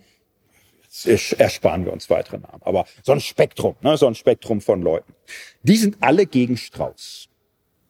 [0.84, 2.62] Jetzt ersparen wir uns weitere Namen.
[2.62, 5.16] Aber so ein Spektrum, ne, so ein Spektrum von Leuten.
[5.64, 7.28] Die sind alle gegen Strauß.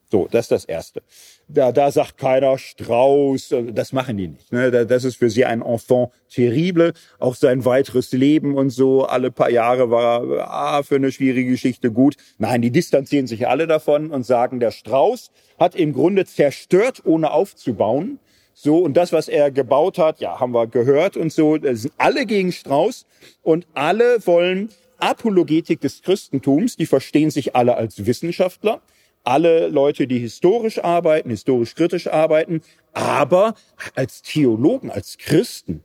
[0.10, 1.04] So, das ist das Erste.
[1.52, 4.52] Da, da sagt keiner Strauß, das machen die nicht.
[4.52, 4.86] Ne?
[4.86, 6.94] Das ist für sie ein Enfant terrible.
[7.18, 11.92] Auch sein weiteres Leben und so, alle paar Jahre war ah, für eine schwierige Geschichte
[11.92, 12.18] gut.
[12.38, 17.32] Nein, die distanzieren sich alle davon und sagen, der Strauß hat im Grunde zerstört, ohne
[17.32, 18.20] aufzubauen.
[18.54, 21.94] So, und das, was er gebaut hat, ja, haben wir gehört und so, das sind
[21.98, 23.08] alle gegen Strauß
[23.42, 24.70] und alle wollen
[25.00, 28.82] Apologetik des Christentums, die verstehen sich alle als Wissenschaftler
[29.30, 32.62] alle Leute, die historisch arbeiten, historisch kritisch arbeiten,
[32.94, 33.54] aber
[33.94, 35.84] als Theologen, als Christen.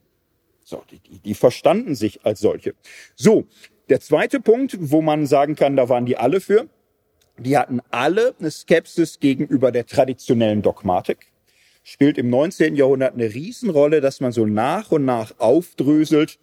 [0.65, 2.75] So, die, die verstanden sich als solche.
[3.15, 3.45] So,
[3.91, 6.69] der zweite Punkt, wo man sagen kann, da waren die alle für.
[7.37, 11.27] Die hatten alle eine Skepsis gegenüber der traditionellen Dogmatik.
[11.83, 12.77] Spielt im 19.
[12.77, 16.39] Jahrhundert eine Riesenrolle, dass man so nach und nach aufdröselt.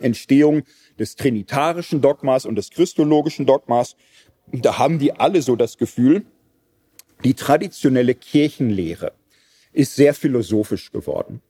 [0.00, 0.64] Entstehung
[0.98, 3.94] des trinitarischen Dogmas und des christologischen Dogmas
[4.52, 6.24] da haben die alle so das Gefühl,
[7.24, 9.12] die traditionelle Kirchenlehre
[9.72, 11.40] ist sehr philosophisch geworden.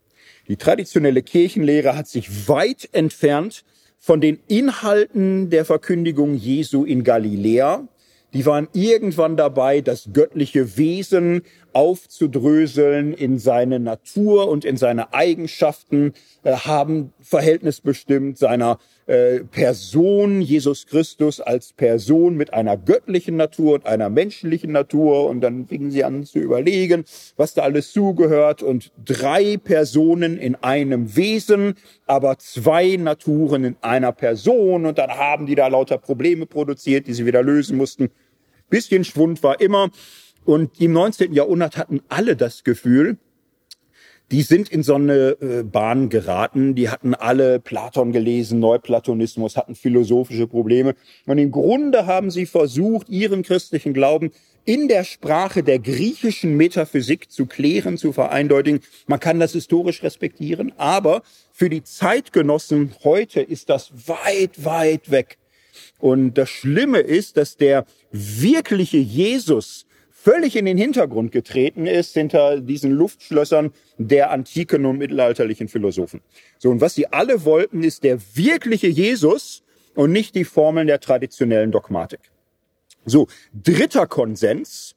[0.49, 3.65] Die traditionelle Kirchenlehre hat sich weit entfernt
[3.99, 7.89] von den Inhalten der Verkündigung Jesu in Galiläa.
[8.35, 11.43] Die waren irgendwann dabei, das göttliche Wesen
[11.73, 20.41] aufzudröseln in seine Natur und in seine Eigenschaften, äh, haben Verhältnis bestimmt seiner äh, Person,
[20.41, 25.29] Jesus Christus als Person mit einer göttlichen Natur und einer menschlichen Natur.
[25.29, 27.05] Und dann fingen sie an zu überlegen,
[27.37, 28.63] was da alles zugehört.
[28.63, 31.75] Und drei Personen in einem Wesen,
[32.07, 34.87] aber zwei Naturen in einer Person.
[34.87, 38.11] Und dann haben die da lauter Probleme produziert, die sie wieder lösen mussten.
[38.71, 39.91] Bisschen Schwund war immer.
[40.45, 41.33] Und im 19.
[41.33, 43.19] Jahrhundert hatten alle das Gefühl,
[44.31, 46.75] die sind in so eine äh, Bahn geraten.
[46.75, 50.95] Die hatten alle Platon gelesen, Neuplatonismus, hatten philosophische Probleme.
[51.27, 54.31] Und im Grunde haben sie versucht, ihren christlichen Glauben
[54.65, 58.81] in der Sprache der griechischen Metaphysik zu klären, zu vereindeutigen.
[59.07, 61.23] Man kann das historisch respektieren, aber
[61.53, 65.39] für die Zeitgenossen heute ist das weit, weit weg.
[65.99, 69.87] Und das Schlimme ist, dass der wirkliche Jesus
[70.25, 76.23] völlig in den Hintergrund getreten ist hinter diesen Luftschlössern der antiken und mittelalterlichen Philosophen.
[76.59, 79.63] So, und was sie alle wollten, ist der wirkliche Jesus
[79.95, 82.21] und nicht die Formeln der traditionellen Dogmatik.
[83.05, 84.97] So, dritter Konsens.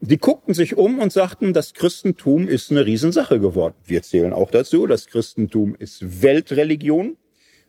[0.00, 3.74] Die guckten sich um und sagten, das Christentum ist eine Riesensache geworden.
[3.84, 7.16] Wir zählen auch dazu, das Christentum ist Weltreligion.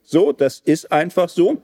[0.03, 1.61] So, das ist einfach so.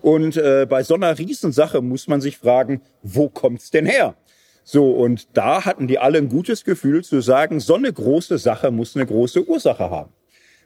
[0.00, 4.16] Und äh, bei so einer Riesensache muss man sich fragen, wo kommt's denn her?
[4.66, 8.70] So, und da hatten die alle ein gutes Gefühl zu sagen, so eine große Sache
[8.70, 10.10] muss eine große Ursache haben.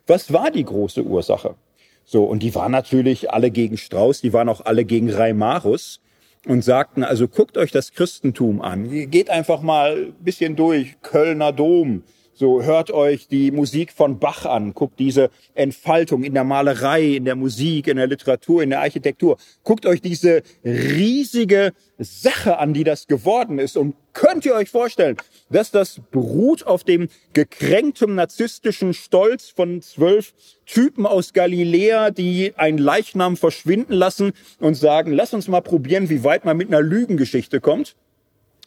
[0.06, 1.56] Was war die große Ursache?
[2.04, 6.00] So, und die waren natürlich alle gegen Strauß, die waren auch alle gegen Reimarus
[6.46, 11.52] und sagten, also guckt euch das Christentum an, geht einfach mal ein bisschen durch, Kölner
[11.52, 12.04] Dom,
[12.38, 17.24] so hört euch die Musik von Bach an, guckt diese Entfaltung in der Malerei, in
[17.24, 19.38] der Musik, in der Literatur, in der Architektur.
[19.64, 23.76] Guckt euch diese riesige Sache an, die das geworden ist.
[23.76, 25.16] Und könnt ihr euch vorstellen,
[25.50, 30.32] dass das beruht auf dem gekränkten narzisstischen Stolz von zwölf
[30.64, 36.22] Typen aus Galiläa, die einen Leichnam verschwinden lassen und sagen, lass uns mal probieren, wie
[36.22, 37.96] weit man mit einer Lügengeschichte kommt.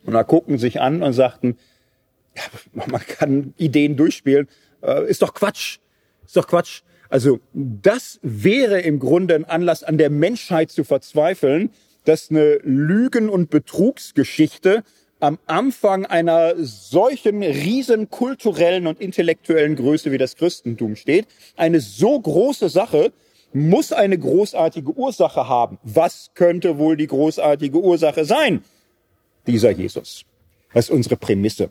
[0.03, 1.57] Und da gucken sich an und sagten,
[2.35, 2.43] ja,
[2.87, 4.47] man kann Ideen durchspielen.
[4.81, 5.79] Äh, ist doch Quatsch.
[6.25, 6.81] Ist doch Quatsch.
[7.09, 11.71] Also das wäre im Grunde ein Anlass an der Menschheit zu verzweifeln,
[12.05, 14.83] dass eine Lügen- und Betrugsgeschichte
[15.19, 21.27] am Anfang einer solchen riesen kulturellen und intellektuellen Größe wie das Christentum steht.
[21.55, 23.11] Eine so große Sache
[23.53, 25.77] muss eine großartige Ursache haben.
[25.83, 28.63] Was könnte wohl die großartige Ursache sein?
[29.45, 30.23] Dieser Jesus.
[30.73, 31.69] Das ist unsere Prämisse.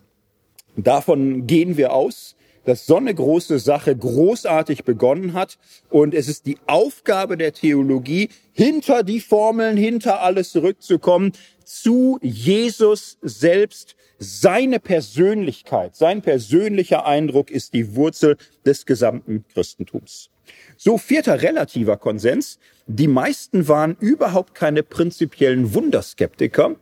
[0.76, 5.58] Davon gehen wir aus, dass so eine große Sache großartig begonnen hat.
[5.88, 11.32] Und es ist die Aufgabe der Theologie, hinter die Formeln, hinter alles zurückzukommen,
[11.64, 13.96] zu Jesus selbst.
[14.22, 20.28] Seine Persönlichkeit, sein persönlicher Eindruck ist die Wurzel des gesamten Christentums.
[20.76, 22.58] So vierter relativer Konsens.
[22.86, 26.76] Die meisten waren überhaupt keine prinzipiellen Wunderskeptiker.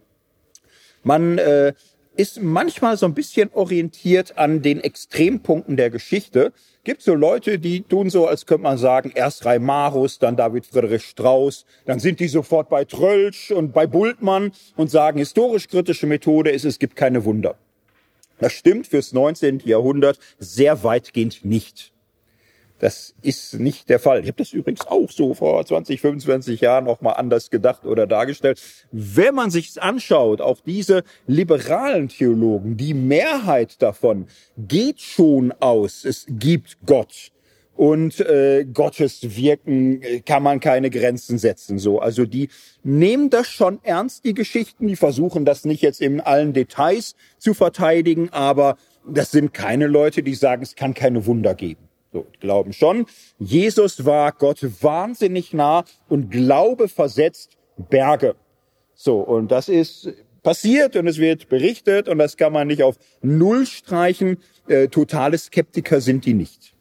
[1.05, 1.75] Man äh,
[2.19, 6.53] ist manchmal so ein bisschen orientiert an den Extrempunkten der Geschichte.
[6.83, 11.05] Gibt so Leute, die tun so, als könnte man sagen, erst Reimarus, dann David Friedrich
[11.05, 16.65] Strauss, dann sind die sofort bei Trölsch und bei Bultmann und sagen, historisch-kritische Methode ist,
[16.65, 17.55] es gibt keine Wunder.
[18.41, 19.63] Das stimmt fürs 19.
[19.65, 21.93] Jahrhundert sehr weitgehend nicht.
[22.79, 24.21] Das ist nicht der Fall.
[24.21, 28.07] Ich habe das übrigens auch so vor 20, 25 Jahren noch mal anders gedacht oder
[28.07, 28.61] dargestellt.
[28.93, 34.27] Wenn man sich anschaut, auch diese liberalen Theologen, die Mehrheit davon
[34.57, 37.33] geht schon aus, es gibt Gott
[37.75, 41.79] und äh, Gottes Wirken äh, kann man keine Grenzen setzen.
[41.79, 42.49] So, also die
[42.83, 44.89] nehmen das schon ernst, die Geschichten.
[44.89, 48.77] Die versuchen das nicht jetzt in allen Details zu verteidigen, aber
[49.09, 51.88] das sind keine Leute, die sagen, es kann keine Wunder geben.
[52.13, 53.07] So, glauben schon.
[53.39, 58.35] Jesus war Gott wahnsinnig nah und Glaube versetzt Berge.
[58.95, 62.97] So, und das ist passiert und es wird berichtet und das kann man nicht auf
[63.21, 64.39] Null streichen.
[64.67, 66.75] Äh, totale Skeptiker sind die nicht.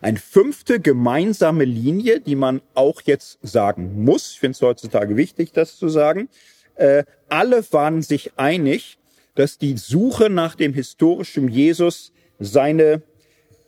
[0.00, 5.52] Eine fünfte gemeinsame Linie, die man auch jetzt sagen muss, ich finde es heutzutage wichtig,
[5.52, 6.28] das zu sagen,
[6.74, 8.98] äh, alle waren sich einig,
[9.34, 13.02] dass die Suche nach dem historischen Jesus seine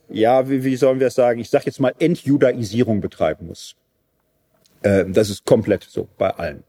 [0.09, 3.75] ja, wie, wie sollen wir es sagen, ich sage jetzt mal Entjudaisierung betreiben muss.
[4.81, 6.63] Äh, das ist komplett so bei allen.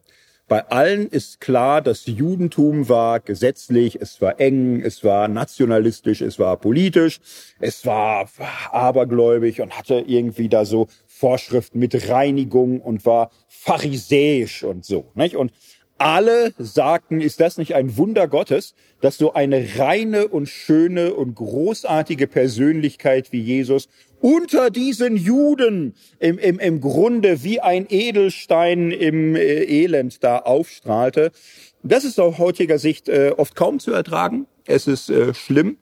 [0.50, 6.40] Bei allen ist klar, das Judentum war gesetzlich, es war eng, es war nationalistisch, es
[6.40, 7.20] war politisch,
[7.60, 8.28] es war
[8.72, 15.12] abergläubig und hatte irgendwie da so Vorschriften mit Reinigung und war pharisäisch und so.
[15.14, 15.36] Nicht?
[15.36, 15.52] Und
[16.00, 21.34] alle sagten, ist das nicht ein Wunder Gottes, dass so eine reine und schöne und
[21.34, 23.88] großartige Persönlichkeit wie Jesus
[24.20, 31.32] unter diesen Juden im, im, im Grunde wie ein Edelstein im äh, Elend da aufstrahlte.
[31.82, 34.46] Das ist aus heutiger Sicht äh, oft kaum zu ertragen.
[34.64, 35.76] Es ist äh, schlimm.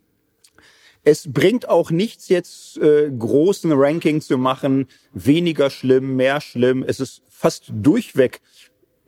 [1.04, 6.84] Es bringt auch nichts, jetzt äh, großen Ranking zu machen, weniger schlimm, mehr schlimm.
[6.86, 8.40] Es ist fast durchweg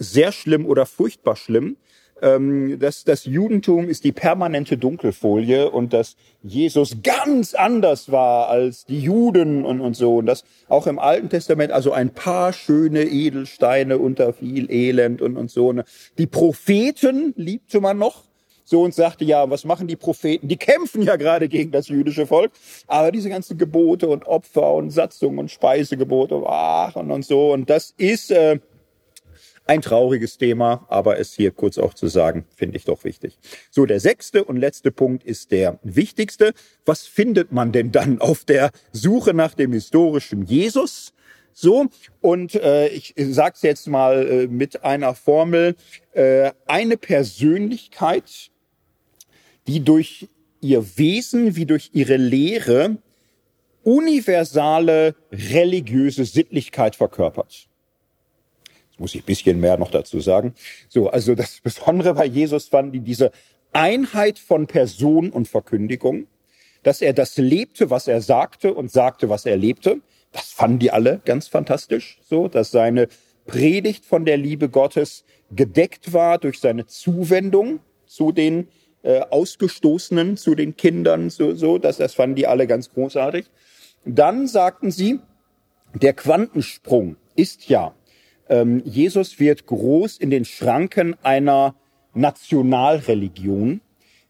[0.01, 1.77] sehr schlimm oder furchtbar schlimm.
[2.23, 8.85] ähm, das, das Judentum ist die permanente Dunkelfolie und dass Jesus ganz anders war als
[8.85, 10.17] die Juden und, und so.
[10.17, 15.37] Und dass auch im Alten Testament also ein paar schöne Edelsteine unter viel Elend und,
[15.37, 15.75] und so.
[16.19, 18.25] Die Propheten liebte man noch
[18.65, 20.47] so und sagte, ja, was machen die Propheten?
[20.47, 22.53] Die kämpfen ja gerade gegen das jüdische Volk,
[22.87, 27.69] aber diese ganzen Gebote und Opfer und Satzungen und Speisegebote, ach und, und so, und
[27.69, 28.61] das ist äh,
[29.71, 33.39] ein trauriges Thema, aber es hier kurz auch zu sagen, finde ich doch wichtig.
[33.71, 36.55] So, der sechste und letzte Punkt ist der wichtigste.
[36.85, 41.13] Was findet man denn dann auf der Suche nach dem historischen Jesus?
[41.53, 41.87] So,
[42.21, 45.77] und äh, ich sage es jetzt mal äh, mit einer Formel,
[46.15, 48.51] äh, eine Persönlichkeit,
[49.69, 50.27] die durch
[50.61, 52.99] ihr Wesen wie durch ihre Lehre
[53.85, 57.70] universale religiöse Sittlichkeit verkörpert.
[59.01, 60.55] Muss ich bisschen mehr noch dazu sagen.
[60.91, 63.31] So, also das Besondere bei Jesus fanden die diese
[63.73, 66.27] Einheit von Person und Verkündigung,
[66.83, 70.03] dass er das lebte, was er sagte und sagte, was er lebte.
[70.33, 73.09] Das fanden die alle ganz fantastisch, so, dass seine
[73.47, 78.69] Predigt von der Liebe Gottes gedeckt war durch seine Zuwendung zu den
[79.03, 83.47] äh, Ausgestoßenen, zu den Kindern, so, so, das, das fanden die alle ganz großartig.
[84.05, 85.21] Dann sagten sie,
[85.95, 87.95] der Quantensprung ist ja,
[88.51, 91.75] ähm, Jesus wird groß in den Schranken einer
[92.13, 93.81] Nationalreligion,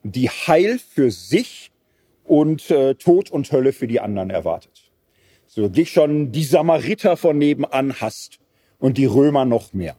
[0.02, 1.72] die Heil für sich
[2.24, 4.92] und äh, Tod und Hölle für die anderen erwartet.
[5.46, 8.38] So, dich schon die Samariter von nebenan hasst
[8.78, 9.96] und die Römer noch mehr.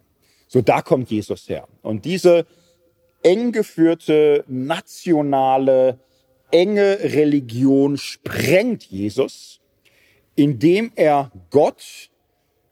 [0.47, 1.67] So, da kommt Jesus her.
[1.81, 2.45] Und diese
[3.23, 5.99] eng geführte, nationale,
[6.51, 9.61] enge Religion sprengt Jesus,
[10.35, 12.10] indem er Gott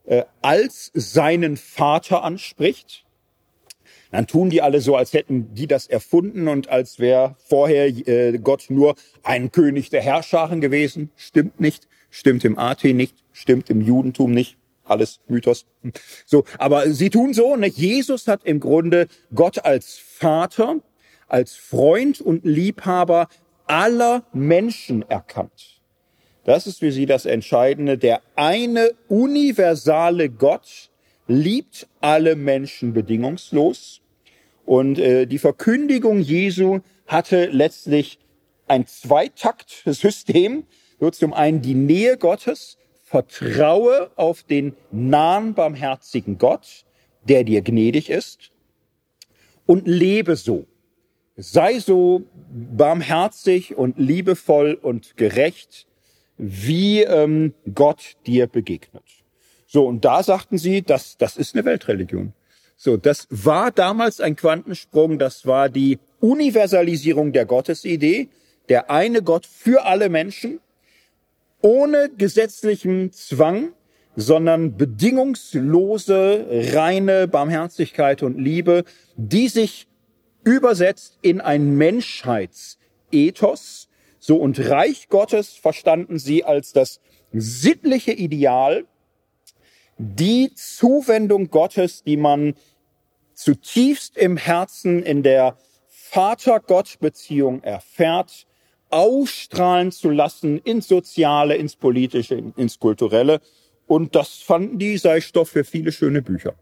[0.10, 3.06] äh, als seinen Vater anspricht.
[4.12, 8.40] Dann tun die alle so, als hätten die das erfunden und als wäre vorher äh,
[8.40, 11.12] Gott nur ein König der Herrscharen gewesen.
[11.16, 15.68] Stimmt nicht, stimmt im AT nicht, stimmt im Judentum nicht alles Mythos.
[16.26, 17.68] So, aber sie tun so, ne?
[17.68, 20.78] Jesus hat im Grunde Gott als Vater,
[21.28, 23.28] als Freund und Liebhaber
[23.68, 25.79] aller Menschen erkannt.
[26.50, 28.00] Das ist für sie das Entscheidende.
[28.00, 30.90] Der eine universale Gott
[31.28, 34.02] liebt alle Menschen bedingungslos.
[34.66, 38.18] Und äh, die Verkündigung Jesu hatte letztlich
[38.66, 40.64] ein Zweitakt-System.
[41.00, 46.84] So zum einen die Nähe Gottes, vertraue auf den nahen, barmherzigen Gott,
[47.26, 48.50] der dir gnädig ist,
[49.68, 50.66] und lebe so.
[51.36, 55.86] Sei so barmherzig und liebevoll und gerecht,
[56.40, 59.04] wie ähm, Gott dir begegnet.
[59.68, 62.34] So, und da sagten sie, das, das ist eine Weltreligion.
[62.76, 68.30] So, das war damals ein Quantensprung, das war die Universalisierung der Gottesidee,
[68.70, 70.62] der eine Gott für alle Menschen,
[71.62, 73.74] ohne gesetzlichen Zwang,
[74.16, 78.86] sondern bedingungslose, reine Barmherzigkeit und Liebe,
[79.18, 79.88] die sich
[80.46, 83.89] übersetzt in ein Menschheitsethos.
[84.20, 87.00] So und Reich Gottes verstanden sie als das
[87.32, 88.86] sittliche Ideal,
[89.98, 92.56] die Zuwendung Gottes, die man
[93.34, 95.58] zutiefst im Herzen in der
[95.88, 98.48] Vater-Gott-Beziehung erfährt,
[98.90, 103.40] ausstrahlen zu lassen ins Soziale, ins Politische, ins Kulturelle.
[103.88, 106.56] Und das fanden die sei Stoff für viele schöne Bücher.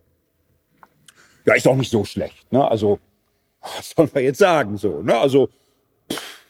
[1.45, 2.51] Ja, ist auch nicht so schlecht.
[2.51, 2.67] Ne?
[2.67, 2.99] Also,
[3.61, 5.01] was soll man jetzt sagen so?
[5.01, 5.17] Ne?
[5.17, 5.49] Also,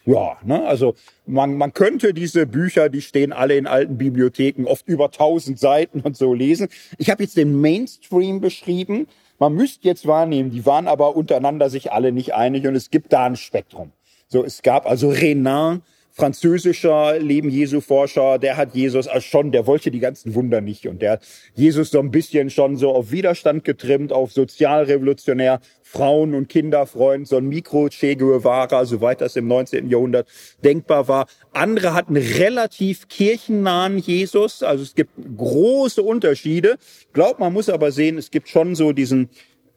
[0.08, 0.66] ja, ne?
[0.66, 0.96] also
[1.26, 6.00] man, man könnte diese Bücher, die stehen alle in alten Bibliotheken, oft über tausend Seiten
[6.00, 6.70] und so lesen.
[6.98, 9.08] Ich habe jetzt den Mainstream beschrieben.
[9.38, 13.12] Man müsste jetzt wahrnehmen, die waren aber untereinander sich alle nicht einig und es gibt
[13.12, 13.92] da ein Spektrum.
[14.30, 15.84] So, es gab also Renan,
[16.18, 20.88] französischer Leben Jesu Forscher, der hat Jesus also schon, der wollte die ganzen Wunder nicht
[20.88, 26.34] und der hat Jesus so ein bisschen schon so auf Widerstand getrimmt, auf sozialrevolutionär, Frauen-
[26.34, 29.90] und Kinderfreund, so ein Mikro Che Guevara, soweit das im 19.
[29.90, 30.28] Jahrhundert
[30.64, 31.28] denkbar war.
[31.54, 36.78] Andere hatten relativ kirchennahen Jesus, also es gibt große Unterschiede.
[37.02, 39.30] Ich glaube, man muss aber sehen, es gibt schon so diesen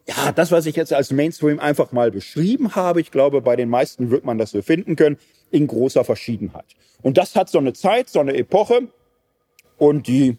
[0.08, 3.68] ja, das, was ich jetzt als Mainstream einfach mal beschrieben habe, ich glaube, bei den
[3.68, 5.18] meisten wird man das so finden können,
[5.50, 6.66] in großer Verschiedenheit.
[7.02, 8.88] Und das hat so eine Zeit, so eine Epoche
[9.78, 10.36] und die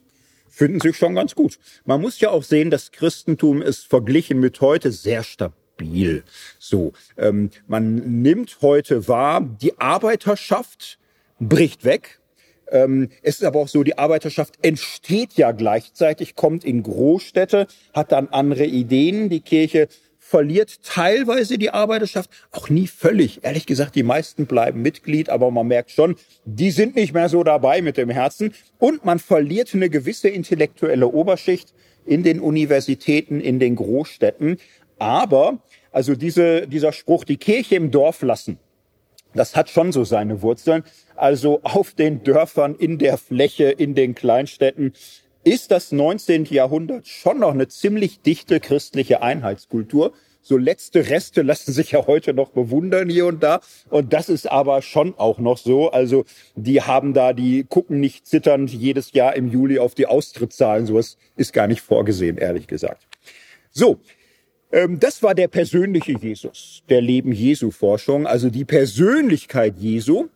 [0.49, 1.57] finden sich schon ganz gut.
[1.85, 6.23] Man muss ja auch sehen, das Christentum ist verglichen mit heute sehr stabil.
[6.59, 10.99] So, ähm, man nimmt heute wahr, die Arbeiterschaft
[11.39, 12.21] bricht weg,
[12.71, 18.11] ähm, es ist aber auch so, die Arbeiterschaft entsteht ja gleichzeitig, kommt in Großstädte, hat
[18.11, 19.29] dann andere Ideen.
[19.29, 19.89] Die Kirche
[20.31, 23.43] verliert teilweise die Arbeiterschaft, auch nie völlig.
[23.43, 26.15] Ehrlich gesagt, die meisten bleiben Mitglied, aber man merkt schon,
[26.45, 28.53] die sind nicht mehr so dabei mit dem Herzen.
[28.79, 31.73] Und man verliert eine gewisse intellektuelle Oberschicht
[32.05, 34.55] in den Universitäten, in den Großstädten.
[34.99, 35.59] Aber,
[35.91, 38.57] also diese, dieser Spruch, die Kirche im Dorf lassen,
[39.33, 40.83] das hat schon so seine Wurzeln.
[41.17, 44.93] Also auf den Dörfern, in der Fläche, in den Kleinstädten
[45.43, 46.45] ist das 19.
[46.45, 50.13] Jahrhundert schon noch eine ziemlich dichte christliche Einheitskultur.
[50.43, 53.61] So letzte Reste lassen sich ja heute noch bewundern hier und da.
[53.89, 55.91] Und das ist aber schon auch noch so.
[55.91, 56.25] Also
[56.55, 60.85] die haben da, die gucken nicht zitternd jedes Jahr im Juli auf die Austrittszahlen.
[60.85, 63.07] Sowas ist gar nicht vorgesehen, ehrlich gesagt.
[63.71, 63.99] So.
[64.71, 70.29] Ähm, das war der persönliche Jesus, der Leben Jesu Forschung, also die Persönlichkeit Jesu.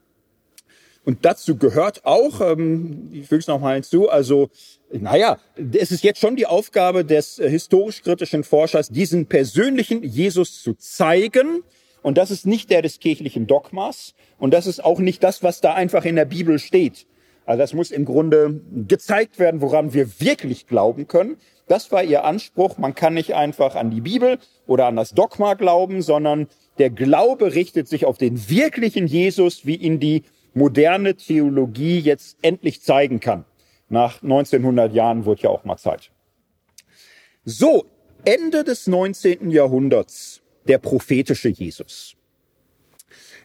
[1.05, 4.49] Und dazu gehört auch, ähm, ich füge es nochmal hinzu, also
[4.91, 5.37] naja,
[5.73, 11.63] es ist jetzt schon die Aufgabe des äh, historisch-kritischen Forschers, diesen persönlichen Jesus zu zeigen.
[12.01, 14.13] Und das ist nicht der des kirchlichen Dogmas.
[14.37, 17.07] Und das ist auch nicht das, was da einfach in der Bibel steht.
[17.45, 21.37] Also das muss im Grunde gezeigt werden, woran wir wirklich glauben können.
[21.67, 22.77] Das war ihr Anspruch.
[22.77, 27.53] Man kann nicht einfach an die Bibel oder an das Dogma glauben, sondern der Glaube
[27.55, 30.23] richtet sich auf den wirklichen Jesus, wie ihn die
[30.53, 33.45] moderne Theologie jetzt endlich zeigen kann.
[33.89, 36.11] Nach 1900 Jahren wird ja auch mal Zeit.
[37.43, 37.85] So,
[38.23, 39.51] Ende des 19.
[39.51, 42.15] Jahrhunderts, der prophetische Jesus.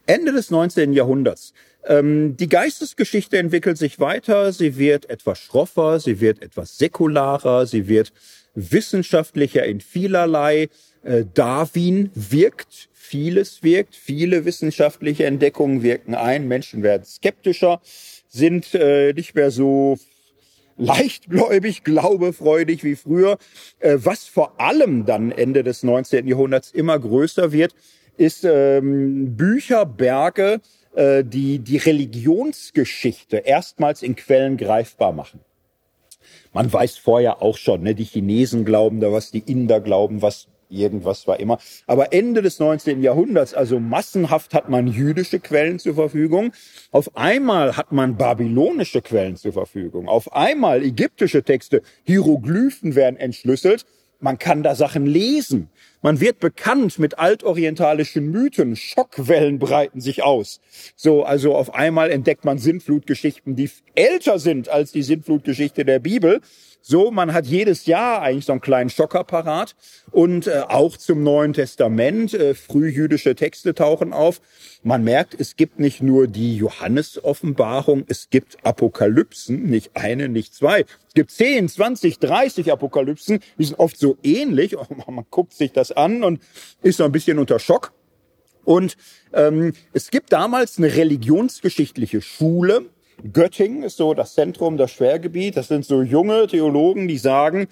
[0.06, 0.94] Ende des 19.
[0.94, 1.52] Jahrhunderts.
[1.84, 7.88] Ähm, die Geistesgeschichte entwickelt sich weiter, sie wird etwas schroffer, sie wird etwas säkularer, sie
[7.88, 8.12] wird
[8.54, 10.68] wissenschaftlicher in vielerlei.
[11.02, 17.80] Äh, Darwin wirkt, vieles wirkt, viele wissenschaftliche Entdeckungen wirken ein, Menschen werden skeptischer,
[18.28, 19.98] sind äh, nicht mehr so
[20.80, 23.38] leichtgläubig, glaubefreudig wie früher.
[23.78, 26.26] Äh, was vor allem dann Ende des 19.
[26.26, 27.74] Jahrhunderts immer größer wird,
[28.16, 30.60] ist ähm, Bücherberge,
[30.94, 35.40] äh, die die Religionsgeschichte erstmals in Quellen greifbar machen.
[36.52, 40.48] Man weiß vorher auch schon, ne, die Chinesen glauben da was, die Inder glauben was,
[40.70, 41.58] irgendwas war immer.
[41.86, 43.02] Aber Ende des 19.
[43.02, 46.52] Jahrhunderts, also massenhaft hat man jüdische Quellen zur Verfügung.
[46.90, 50.08] Auf einmal hat man babylonische Quellen zur Verfügung.
[50.08, 53.84] Auf einmal ägyptische Texte, Hieroglyphen werden entschlüsselt.
[54.22, 55.70] Man kann da Sachen lesen.
[56.02, 58.76] Man wird bekannt mit altorientalischen Mythen.
[58.76, 60.60] Schockwellen breiten sich aus.
[60.94, 66.40] So, also auf einmal entdeckt man Sintflutgeschichten, die älter sind als die Sintflutgeschichte der Bibel.
[66.82, 69.76] So, man hat jedes Jahr eigentlich so einen kleinen Schocker parat
[70.10, 74.40] und äh, auch zum Neuen Testament äh, frühjüdische Texte tauchen auf.
[74.82, 80.86] Man merkt, es gibt nicht nur die Johannes-Offenbarung, es gibt Apokalypsen, nicht eine, nicht zwei.
[81.08, 84.74] Es gibt 10, 20, 30 Apokalypsen, die sind oft so ähnlich.
[85.06, 86.40] Man guckt sich das an und
[86.82, 87.92] ist so ein bisschen unter Schock.
[88.64, 88.96] Und
[89.32, 92.86] ähm, es gibt damals eine religionsgeschichtliche Schule,
[93.32, 95.56] Göttingen ist so das Zentrum, das Schwergebiet.
[95.56, 97.68] Das sind so junge Theologen, die sagen,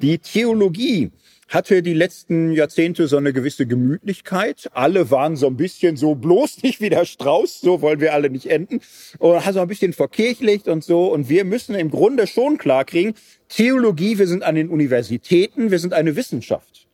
[0.00, 1.10] die Theologie
[1.48, 4.70] hatte die letzten Jahrzehnte so eine gewisse Gemütlichkeit.
[4.72, 8.30] Alle waren so ein bisschen so bloß nicht wie der Strauß, so wollen wir alle
[8.30, 8.80] nicht enden.
[9.18, 11.12] Und hat so ein bisschen verkirchlicht und so.
[11.12, 13.14] Und wir müssen im Grunde schon klarkriegen,
[13.48, 16.86] Theologie, wir sind an den Universitäten, wir sind eine Wissenschaft.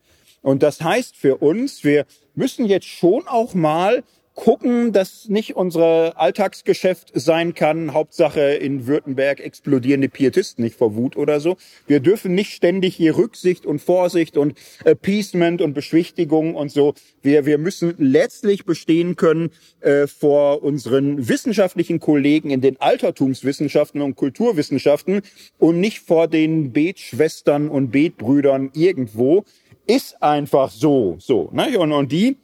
[0.42, 4.02] Und das heißt für uns, wir müssen jetzt schon auch mal
[4.38, 11.16] gucken, dass nicht unser Alltagsgeschäft sein kann, Hauptsache in Württemberg explodierende Pietisten nicht vor Wut
[11.16, 11.56] oder so.
[11.88, 16.94] Wir dürfen nicht ständig hier Rücksicht und Vorsicht und Appeasement und Beschwichtigung und so.
[17.20, 24.14] Wir, wir müssen letztlich bestehen können äh, vor unseren wissenschaftlichen Kollegen in den Altertumswissenschaften und
[24.14, 25.22] Kulturwissenschaften
[25.58, 29.44] und nicht vor den Betschwestern und Betbrüdern irgendwo.
[29.88, 31.50] Ist einfach so, so.
[31.52, 31.76] Ne?
[31.76, 32.36] Und, und die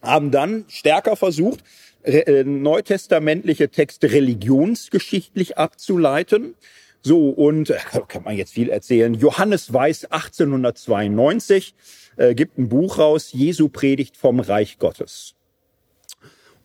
[0.00, 1.64] haben dann stärker versucht,
[2.02, 6.54] äh, neutestamentliche Texte religionsgeschichtlich abzuleiten.
[7.02, 7.78] So, und äh,
[8.08, 9.14] kann man jetzt viel erzählen.
[9.14, 11.74] Johannes Weiß 1892
[12.16, 15.34] äh, gibt ein Buch raus, Jesu Predigt vom Reich Gottes.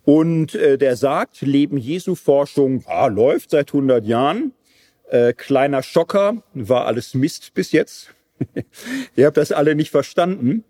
[0.04, 4.54] Und äh, der sagt, Leben Jesu Forschung ah, läuft seit 100 Jahren.
[5.10, 8.14] Äh, kleiner Schocker, war alles Mist bis jetzt.
[9.16, 10.66] Ihr habt das alle nicht verstanden.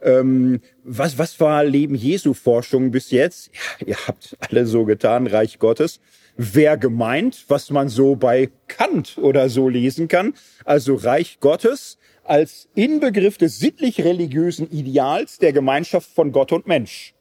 [0.00, 3.50] Ähm, was, was war Leben Jesu Forschung bis jetzt?
[3.80, 6.00] Ja, ihr habt alle so getan, Reich Gottes.
[6.36, 10.34] Wer gemeint, was man so bei Kant oder so lesen kann.
[10.64, 17.14] Also Reich Gottes als Inbegriff des sittlich-religiösen Ideals der Gemeinschaft von Gott und Mensch.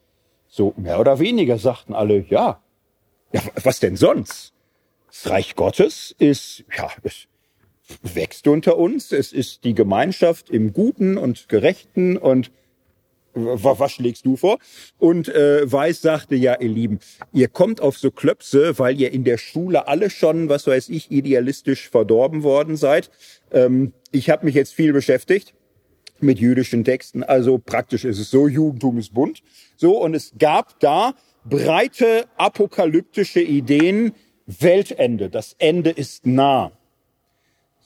[0.48, 2.62] So mehr oder weniger sagten alle, ja.
[3.34, 4.54] Ja, was denn sonst?
[5.08, 7.28] Das Reich Gottes ist, ja, es
[8.04, 9.12] wächst unter uns.
[9.12, 12.52] Es ist die Gemeinschaft im Guten und Gerechten und
[13.38, 14.58] was schlägst du vor?
[14.98, 17.00] Und äh, Weiß sagte, ja, ihr Lieben,
[17.34, 21.12] ihr kommt auf so Klöpse, weil ihr in der Schule alle schon, was weiß ich,
[21.12, 23.10] idealistisch verdorben worden seid.
[23.52, 25.54] Ähm, ich habe mich jetzt viel beschäftigt
[26.20, 27.24] mit jüdischen Texten.
[27.24, 29.42] Also praktisch ist es so, Judentum ist bunt.
[29.76, 31.14] So, und es gab da
[31.46, 34.14] breite apokalyptische Ideen,
[34.46, 36.72] Weltende, das Ende ist nah.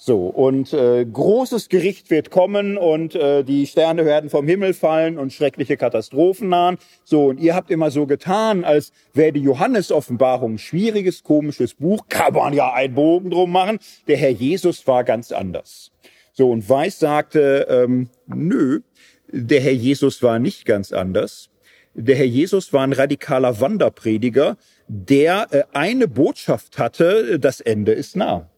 [0.03, 5.19] So, und äh, großes Gericht wird kommen und äh, die Sterne werden vom Himmel fallen
[5.19, 6.79] und schreckliche Katastrophen nahen.
[7.03, 12.05] So, und ihr habt immer so getan, als wäre die Johannes-Offenbarung ein schwieriges, komisches Buch.
[12.09, 13.77] Kann man ja einen Bogen drum machen.
[14.07, 15.91] Der Herr Jesus war ganz anders.
[16.33, 18.79] So, und Weiß sagte, ähm, nö,
[19.27, 21.51] der Herr Jesus war nicht ganz anders.
[21.93, 24.57] Der Herr Jesus war ein radikaler Wanderprediger,
[24.87, 28.49] der äh, eine Botschaft hatte, das Ende ist nah.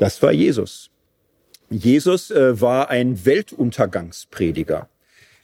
[0.00, 0.90] Das war Jesus.
[1.68, 4.88] Jesus äh, war ein Weltuntergangsprediger.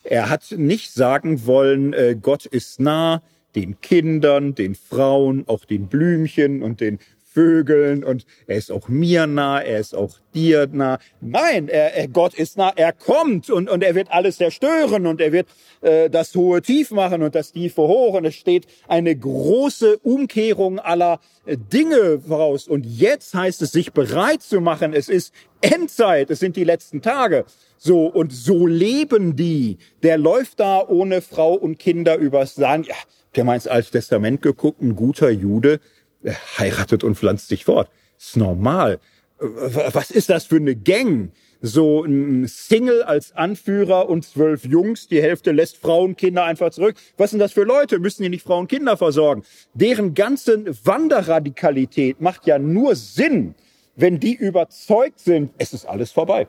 [0.02, 3.22] Er hat nicht sagen wollen, äh, Gott ist nah,
[3.54, 7.00] den Kindern, den Frauen, auch den Blümchen und den
[7.36, 10.98] Vögeln und er ist auch mir nah, er ist auch dir nah.
[11.20, 15.20] Nein, er, er, Gott ist nah, er kommt und, und er wird alles zerstören und
[15.20, 15.46] er wird
[15.82, 20.78] äh, das hohe tief machen und das tiefe hoch und es steht eine große Umkehrung
[20.78, 22.68] aller äh, Dinge voraus.
[22.68, 24.94] Und jetzt heißt es, sich bereit zu machen.
[24.94, 27.44] Es ist Endzeit, es sind die letzten Tage.
[27.76, 29.76] So, und so leben die.
[30.02, 32.86] Der läuft da ohne Frau und Kinder übers Land.
[32.86, 32.94] Ja,
[33.36, 35.80] der mal ins Alte Testament geguckt, ein guter Jude,
[36.58, 37.90] heiratet und pflanzt sich fort.
[38.18, 38.98] ist normal.
[39.38, 41.30] Was ist das für eine Gang?
[41.60, 46.96] So ein Single als Anführer und zwölf Jungs, die Hälfte lässt Frauen, Kinder einfach zurück.
[47.16, 47.98] Was sind das für Leute?
[47.98, 49.42] Müssen die nicht Frauen, Kinder versorgen?
[49.74, 53.54] Deren ganze Wanderradikalität macht ja nur Sinn,
[53.94, 56.46] wenn die überzeugt sind, es ist alles vorbei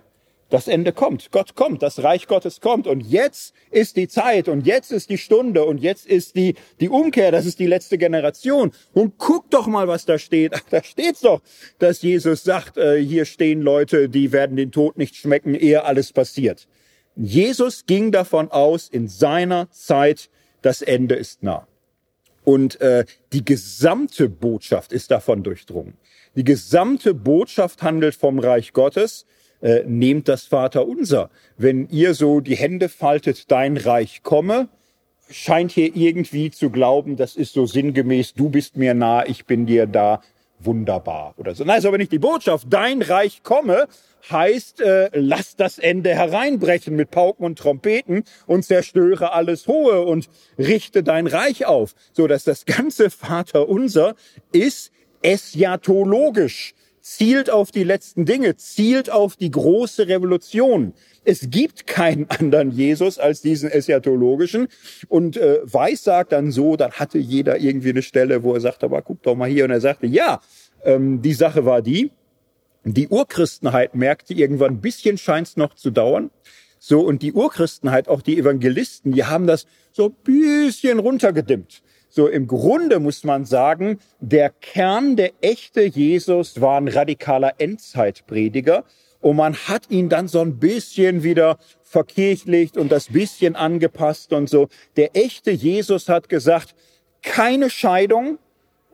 [0.50, 1.32] das Ende kommt.
[1.32, 2.88] Gott kommt, das Reich Gottes kommt.
[2.88, 6.90] Und jetzt ist die Zeit und jetzt ist die Stunde und jetzt ist die, die
[6.90, 8.72] Umkehr, das ist die letzte Generation.
[8.94, 10.54] Und guck doch mal, was da steht.
[10.70, 11.42] Da steht's doch,
[11.80, 16.14] dass Jesus sagt, äh, hier stehen Leute, die werden den Tod nicht schmecken, ehe alles
[16.14, 16.68] passiert.
[17.16, 20.30] Jesus ging davon aus, in seiner Zeit,
[20.62, 21.68] das Ende ist nah.
[22.44, 25.96] Und äh, die gesamte Botschaft ist davon durchdrungen.
[26.36, 29.26] Die gesamte Botschaft handelt vom Reich Gottes
[29.62, 31.30] äh, nehmt das Vaterunser.
[31.58, 34.70] Wenn ihr so die Hände faltet, dein Reich komme,
[35.30, 39.66] scheint hier irgendwie zu glauben, das ist so sinngemäß, du bist mir nah, ich bin
[39.66, 40.22] dir da,
[40.60, 41.64] wunderbar oder so.
[41.64, 42.68] Nein, ist aber nicht die Botschaft.
[42.70, 43.88] Dein Reich komme
[44.30, 50.30] heißt, äh, lass das Ende hereinbrechen mit Pauken und Trompeten und zerstöre alles Hohe und
[50.58, 51.96] richte dein Reich auf.
[52.12, 54.16] So dass das ganze Vaterunser
[54.52, 56.74] ist eschatologisch
[57.08, 60.94] zielt auf die letzten Dinge, zielt auf die große Revolution.
[61.24, 64.68] Es gibt keinen anderen Jesus als diesen eschatologischen.
[65.08, 68.84] Und äh, Weiß sagt dann so, dann hatte jeder irgendwie eine Stelle, wo er sagt,
[68.84, 69.64] aber guck doch mal hier.
[69.64, 70.42] Und er sagte, ja,
[70.84, 72.12] ähm, die Sache war die,
[72.84, 76.30] die Urchristenheit merkte irgendwann, ein bisschen scheint's noch zu dauern.
[76.78, 81.82] So, und die Urchristenheit, auch die Evangelisten, die haben das so ein bisschen runtergedimmt.
[82.10, 88.86] So im Grunde muss man sagen, der Kern, der echte Jesus war ein radikaler Endzeitprediger
[89.20, 94.50] und man hat ihn dann so ein bisschen wieder verkirchlicht und das bisschen angepasst und
[94.50, 94.68] so.
[94.96, 96.76] Der echte Jesus hat gesagt,
[97.22, 98.40] keine Scheidung,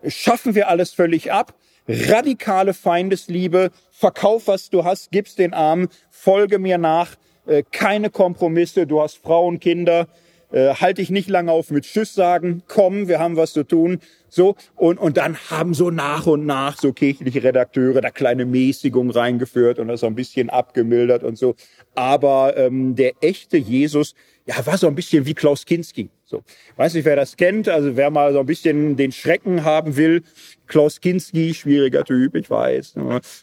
[0.08, 1.54] schaffen wir alles völlig ab,
[1.88, 7.16] radikale Feindesliebe, verkauf was du hast, gib's den Armen, folge mir nach,
[7.46, 10.08] äh, keine Kompromisse, du hast Frauen, Kinder,
[10.54, 14.00] äh, halte ich nicht lange auf mit Tschüss sagen, komm, wir haben was zu tun.
[14.30, 19.10] So, und, und dann haben so nach und nach so kirchliche Redakteure da kleine Mäßigung
[19.10, 21.56] reingeführt und das so ein bisschen abgemildert und so.
[21.96, 24.14] Aber ähm, der echte Jesus,
[24.46, 26.10] ja, war so ein bisschen wie Klaus Kinski.
[26.24, 26.42] So,
[26.76, 27.68] weiß nicht, wer das kennt.
[27.68, 30.24] Also wer mal so ein bisschen den Schrecken haben will,
[30.68, 32.96] Klaus Kinski, schwieriger Typ, ich weiß.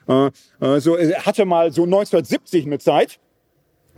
[0.08, 0.30] Äh,
[0.60, 3.18] äh, so, er hatte mal so 1970 eine Zeit,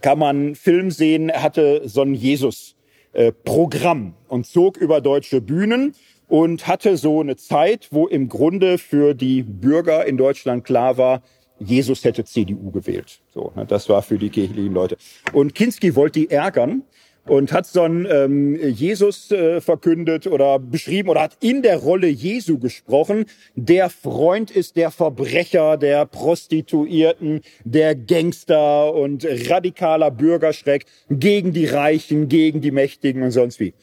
[0.01, 2.77] kann man Film sehen, er hatte so einen Jesus
[3.13, 5.95] äh, Programm und zog über deutsche Bühnen
[6.29, 11.23] und hatte so eine Zeit, wo im Grunde für die Bürger in Deutschland klar war,
[11.59, 13.21] Jesus hätte CDU gewählt.
[13.33, 14.97] So, ne, das war für die kirchlichen Leute.
[15.33, 16.83] Und Kinski wollte die ärgern
[17.27, 22.59] und hat einen ähm, Jesus äh, verkündet oder beschrieben oder hat in der Rolle Jesu
[22.59, 31.67] gesprochen, der Freund ist der Verbrecher, der Prostituierten, der Gangster und radikaler Bürgerschreck gegen die
[31.67, 33.75] Reichen, gegen die Mächtigen und sonst wie.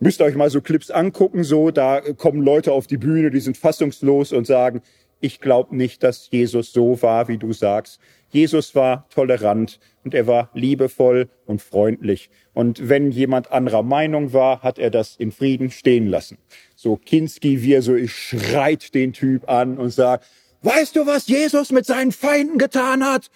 [0.00, 3.40] Müsst ihr euch mal so Clips angucken, so, da kommen Leute auf die Bühne, die
[3.40, 4.80] sind fassungslos und sagen,
[5.20, 8.00] ich glaube nicht, dass Jesus so war, wie du sagst.
[8.30, 12.30] Jesus war tolerant und er war liebevoll und freundlich.
[12.52, 16.38] Und wenn jemand anderer Meinung war, hat er das in Frieden stehen lassen.
[16.76, 20.26] So Kinski, wie er so ist, schreit den Typ an und sagt,
[20.62, 23.30] weißt du, was Jesus mit seinen Feinden getan hat?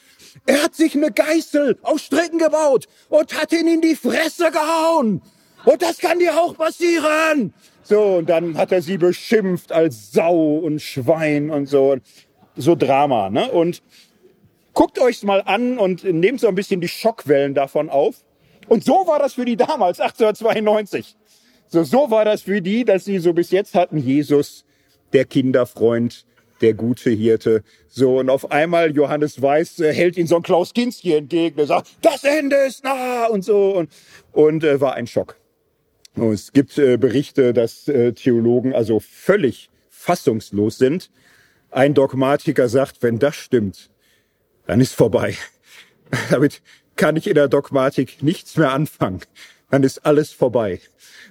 [0.46, 5.22] Er hat sich eine Geißel aus Stricken gebaut und hat ihn in die Fresse gehauen.
[5.64, 7.54] Und das kann dir auch passieren.
[7.82, 11.96] So, und dann hat er sie beschimpft als Sau und Schwein und so.
[12.56, 13.50] So Drama, ne?
[13.50, 13.82] Und
[14.74, 18.24] guckt euch's mal an und nehmt so ein bisschen die Schockwellen davon auf.
[18.68, 21.16] Und so war das für die damals, 1892.
[21.68, 24.64] So, so war das für die, dass sie so bis jetzt hatten, Jesus,
[25.12, 26.26] der Kinderfreund,
[26.60, 27.62] der gute Hirte.
[27.88, 31.66] So, und auf einmal Johannes Weiß äh, hält ihn so ein Klaus Kinski entgegen, der
[31.66, 33.74] sagt, das Ende ist nah und so.
[33.74, 33.90] Und,
[34.32, 35.36] und äh, war ein Schock.
[36.14, 41.10] Und es gibt äh, Berichte, dass äh, Theologen also völlig fassungslos sind.
[41.70, 43.90] Ein Dogmatiker sagt, wenn das stimmt,
[44.66, 45.36] dann ist vorbei.
[46.30, 46.62] Damit
[46.96, 49.20] kann ich in der Dogmatik nichts mehr anfangen.
[49.70, 50.80] Dann ist alles vorbei.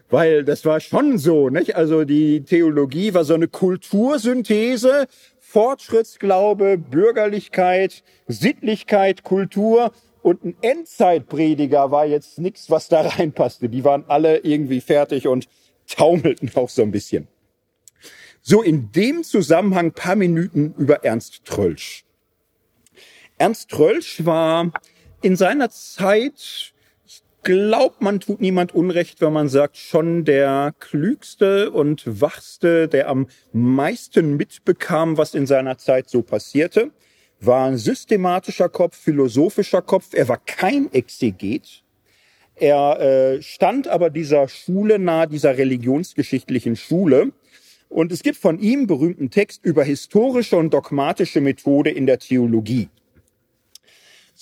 [0.09, 1.75] Weil das war schon so, nicht?
[1.75, 5.07] Also die Theologie war so eine Kultursynthese,
[5.39, 9.91] Fortschrittsglaube, Bürgerlichkeit, Sittlichkeit, Kultur
[10.21, 13.69] und ein Endzeitprediger war jetzt nichts, was da reinpasste.
[13.69, 15.47] Die waren alle irgendwie fertig und
[15.87, 17.27] taumelten auch so ein bisschen.
[18.41, 22.05] So in dem Zusammenhang paar Minuten über Ernst Trölsch.
[23.41, 24.71] Ernst Trölsch war
[25.23, 26.73] in seiner Zeit,
[27.07, 33.09] ich glaube, man tut niemand Unrecht, wenn man sagt, schon der klügste und wachste, der
[33.09, 36.91] am meisten mitbekam, was in seiner Zeit so passierte
[37.39, 40.09] war ein systematischer Kopf, philosophischer Kopf.
[40.13, 41.83] Er war kein Exeget.
[42.53, 47.31] Er äh, stand aber dieser Schule nahe, dieser religionsgeschichtlichen Schule.
[47.89, 52.89] Und es gibt von ihm berühmten Text über historische und dogmatische Methode in der Theologie.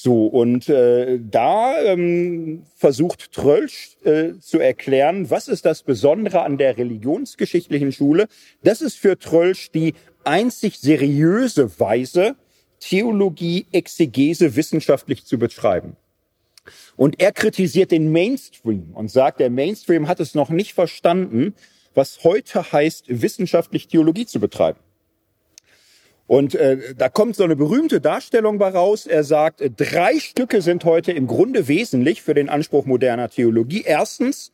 [0.02, 6.58] So, und äh, da ähm, versucht Trölsch äh, zu erklären, was ist das Besondere an
[6.58, 8.30] der religionsgeschichtlichen Schule.
[8.64, 12.38] Das ist für Trölsch die einzig seriöse Weise,
[12.80, 15.98] Theologie, Exegese wissenschaftlich zu betreiben.
[16.96, 21.54] Und er kritisiert den Mainstream und sagt, der Mainstream hat es noch nicht verstanden,
[21.94, 24.80] was heute heißt, wissenschaftlich Theologie zu betreiben.
[26.30, 29.08] Und äh, da kommt so eine berühmte Darstellung bei raus.
[29.08, 33.82] Er sagt, drei Stücke sind heute im Grunde wesentlich für den Anspruch moderner Theologie.
[33.84, 34.52] Erstens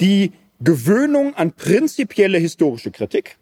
[0.00, 0.30] die
[0.60, 3.38] Gewöhnung an prinzipielle historische Kritik.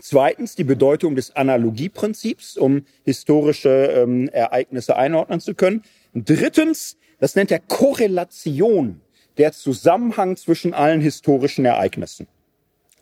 [0.00, 5.84] Zweitens die Bedeutung des Analogieprinzips, um historische ähm, Ereignisse einordnen zu können.
[6.12, 9.00] Drittens, das nennt er Korrelation,
[9.38, 12.28] der Zusammenhang zwischen allen historischen Ereignissen.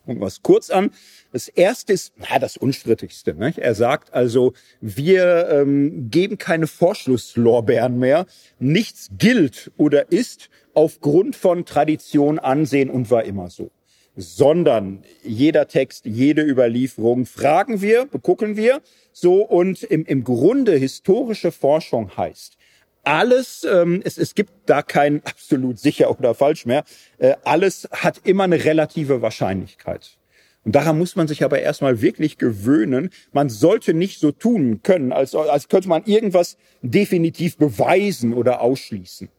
[0.05, 0.91] Gucken wir es kurz an.
[1.31, 3.33] Das erste ist, na, das unstrittigste.
[3.35, 3.53] Ne?
[3.55, 8.25] Er sagt also, wir ähm, geben keine Vorschlusslorbeeren mehr.
[8.59, 13.71] Nichts gilt oder ist aufgrund von Tradition, Ansehen und war immer so
[14.15, 18.81] sondern jeder Text, jede Überlieferung fragen wir, begucken wir
[19.13, 22.57] so und im, im Grunde historische Forschung heißt,
[23.03, 26.83] alles, ähm, es, es gibt da kein absolut sicher oder falsch mehr,
[27.17, 30.17] äh, alles hat immer eine relative Wahrscheinlichkeit.
[30.63, 33.09] Und daran muss man sich aber erstmal wirklich gewöhnen.
[33.31, 39.29] Man sollte nicht so tun können, als, als könnte man irgendwas definitiv beweisen oder ausschließen.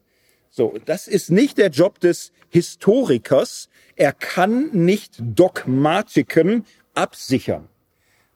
[0.49, 7.69] So, das ist nicht der Job des Historikers, er kann nicht Dogmatiken absichern,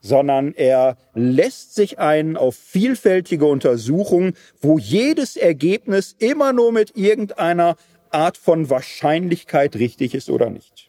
[0.02, 7.76] sondern er lässt sich ein auf vielfältige Untersuchungen, wo jedes Ergebnis immer nur mit irgendeiner
[8.10, 10.88] Art von Wahrscheinlichkeit richtig ist oder nicht.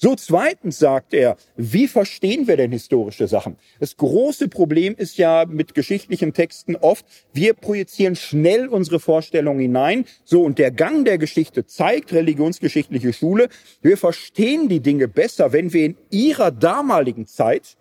[0.00, 3.56] So zweitens sagt er, wie verstehen wir denn historische Sachen?
[3.80, 10.04] Das große Problem ist ja mit geschichtlichen Texten oft, wir projizieren schnell unsere Vorstellungen hinein.
[10.24, 13.48] So, und der Gang der Geschichte zeigt, religionsgeschichtliche Schule,
[13.82, 17.76] wir verstehen die Dinge besser, wenn wir in ihrer damaligen Zeit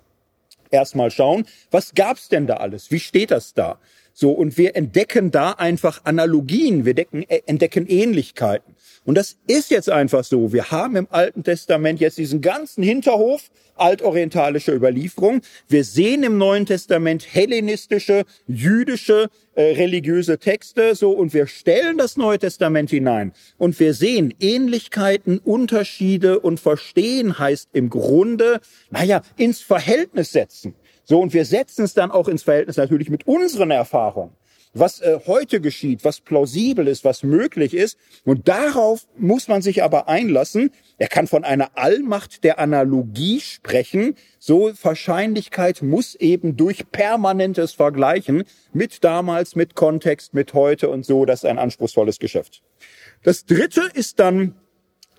[0.71, 2.91] erstmal schauen, was gab's denn da alles?
[2.91, 3.79] Wie steht das da?
[4.13, 8.75] So, und wir entdecken da einfach Analogien, wir decken, äh, entdecken Ähnlichkeiten.
[9.07, 10.51] Und das ist jetzt einfach so.
[10.51, 15.39] Wir haben im Alten Testament jetzt diesen ganzen Hinterhof altorientalische Überlieferung.
[15.69, 22.17] Wir sehen im Neuen Testament hellenistische, jüdische, äh, religiöse Texte, so, und wir stellen das
[22.17, 23.31] Neue Testament hinein.
[23.57, 28.59] Und wir sehen Ähnlichkeiten, Unterschiede und verstehen heißt im Grunde,
[28.89, 30.75] naja, ins Verhältnis setzen.
[31.05, 34.33] So, und wir setzen es dann auch ins Verhältnis natürlich mit unseren Erfahrungen.
[34.73, 37.97] Was äh, heute geschieht, was plausibel ist, was möglich ist.
[38.23, 40.71] Und darauf muss man sich aber einlassen.
[40.97, 44.15] Er kann von einer Allmacht der Analogie sprechen.
[44.39, 51.25] So Wahrscheinlichkeit muss eben durch permanentes Vergleichen mit damals, mit Kontext, mit heute und so,
[51.25, 52.61] das ist ein anspruchsvolles Geschäft.
[53.23, 54.55] Das dritte ist dann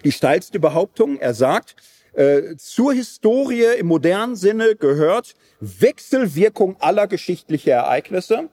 [0.05, 1.19] die steilste Behauptung.
[1.19, 1.77] Er sagt,
[2.13, 8.49] äh, zur Historie im modernen Sinne gehört Wechselwirkung aller geschichtlicher Ereignisse.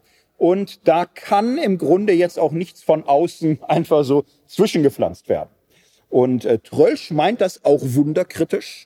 [0.46, 5.50] Und da kann im Grunde jetzt auch nichts von außen einfach so zwischengepflanzt werden.
[6.08, 8.86] Und äh, Trölsch meint das auch wunderkritisch.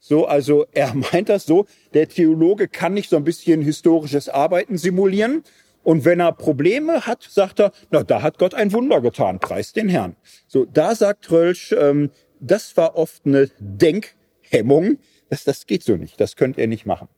[0.00, 4.78] So, also er meint das so, der Theologe kann nicht so ein bisschen historisches Arbeiten
[4.78, 5.42] simulieren.
[5.82, 9.74] Und wenn er Probleme hat, sagt er, na, da hat Gott ein Wunder getan, preis
[9.74, 10.16] den Herrn.
[10.46, 12.10] So, da sagt Trölsch, ähm,
[12.40, 14.96] das war oft eine Denkhemmung.
[15.28, 17.08] Das, das geht so nicht, das könnt ihr nicht machen.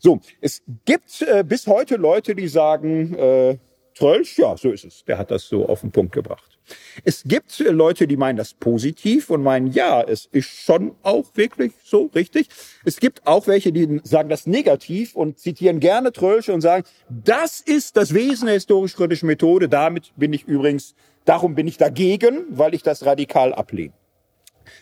[0.00, 3.58] So, es gibt äh, bis heute Leute, die sagen, äh,
[3.94, 5.04] Trölsch, ja, so ist es.
[5.04, 6.58] Der hat das so auf den Punkt gebracht.
[7.04, 11.24] Es gibt äh, Leute, die meinen das positiv und meinen, ja, es ist schon auch
[11.34, 12.48] wirklich so richtig.
[12.84, 17.60] Es gibt auch welche, die sagen das negativ und zitieren gerne Trölsch und sagen, das
[17.60, 19.68] ist das Wesen der historisch-kritischen Methode.
[19.68, 20.94] Damit bin ich übrigens,
[21.24, 23.94] darum bin ich dagegen, weil ich das radikal ablehne.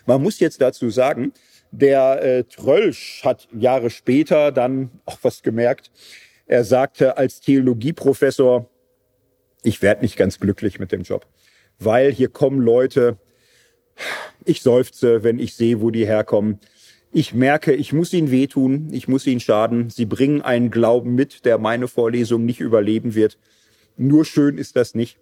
[0.06, 1.32] Man muss jetzt dazu sagen,
[1.72, 5.90] der äh, Trölsch hat Jahre später dann auch was gemerkt.
[6.46, 8.68] Er sagte als Theologieprofessor,
[9.62, 11.26] ich werde nicht ganz glücklich mit dem Job,
[11.78, 13.16] weil hier kommen Leute,
[14.44, 16.60] ich seufze, wenn ich sehe, wo die herkommen.
[17.10, 19.90] Ich merke, ich muss ihnen wehtun, ich muss ihnen schaden.
[19.90, 23.38] Sie bringen einen Glauben mit, der meine Vorlesung nicht überleben wird.
[23.96, 25.18] Nur schön ist das nicht.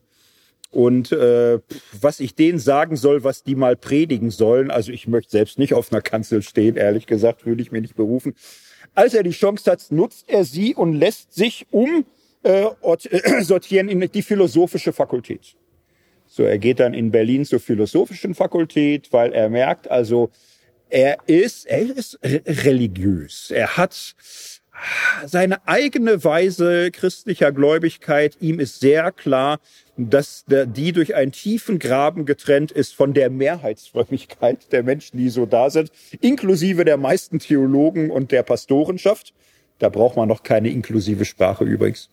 [0.70, 1.58] Und äh,
[2.00, 5.74] was ich denen sagen soll, was die mal predigen sollen, also ich möchte selbst nicht
[5.74, 8.34] auf einer Kanzel stehen, ehrlich gesagt, würde ich mir nicht berufen.
[8.94, 12.04] Als er die Chance hat, nutzt er sie und lässt sich um
[12.44, 12.66] äh,
[13.40, 15.56] sortieren in die philosophische Fakultät.
[16.26, 20.30] So, er geht dann in Berlin zur philosophischen Fakultät, weil er merkt, also
[20.88, 23.50] er ist, er ist religiös.
[23.50, 24.14] Er hat
[25.26, 28.36] seine eigene Weise christlicher Gläubigkeit.
[28.40, 29.60] Ihm ist sehr klar,
[30.08, 35.44] dass die durch einen tiefen Graben getrennt ist von der Mehrheitsfrömmigkeit der Menschen, die so
[35.44, 35.90] da sind,
[36.20, 39.34] inklusive der meisten Theologen und der Pastorenschaft.
[39.78, 42.08] Da braucht man noch keine inklusive Sprache übrigens.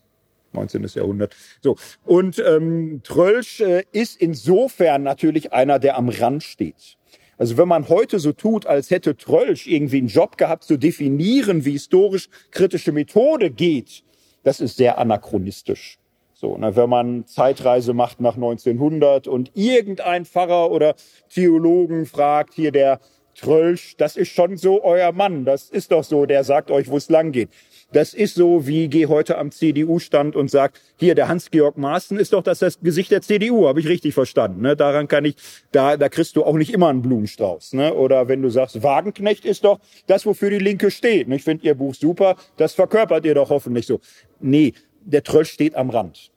[0.53, 0.87] 19.
[0.95, 1.35] Jahrhundert.
[1.61, 1.75] So.
[2.03, 6.97] Und ähm, Trölsch äh, ist insofern natürlich einer, der am Rand steht.
[7.37, 11.65] Also wenn man heute so tut, als hätte Trölsch irgendwie einen Job gehabt, zu definieren,
[11.65, 14.03] wie historisch kritische Methode geht,
[14.43, 15.99] das ist sehr anachronistisch.
[16.39, 20.93] So, na, wenn man Zeitreise macht nach 1900 und irgendein Pfarrer oder
[21.33, 22.99] Theologen fragt, hier der
[23.33, 26.97] Trölsch, das ist schon so euer Mann, das ist doch so, der sagt euch, wo
[26.97, 27.49] es lang geht.
[27.91, 32.33] Das ist so, wie geh heute am CDU-Stand und sagt, hier, der Hans-Georg Maaßen ist
[32.33, 34.61] doch das, das Gesicht der CDU, habe ich richtig verstanden.
[34.61, 34.75] Ne?
[34.75, 35.37] Daran kann ich,
[35.71, 37.73] da, da kriegst du auch nicht immer einen Blumenstrauß.
[37.73, 37.95] Ne?
[37.95, 41.29] Oder wenn du sagst, Wagenknecht ist doch das, wofür die Linke steht.
[41.29, 44.01] Ich finde ihr Buch super, das verkörpert ihr doch hoffentlich so.
[44.39, 44.73] Nee,
[45.07, 46.31] der Tröll steht am Rand.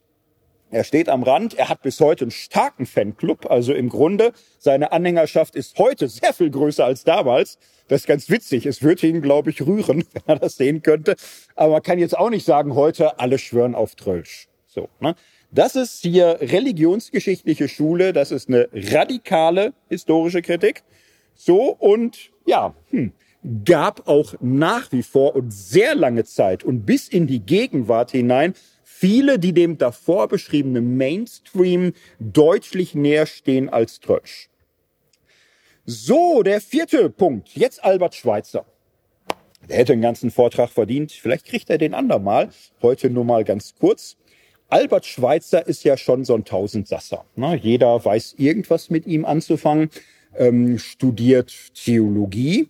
[0.73, 4.93] Er steht am Rand, er hat bis heute einen starken Fanclub, also im Grunde, seine
[4.93, 7.59] Anhängerschaft ist heute sehr viel größer als damals.
[7.89, 8.67] Das ist ganz witzig.
[8.67, 11.17] Es würde ihn, glaube ich, rühren, wenn er das sehen könnte.
[11.57, 14.47] Aber man kann jetzt auch nicht sagen, heute alle schwören auf Trölsch.
[14.67, 15.17] So, ne?
[15.51, 18.13] Das ist hier religionsgeschichtliche Schule.
[18.13, 20.85] Das ist eine radikale historische Kritik.
[21.35, 23.13] So und ja, hm,
[23.65, 28.55] gab auch nach wie vor und sehr lange Zeit und bis in die Gegenwart hinein
[28.85, 34.51] viele, die dem davor beschriebenen Mainstream deutlich näher stehen als Trösch.
[35.87, 37.57] So, der vierte Punkt.
[37.57, 38.67] Jetzt Albert Schweitzer.
[39.69, 41.13] Der hätte einen ganzen Vortrag verdient.
[41.13, 42.51] Vielleicht kriegt er den andermal.
[42.83, 44.17] Heute nur mal ganz kurz.
[44.69, 47.25] Albert Schweitzer ist ja schon so ein Tausendsasser.
[47.35, 47.57] Ne?
[47.57, 49.91] Jeder weiß irgendwas mit ihm anzufangen,
[50.37, 52.69] ähm, studiert Theologie,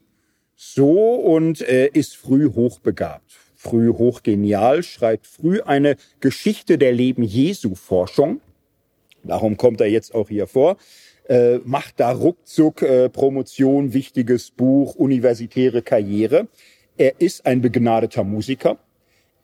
[0.62, 7.74] so und äh, ist früh hochbegabt früh hochgenial, schreibt früh eine Geschichte der Leben Jesu
[7.74, 8.41] Forschung.
[9.23, 10.78] Darum kommt er jetzt auch hier vor.
[11.28, 16.49] Äh, macht da ruckzuck äh, Promotion, wichtiges Buch, universitäre Karriere.
[16.97, 18.78] Er ist ein begnadeter Musiker.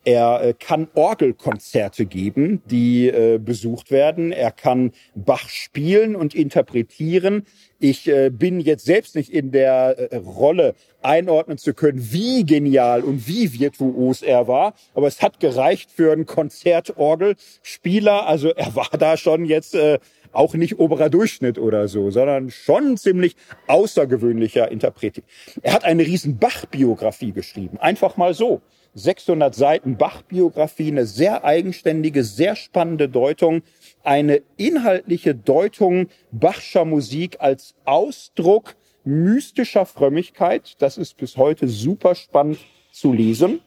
[0.06, 4.30] Er äh, kann Orgelkonzerte geben, die äh, besucht werden.
[4.30, 7.44] Er kann Bach spielen und interpretieren.
[7.80, 13.02] Ich äh, bin jetzt selbst nicht in der äh, Rolle einordnen zu können, wie genial
[13.02, 14.74] und wie virtuos er war.
[14.94, 18.28] Aber es hat gereicht für einen Konzertorgelspieler.
[18.28, 19.98] Also er war da schon jetzt äh,
[20.30, 23.34] auch nicht oberer Durchschnitt oder so, sondern schon ziemlich
[23.66, 25.24] außergewöhnlicher Interpret.
[25.62, 27.78] Er hat eine riesen Bach-Biografie geschrieben.
[27.78, 28.62] Einfach mal so
[28.96, 33.60] 600 Seiten Bach-Biografie, eine sehr eigenständige, sehr spannende Deutung,
[34.02, 38.74] eine inhaltliche Deutung Bachscher Musik als Ausdruck
[39.04, 40.76] mystischer Frömmigkeit.
[40.80, 42.58] Das ist bis heute super spannend
[42.90, 43.60] zu lesen.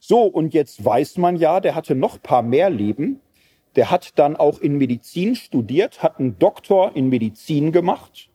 [0.00, 3.20] So, und jetzt weiß man ja, der hatte noch paar mehr Leben.
[3.74, 8.28] Der hat dann auch in Medizin studiert, hat einen Doktor in Medizin gemacht.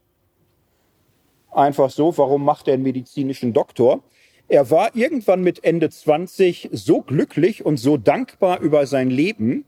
[1.52, 4.04] Einfach so, warum macht er einen medizinischen Doktor?
[4.48, 9.66] Er war irgendwann mit Ende 20 so glücklich und so dankbar über sein Leben,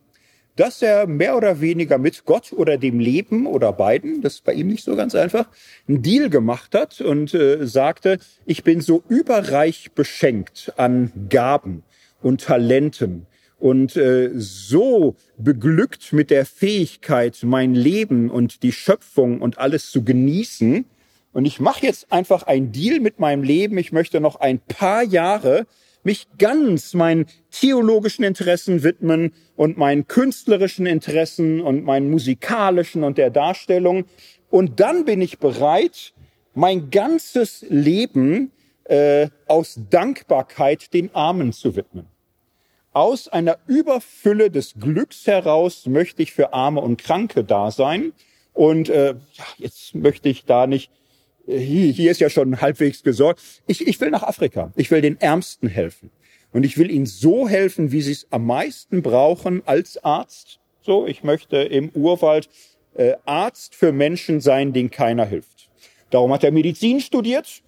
[0.56, 4.54] dass er mehr oder weniger mit Gott oder dem Leben oder beiden, das ist bei
[4.54, 5.48] ihm nicht so ganz einfach,
[5.88, 11.84] einen Deal gemacht hat und äh, sagte, ich bin so überreich beschenkt an Gaben
[12.22, 13.28] und Talenten
[13.60, 20.04] und äh, so beglückt mit der Fähigkeit, mein Leben und die Schöpfung und alles zu
[20.04, 20.86] genießen.
[21.34, 23.78] Und ich mache jetzt einfach ein Deal mit meinem Leben.
[23.78, 25.68] Ich möchte noch ein paar Jahre
[26.04, 33.30] mich ganz meinen theologischen Interessen widmen und meinen künstlerischen Interessen und meinen musikalischen und der
[33.30, 34.06] Darstellung.
[34.49, 36.14] Und dann bin ich bereit,
[36.54, 38.52] mein ganzes Leben
[38.86, 42.08] äh, aus Dankbarkeit den Armen zu widmen.
[42.94, 48.14] Aus einer Überfülle des Glücks heraus möchte ich für Arme und Kranke da sein.
[48.54, 50.90] Und äh, ja, jetzt möchte ich da nicht
[51.48, 53.41] hier, hier ist ja schon halbwegs gesorgt.
[53.68, 54.72] Ich, ich will nach Afrika.
[54.76, 56.11] Ich will den Ärmsten helfen.
[56.52, 60.60] Und ich will ihnen so helfen, wie sie es am meisten brauchen als Arzt.
[60.82, 62.49] So, ich möchte im Urwald
[62.95, 65.69] äh, Arzt für Menschen sein, denen keiner hilft.
[66.10, 67.61] Darum hat er Medizin studiert,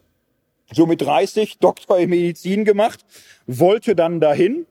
[0.72, 3.06] so mit 30 Doktor in Medizin gemacht,
[3.47, 4.65] wollte dann dahin.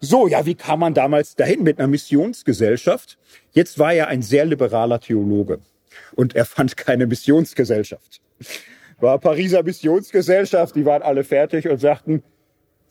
[0.00, 3.18] So, ja, wie kam man damals dahin mit einer Missionsgesellschaft?
[3.52, 5.60] Jetzt war er ein sehr liberaler Theologe
[6.14, 8.20] und er fand keine Missionsgesellschaft.
[8.98, 12.22] War Pariser Missionsgesellschaft, die waren alle fertig und sagten,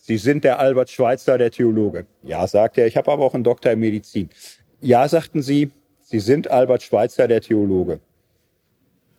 [0.02, 2.08] Sie sind der Albert Schweitzer, der Theologe.
[2.24, 4.30] Ja, sagt er, ich habe aber auch einen Doktor in Medizin.
[4.82, 5.72] Ja, sagten sie,
[6.02, 8.00] Sie sind Albert Schweitzer, der Theologe.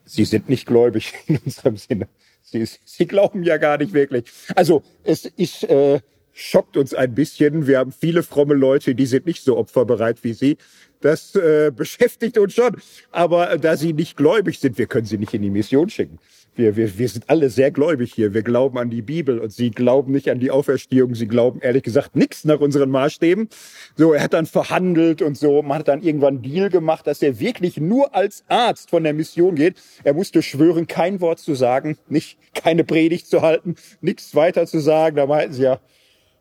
[0.04, 2.08] Sie sind nicht gläubig in unserem Sinne.
[2.42, 4.24] Sie, Sie glauben ja gar nicht wirklich.
[4.56, 6.00] Also es ist, äh,
[6.32, 7.66] schockt uns ein bisschen.
[7.68, 10.56] Wir haben viele fromme Leute, die sind nicht so opferbereit wie Sie.
[11.00, 12.76] Das äh, beschäftigt uns schon.
[13.10, 16.18] Aber äh, da sie nicht gläubig sind, wir können sie nicht in die Mission schicken.
[16.56, 18.34] Wir, wir, wir sind alle sehr gläubig hier.
[18.34, 21.14] Wir glauben an die Bibel und sie glauben nicht an die Auferstehung.
[21.14, 23.48] Sie glauben ehrlich gesagt nichts nach unseren Maßstäben.
[23.96, 25.62] So, er hat dann verhandelt und so.
[25.62, 29.54] Man hat dann irgendwann Deal gemacht, dass er wirklich nur als Arzt von der Mission
[29.54, 29.80] geht.
[30.04, 34.80] Er musste schwören, kein Wort zu sagen, nicht keine Predigt zu halten, nichts weiter zu
[34.80, 35.16] sagen.
[35.16, 35.80] Da meinten sie ja,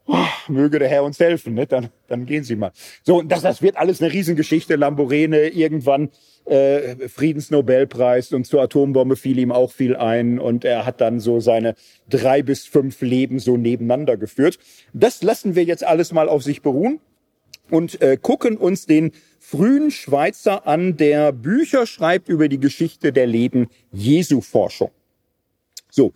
[0.09, 1.67] oh, möge der Herr uns helfen, ne?
[1.67, 2.71] dann, dann gehen Sie mal.
[3.03, 4.75] So, das, das wird alles eine Riesengeschichte.
[4.75, 6.09] Lamborene irgendwann
[6.45, 11.39] äh, Friedensnobelpreis und zur Atombombe fiel ihm auch viel ein und er hat dann so
[11.39, 11.75] seine
[12.09, 14.57] drei bis fünf Leben so nebeneinander geführt.
[14.93, 16.99] Das lassen wir jetzt alles mal auf sich beruhen
[17.69, 23.27] und äh, gucken uns den frühen Schweizer an, der Bücher schreibt über die Geschichte der
[23.27, 24.91] Leben Jesu Forschung.
[25.91, 26.13] So,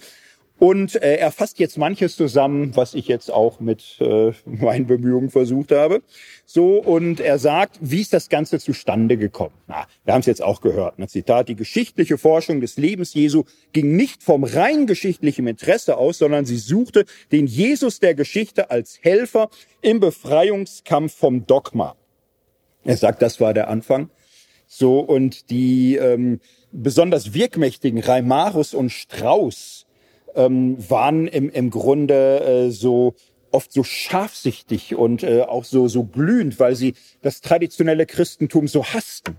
[0.63, 5.29] und äh, er fasst jetzt manches zusammen, was ich jetzt auch mit äh, meinen Bemühungen
[5.29, 6.01] versucht habe.
[6.45, 9.53] So, und er sagt, wie ist das Ganze zustande gekommen?
[9.67, 10.99] Na, wir haben es jetzt auch gehört.
[10.99, 11.09] Ne?
[11.09, 16.45] Zitat, die geschichtliche Forschung des Lebens Jesu ging nicht vom rein geschichtlichen Interesse aus, sondern
[16.45, 17.03] sie suchte
[17.33, 19.49] den Jesus der Geschichte als Helfer
[19.81, 21.97] im Befreiungskampf vom Dogma.
[22.85, 24.11] Er sagt, das war der Anfang.
[24.65, 26.39] So, und die ähm,
[26.71, 29.82] besonders wirkmächtigen Reimarus und Strauß,
[30.35, 33.15] ähm, waren im, im Grunde äh, so
[33.51, 38.83] oft so scharfsichtig und äh, auch so, so glühend, weil sie das traditionelle Christentum so
[38.83, 39.37] hassten.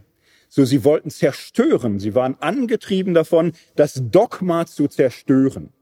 [0.49, 1.99] So, sie wollten zerstören.
[1.99, 5.73] Sie waren angetrieben davon, das Dogma zu zerstören.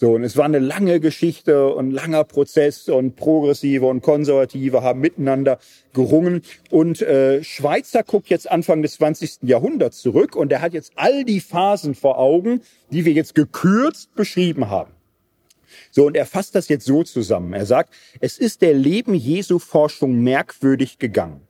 [0.00, 5.00] So, und es war eine lange Geschichte und langer Prozess und Progressive und Konservative haben
[5.00, 5.58] miteinander
[5.92, 6.42] gerungen.
[6.70, 9.38] Und äh, Schweizer guckt jetzt Anfang des 20.
[9.42, 12.60] Jahrhunderts zurück und er hat jetzt all die Phasen vor Augen,
[12.92, 14.92] die wir jetzt gekürzt beschrieben haben.
[15.90, 17.52] So, und er fasst das jetzt so zusammen.
[17.52, 21.47] Er sagt, es ist der Leben Jesu Forschung merkwürdig gegangen.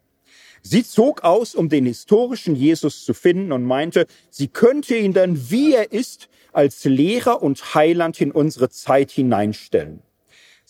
[0.62, 5.50] Sie zog aus, um den historischen Jesus zu finden und meinte, sie könnte ihn dann,
[5.50, 10.02] wie er ist, als Lehrer und Heiland in unsere Zeit hineinstellen.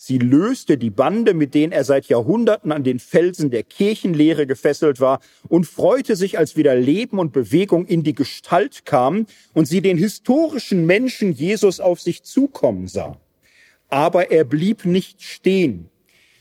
[0.01, 5.01] Sie löste die Bande, mit denen er seit Jahrhunderten an den Felsen der Kirchenlehre gefesselt
[5.01, 9.81] war, und freute sich, als wieder Leben und Bewegung in die Gestalt kam und sie
[9.81, 13.19] den historischen Menschen Jesus auf sich zukommen sah.
[13.89, 15.89] Aber er blieb nicht stehen,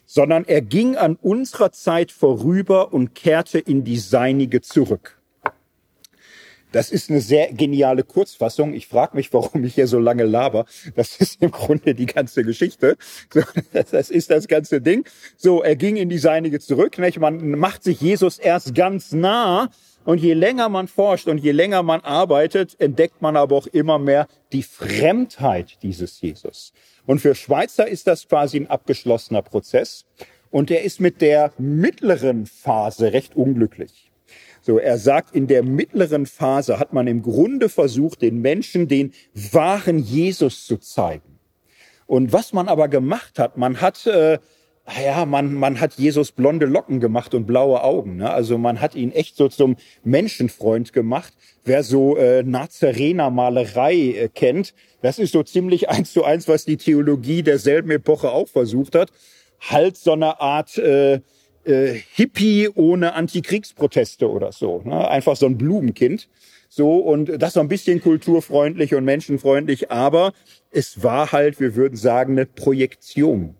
[0.08, 5.18] sondern er ging an unserer Zeit vorüber und kehrte in die seinige zurück.
[6.72, 8.74] Das ist eine sehr geniale Kurzfassung.
[8.74, 10.66] Ich frage mich, warum ich hier so lange laber.
[10.96, 12.96] Das ist im Grunde die ganze Geschichte.
[13.72, 15.04] Das ist das ganze Ding.
[15.36, 16.98] So, er ging in die Seinige zurück.
[17.18, 19.70] Man macht sich Jesus erst ganz nah.
[20.08, 23.98] Und je länger man forscht und je länger man arbeitet, entdeckt man aber auch immer
[23.98, 26.72] mehr die Fremdheit dieses Jesus.
[27.04, 30.06] Und für Schweizer ist das quasi ein abgeschlossener Prozess.
[30.50, 34.10] Und er ist mit der mittleren Phase recht unglücklich.
[34.62, 39.12] So, er sagt, in der mittleren Phase hat man im Grunde versucht, den Menschen den
[39.34, 41.38] wahren Jesus zu zeigen.
[42.06, 44.38] Und was man aber gemacht hat, man hat, äh,
[45.02, 48.16] ja, man, man hat Jesus blonde Locken gemacht und blaue Augen.
[48.16, 48.30] Ne?
[48.30, 51.34] Also man hat ihn echt so zum Menschenfreund gemacht.
[51.64, 56.64] Wer so äh, Nazarener Malerei äh, kennt, das ist so ziemlich eins zu eins, was
[56.64, 59.10] die Theologie derselben Epoche auch versucht hat.
[59.60, 61.20] Halt so eine Art äh,
[61.64, 64.80] äh, Hippie ohne Antikriegsproteste oder so.
[64.84, 65.08] Ne?
[65.08, 66.28] Einfach so ein Blumenkind.
[66.70, 70.32] So, und das so ein bisschen kulturfreundlich und menschenfreundlich, aber
[70.70, 73.56] es war halt, wir würden sagen, eine Projektion.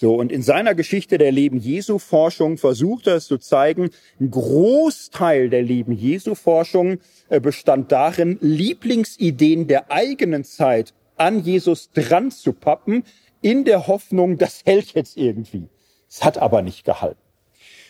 [0.00, 4.30] So, und in seiner Geschichte der Leben Jesu Forschung versucht er es zu zeigen, ein
[4.30, 6.98] Großteil der Leben Jesu Forschung
[7.30, 13.02] äh, bestand darin, Lieblingsideen der eigenen Zeit an Jesus dran zu pappen,
[13.42, 15.68] in der Hoffnung, das hält jetzt irgendwie.
[16.08, 17.18] Es hat aber nicht gehalten.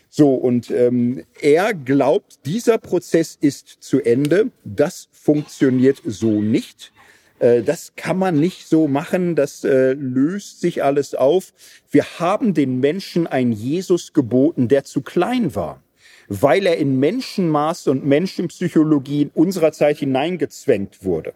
[0.08, 4.50] So, und ähm, er glaubt, dieser Prozess ist zu Ende.
[4.64, 6.90] Das funktioniert so nicht.
[7.38, 9.36] Äh, das kann man nicht so machen.
[9.36, 11.52] Das äh, löst sich alles auf.
[11.90, 15.82] Wir haben den Menschen ein Jesus geboten, der zu klein war,
[16.28, 21.34] weil er in Menschenmaß und Menschenpsychologie in unserer Zeit hineingezwängt wurde.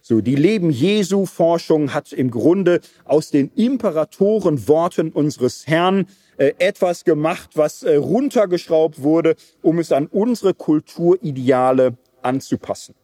[0.00, 6.06] So, die Leben Jesu Forschung hat im Grunde aus den Imperatorenworten unseres Herrn
[6.38, 12.94] äh, etwas gemacht, was äh, runtergeschraubt wurde, um es an unsere Kulturideale anzupassen.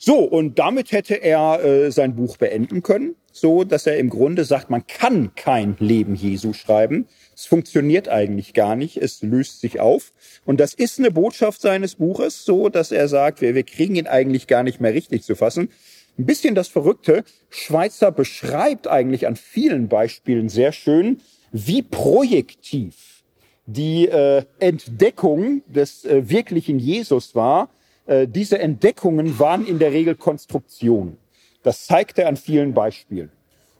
[0.00, 4.44] So, und damit hätte er äh, sein Buch beenden können, so dass er im Grunde
[4.44, 7.08] sagt, man kann kein Leben Jesu schreiben.
[7.34, 10.12] Es funktioniert eigentlich gar nicht, es löst sich auf.
[10.44, 14.06] Und das ist eine Botschaft seines Buches, so dass er sagt, wir, wir kriegen ihn
[14.06, 15.68] eigentlich gar nicht mehr richtig zu fassen.
[16.16, 21.20] Ein bisschen das Verrückte, Schweizer beschreibt eigentlich an vielen Beispielen sehr schön,
[21.50, 23.24] wie projektiv
[23.66, 27.68] die äh, Entdeckung des äh, wirklichen Jesus war.
[28.08, 31.18] Äh, diese Entdeckungen waren in der Regel Konstruktionen.
[31.62, 33.30] Das zeigt er an vielen Beispielen.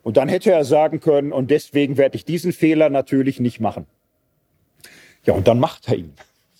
[0.02, 3.86] Und dann hätte er sagen können, und deswegen werde ich diesen Fehler natürlich nicht machen.
[5.24, 6.12] Ja, und dann macht er ihn.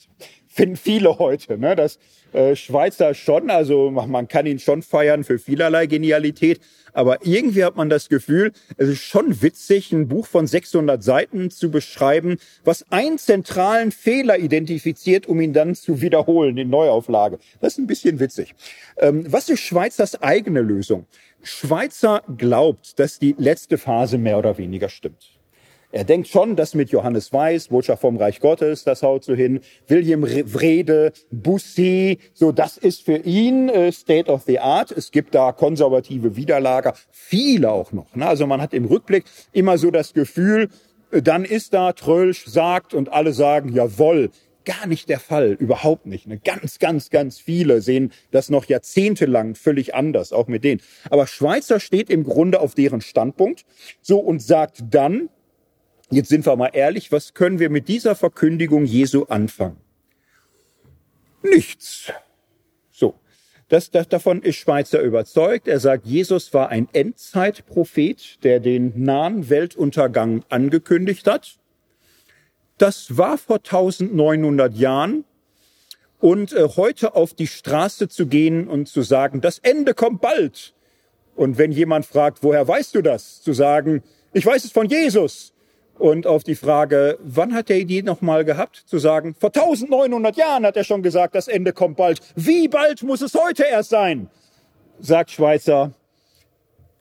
[0.49, 1.77] Finden viele heute, ne?
[1.77, 1.99] Das
[2.33, 6.61] äh, Schweizer schon, also man kann ihn schon feiern für vielerlei Genialität,
[6.99, 11.49] aber irgendwie hat man das Gefühl, es ist schon witzig, ein Buch von 600 Seiten
[11.49, 17.39] zu beschreiben, was einen zentralen Fehler identifiziert, um ihn dann zu wiederholen in Neuauflage.
[17.61, 18.53] Das ist ein bisschen witzig.
[18.97, 21.07] Ähm, was ist Schweizers eigene Lösung?
[21.41, 25.38] Schweizer glaubt, dass die letzte Phase mehr oder weniger stimmt.
[25.91, 29.61] Er denkt schon, dass mit Johannes Weiß, Botschaft vom Reich Gottes, das haut so hin,
[29.87, 34.93] William Wrede, Bussy, so das ist für ihn äh, State of the Art.
[34.93, 38.15] Es gibt da konservative Widerlager, viele auch noch.
[38.15, 38.27] Ne?
[38.27, 40.69] Also man hat im Rückblick immer so das Gefühl,
[41.11, 44.29] äh, dann ist da Trölsch sagt und alle sagen, jawoll,
[44.67, 46.27] gar nicht der Fall, überhaupt nicht.
[46.27, 46.39] Ne?
[46.45, 50.83] Ganz, ganz, ganz viele sehen das noch jahrzehntelang völlig anders, auch mit denen.
[51.09, 53.65] Aber Schweizer steht im Grunde auf deren Standpunkt
[54.03, 55.31] so und sagt dann,
[56.11, 59.77] Jetzt sind wir mal ehrlich, was können wir mit dieser Verkündigung Jesu anfangen?
[61.43, 62.13] Nichts.
[62.91, 63.15] So.
[63.69, 65.69] Das, das, davon ist Schweizer überzeugt.
[65.69, 71.59] Er sagt, Jesus war ein Endzeitprophet, der den nahen Weltuntergang angekündigt hat.
[72.79, 75.25] Das war vor 1900 Jahren.
[76.21, 80.75] Und äh, heute auf die Straße zu gehen und zu sagen, das Ende kommt bald.
[81.37, 83.43] Und wenn jemand fragt, woher weißt du das?
[83.43, 84.03] Zu sagen,
[84.33, 85.53] ich weiß es von Jesus.
[85.99, 88.85] Und auf die Frage, wann hat er die nochmal gehabt?
[88.87, 92.21] Zu sagen, vor 1900 Jahren hat er schon gesagt, das Ende kommt bald.
[92.37, 94.31] Wie bald muss es heute erst sein?
[95.01, 95.93] Sagt Schweizer,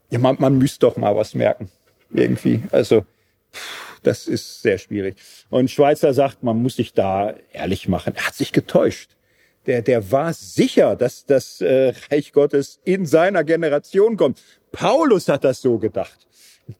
[0.10, 1.69] ja, man, man müsste doch mal was merken.
[2.11, 2.64] Irgendwie.
[2.72, 3.06] Also,
[4.02, 5.18] das ist sehr schwierig.
[5.49, 8.14] Und Schweizer sagt, man muss sich da ehrlich machen.
[8.15, 9.11] Er hat sich getäuscht.
[9.68, 14.41] Der, der war sicher, dass das äh, Reich Gottes in seiner Generation kommt.
[14.72, 16.26] Paulus hat das so gedacht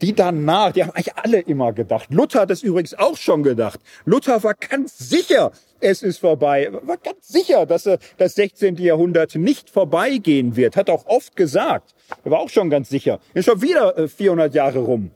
[0.02, 2.14] die danach, die haben eigentlich alle immer gedacht.
[2.14, 3.80] Luther hat es übrigens auch schon gedacht.
[4.06, 6.70] Luther war ganz sicher, es ist vorbei.
[6.84, 8.76] War ganz sicher, dass er das 16.
[8.78, 10.76] Jahrhundert nicht vorbeigehen wird.
[10.76, 11.96] Hat auch oft gesagt.
[12.24, 13.20] Er war auch schon ganz sicher.
[13.34, 15.12] Ist schon wieder 400 äh, Jahre rum.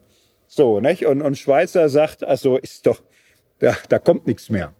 [0.48, 1.06] So, nicht?
[1.06, 3.02] Und, und Schweizer sagt, also ist doch,
[3.60, 4.74] da, da kommt nichts mehr.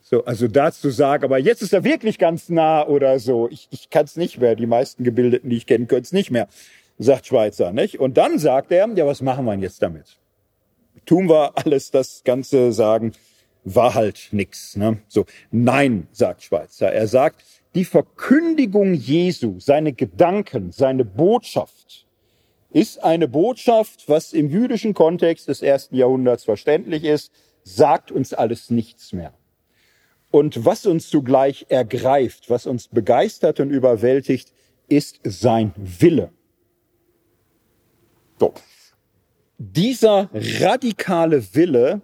[0.00, 3.48] So, also dazu sagen, aber jetzt ist er wirklich ganz nah oder so.
[3.50, 4.54] Ich, ich kann es nicht mehr.
[4.54, 6.48] Die meisten Gebildeten, die ich kenne, können es nicht mehr,
[6.98, 8.00] sagt Schweizer, nicht?
[8.00, 10.18] Und dann sagt er, ja, was machen wir jetzt damit?
[11.06, 13.12] Tun wir alles das Ganze sagen,
[13.64, 14.76] war halt nix.
[14.76, 14.98] Ne?
[15.08, 16.92] So, nein, sagt Schweizer.
[16.92, 17.44] Er sagt,
[17.74, 22.06] die Verkündigung Jesu, seine Gedanken, seine Botschaft,
[22.70, 28.70] ist eine Botschaft, was im jüdischen Kontext des ersten Jahrhunderts verständlich ist, sagt uns alles
[28.70, 29.32] nichts mehr.
[30.30, 34.52] Und was uns zugleich ergreift, was uns begeistert und überwältigt,
[34.88, 36.30] ist sein Wille.
[38.38, 38.54] So.
[39.58, 42.00] Dieser radikale Wille,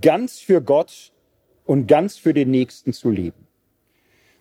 [0.00, 1.12] ganz für Gott
[1.64, 3.46] und ganz für den Nächsten zu leben.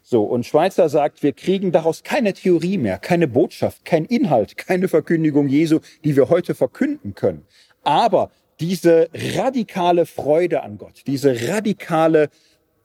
[0.02, 4.88] So, und Schweizer sagt, wir kriegen daraus keine Theorie mehr, keine Botschaft, kein Inhalt, keine
[4.88, 7.46] Verkündigung Jesu, die wir heute verkünden können.
[7.84, 12.30] Aber diese radikale Freude an Gott, diese radikale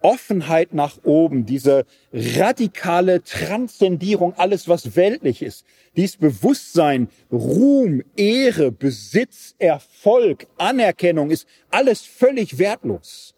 [0.01, 5.65] Offenheit nach oben, diese radikale Transzendierung, alles was weltlich ist,
[5.97, 13.35] dies Bewusstsein, Ruhm, Ehre, Besitz, Erfolg, Anerkennung ist alles völlig wertlos.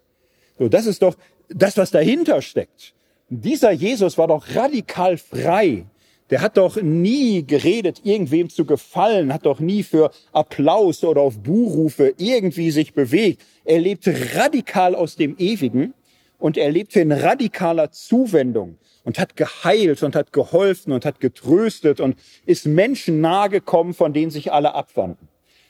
[0.58, 1.16] So, das ist doch
[1.48, 2.94] das, was dahinter steckt.
[3.28, 5.86] Dieser Jesus war doch radikal frei.
[6.30, 11.38] Der hat doch nie geredet, irgendwem zu gefallen, hat doch nie für Applaus oder auf
[11.38, 13.42] Buhrufe irgendwie sich bewegt.
[13.64, 15.94] Er lebte radikal aus dem Ewigen
[16.42, 22.00] und er lebte in radikaler Zuwendung und hat geheilt und hat geholfen und hat getröstet
[22.00, 22.16] und
[22.46, 25.28] ist Menschen nahegekommen, von denen sich alle abwandten.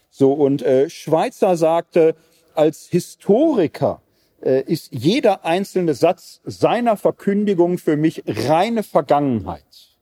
[0.08, 2.14] So und äh, Schweizer sagte,
[2.54, 4.00] als Historiker
[4.40, 9.98] äh, ist jeder einzelne Satz seiner Verkündigung für mich reine Vergangenheit.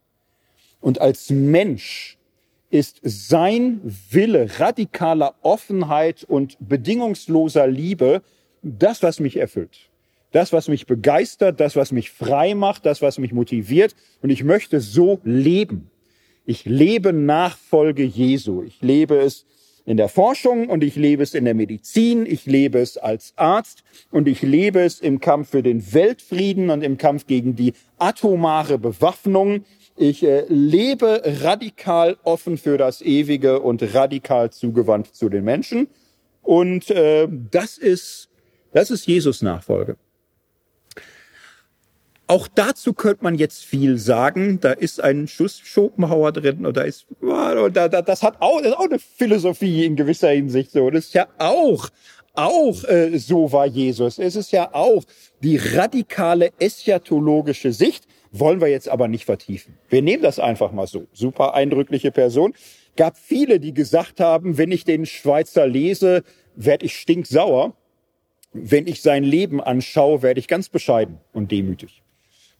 [0.80, 2.16] Und als Mensch
[2.70, 8.22] ist sein Wille radikaler Offenheit und bedingungsloser Liebe
[8.62, 9.89] das, was mich erfüllt
[10.32, 13.94] das, was mich begeistert, das, was mich frei macht, das, was mich motiviert.
[14.22, 15.90] Und ich möchte so leben.
[16.46, 18.62] Ich lebe Nachfolge Jesu.
[18.62, 19.46] Ich lebe es
[19.84, 22.26] in der Forschung und ich lebe es in der Medizin.
[22.26, 26.82] Ich lebe es als Arzt und ich lebe es im Kampf für den Weltfrieden und
[26.82, 29.64] im Kampf gegen die atomare Bewaffnung.
[29.96, 35.88] Ich äh, lebe radikal offen für das Ewige und radikal zugewandt zu den Menschen.
[36.42, 38.30] Und äh, das ist
[38.72, 39.96] das ist Jesus Nachfolge.
[42.30, 44.60] Auch dazu könnte man jetzt viel sagen.
[44.60, 48.84] Da ist ein Schuss Schopenhauer drin und da ist, das hat auch, das ist auch
[48.84, 50.90] eine Philosophie in gewisser Hinsicht so.
[50.90, 51.88] Das ist ja auch,
[52.34, 54.20] auch äh, so war Jesus.
[54.20, 55.02] Es ist ja auch
[55.42, 58.06] die radikale eschatologische Sicht.
[58.30, 59.76] Wollen wir jetzt aber nicht vertiefen.
[59.88, 61.08] Wir nehmen das einfach mal so.
[61.12, 62.54] Super eindrückliche Person.
[62.96, 66.22] Gab viele, die gesagt haben, wenn ich den Schweizer lese,
[66.54, 67.74] werde ich stinksauer.
[68.52, 72.04] Wenn ich sein Leben anschaue, werde ich ganz bescheiden und demütig.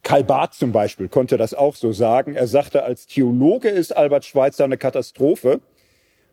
[0.03, 2.35] Karl Barth zum Beispiel konnte das auch so sagen.
[2.35, 5.61] Er sagte, als Theologe ist Albert Schweitzer eine Katastrophe.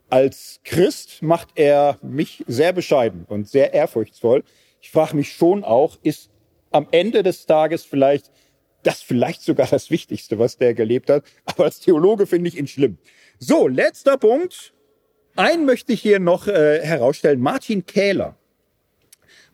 [0.09, 4.43] Als Christ macht er mich sehr bescheiden und sehr ehrfurchtsvoll.
[4.81, 6.31] Ich frage mich schon auch, ist
[6.71, 8.31] am Ende des Tages vielleicht
[8.85, 11.25] das vielleicht sogar das Wichtigste, was der gelebt hat.
[11.45, 12.97] Aber als Theologe finde ich ihn schlimm.
[13.39, 14.73] So, letzter Punkt.
[15.37, 17.41] Einen möchte ich hier noch äh, herausstellen.
[17.41, 18.38] Martin Kähler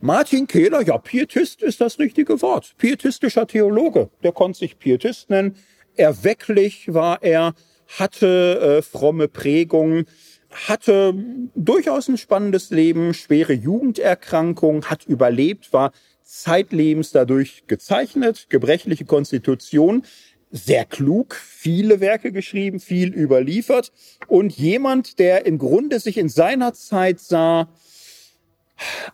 [0.05, 2.75] Martin Kehler, ja, Pietist ist das richtige Wort.
[2.77, 4.11] Pietistischer Theologe.
[4.23, 5.57] Der konnte sich Pietist nennen.
[5.97, 7.55] Erwecklich war er,
[7.87, 10.05] hatte äh, fromme Prägung,
[10.51, 11.15] hatte
[11.55, 15.91] durchaus ein spannendes Leben, schwere Jugenderkrankung, hat überlebt, war
[16.23, 20.05] zeitlebens dadurch gezeichnet, gebrechliche Konstitution,
[20.51, 23.91] sehr klug, viele Werke geschrieben, viel überliefert
[24.29, 27.71] und jemand, der im Grunde sich in seiner Zeit sah,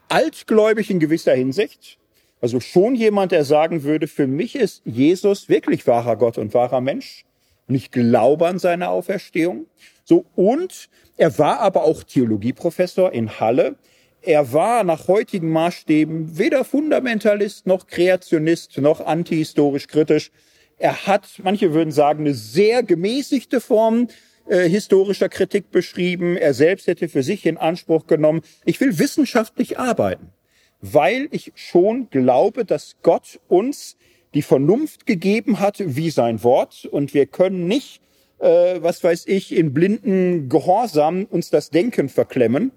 [0.09, 1.99] altgläubig in gewisser Hinsicht.
[2.41, 6.81] Also schon jemand, der sagen würde, für mich ist Jesus wirklich wahrer Gott und wahrer
[6.81, 7.25] Mensch.
[7.69, 9.67] Und ich glaube an seine Auferstehung.
[10.05, 13.77] So, und er war aber auch Theologieprofessor in Halle.
[14.23, 20.31] Er war nach heutigen Maßstäben weder Fundamentalist noch Kreationist noch antihistorisch kritisch.
[20.79, 24.09] Er hat, manche würden sagen, eine sehr gemäßigte Form
[24.51, 26.37] äh, historischer Kritik beschrieben.
[26.37, 30.33] Er selbst hätte für sich in Anspruch genommen, ich will wissenschaftlich arbeiten,
[30.81, 33.97] weil ich schon glaube, dass Gott uns
[34.35, 38.01] die Vernunft gegeben hat wie sein Wort und wir können nicht,
[38.41, 42.73] äh, was weiß ich, in blinden Gehorsam uns das Denken verklemmen.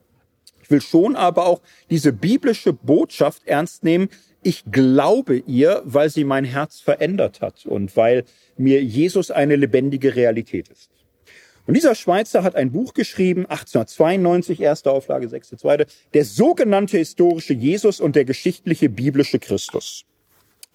[0.62, 4.10] Ich will schon aber auch diese biblische Botschaft ernst nehmen.
[4.44, 8.26] Ich glaube ihr, weil sie mein Herz verändert hat und weil
[8.58, 10.93] mir Jesus eine lebendige Realität ist.
[11.66, 17.54] Und dieser Schweizer hat ein Buch geschrieben, 1892, erste Auflage, sechste, zweite, der sogenannte historische
[17.54, 20.06] Jesus und der geschichtliche biblische Christus.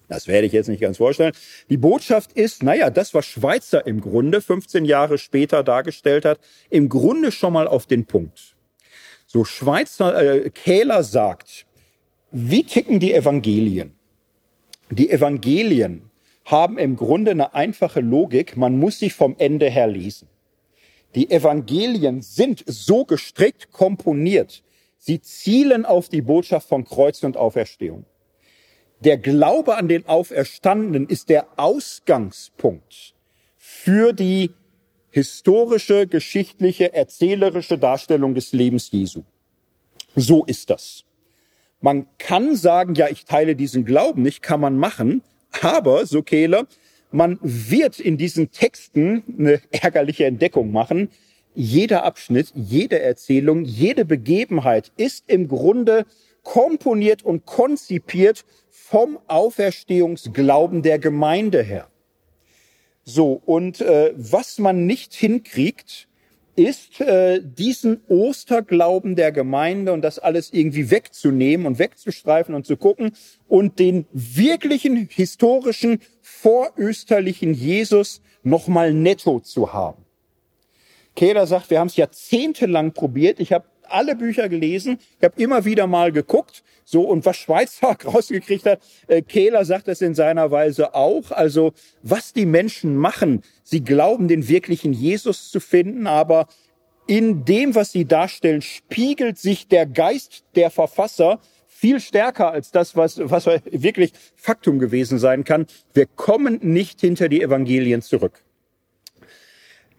[0.07, 1.33] Das werde ich jetzt nicht ganz vorstellen.
[1.69, 6.39] Die Botschaft ist, naja, das, was Schweizer im Grunde 15 Jahre später dargestellt hat,
[6.71, 8.55] im Grunde schon mal auf den Punkt.
[9.27, 11.67] So Schweizer äh, Kähler sagt,
[12.31, 13.93] wie ticken die Evangelien?
[14.89, 16.09] Die Evangelien
[16.45, 20.27] haben im Grunde eine einfache Logik, man muss sie vom Ende her lesen.
[21.15, 24.63] Die Evangelien sind so gestrickt komponiert,
[24.97, 28.05] sie zielen auf die Botschaft von Kreuz und Auferstehung.
[28.99, 33.15] Der Glaube an den Auferstandenen ist der Ausgangspunkt
[33.57, 34.51] für die
[35.09, 39.23] historische, geschichtliche, erzählerische Darstellung des Lebens Jesu.
[40.15, 41.05] So ist das.
[41.81, 45.23] Man kann sagen, ja, ich teile diesen Glauben nicht, kann man machen,
[45.61, 46.67] aber, so Kehler,
[47.11, 51.09] man wird in diesen Texten eine ärgerliche Entdeckung machen.
[51.55, 56.05] Jeder Abschnitt, jede Erzählung, jede Begebenheit ist im Grunde
[56.43, 61.87] komponiert und konzipiert vom Auferstehungsglauben der Gemeinde her.
[63.03, 66.08] So, und äh, was man nicht hinkriegt,
[66.59, 72.77] ist, äh, diesen Osterglauben der Gemeinde und das alles irgendwie wegzunehmen und wegzustreifen und zu
[72.77, 73.11] gucken
[73.47, 80.03] und den wirklichen historischen vorösterlichen Jesus nochmal netto zu haben.
[81.15, 83.39] Kehler sagt, wir haben es jahrzehntelang probiert.
[83.39, 87.95] Ich habe alle Bücher gelesen, ich habe immer wieder mal geguckt, so und was Schweizer
[88.05, 93.43] rausgekriegt hat, äh, Kehler sagt es in seiner Weise auch, also was die Menschen machen,
[93.63, 96.47] sie glauben den wirklichen Jesus zu finden, aber
[97.07, 102.95] in dem, was sie darstellen, spiegelt sich der Geist der Verfasser viel stärker als das,
[102.95, 105.65] was, was wirklich Faktum gewesen sein kann.
[105.93, 108.43] Wir kommen nicht hinter die Evangelien zurück.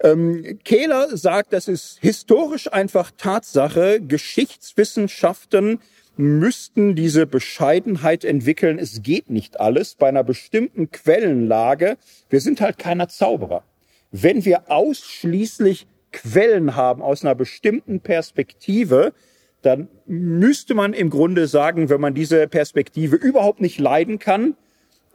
[0.02, 4.00] Ähm, Kehler sagt, das ist historisch einfach Tatsache.
[4.00, 5.80] Geschichtswissenschaften
[6.16, 8.78] müssten diese Bescheidenheit entwickeln.
[8.78, 11.96] Es geht nicht alles bei einer bestimmten Quellenlage.
[12.28, 13.64] Wir sind halt keiner Zauberer.
[14.10, 19.12] Wenn wir ausschließlich Quellen haben aus einer bestimmten Perspektive,
[19.62, 24.56] dann müsste man im Grunde sagen, wenn man diese Perspektive überhaupt nicht leiden kann,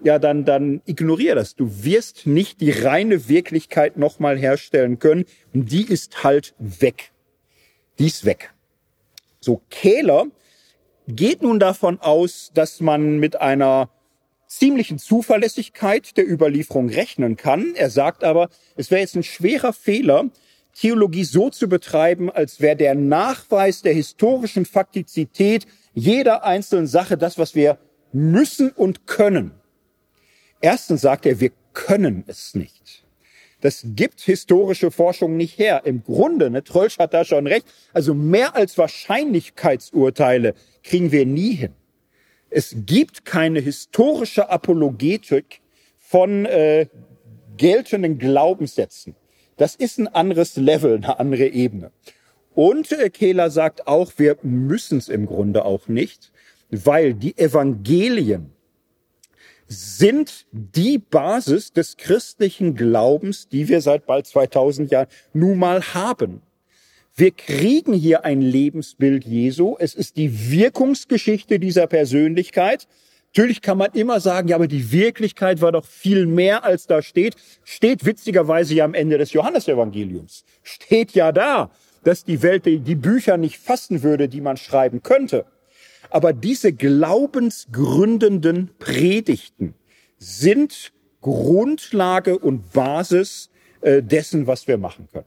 [0.03, 1.55] ja, dann, dann ignoriere das.
[1.55, 5.25] Du wirst nicht die reine Wirklichkeit nochmal herstellen können.
[5.53, 7.11] Und die ist halt weg.
[7.97, 8.53] Die ist weg.
[9.39, 10.25] So, Kehler
[11.07, 13.89] geht nun davon aus, dass man mit einer
[14.47, 17.73] ziemlichen Zuverlässigkeit der Überlieferung rechnen kann.
[17.75, 20.29] Er sagt aber, es wäre jetzt ein schwerer Fehler,
[20.73, 27.37] Theologie so zu betreiben, als wäre der Nachweis der historischen Faktizität jeder einzelnen Sache das,
[27.37, 27.77] was wir
[28.11, 29.51] müssen und können.
[30.65, 33.05] Erstens sagt er, wir können es nicht.
[33.61, 35.83] Das gibt historische Forschung nicht her.
[35.85, 41.51] Im Grunde, ne, Trölsch hat da schon recht, also mehr als Wahrscheinlichkeitsurteile kriegen wir nie
[41.51, 41.75] hin.
[42.49, 45.61] Es gibt keine historische Apologetik
[45.99, 46.87] von äh,
[47.57, 49.15] geltenden Glaubenssätzen.
[49.57, 51.91] Das ist ein anderes Level, eine andere Ebene.
[52.55, 56.31] Und äh, Kehler sagt auch, wir müssen es im Grunde auch nicht,
[56.71, 58.54] weil die Evangelien
[59.67, 66.41] sind die Basis des christlichen Glaubens, die wir seit bald 2000 Jahren nun mal haben.
[67.15, 69.77] Wir kriegen hier ein Lebensbild Jesu.
[69.79, 72.87] Es ist die Wirkungsgeschichte dieser Persönlichkeit.
[73.33, 77.01] Natürlich kann man immer sagen, ja, aber die Wirklichkeit war doch viel mehr, als da
[77.01, 77.35] steht.
[77.63, 80.43] Steht witzigerweise ja am Ende des Johannesevangeliums.
[80.61, 81.71] Steht ja da,
[82.03, 85.45] dass die Welt die Bücher nicht fassen würde, die man schreiben könnte.
[86.15, 89.73] Aber diese glaubensgründenden Predigten
[90.17, 93.49] sind Grundlage und Basis
[93.81, 95.25] äh, dessen, was wir machen können.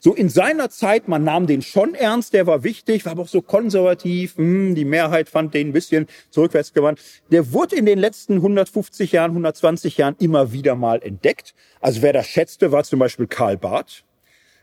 [0.00, 3.28] So in seiner Zeit, man nahm den schon ernst, der war wichtig, war aber auch
[3.28, 7.00] so konservativ, hm, die Mehrheit fand den ein bisschen zurückwärts gewandt.
[7.30, 11.54] Der wurde in den letzten 150 Jahren, 120 Jahren immer wieder mal entdeckt.
[11.80, 14.02] Also wer das schätzte, war zum Beispiel Karl Barth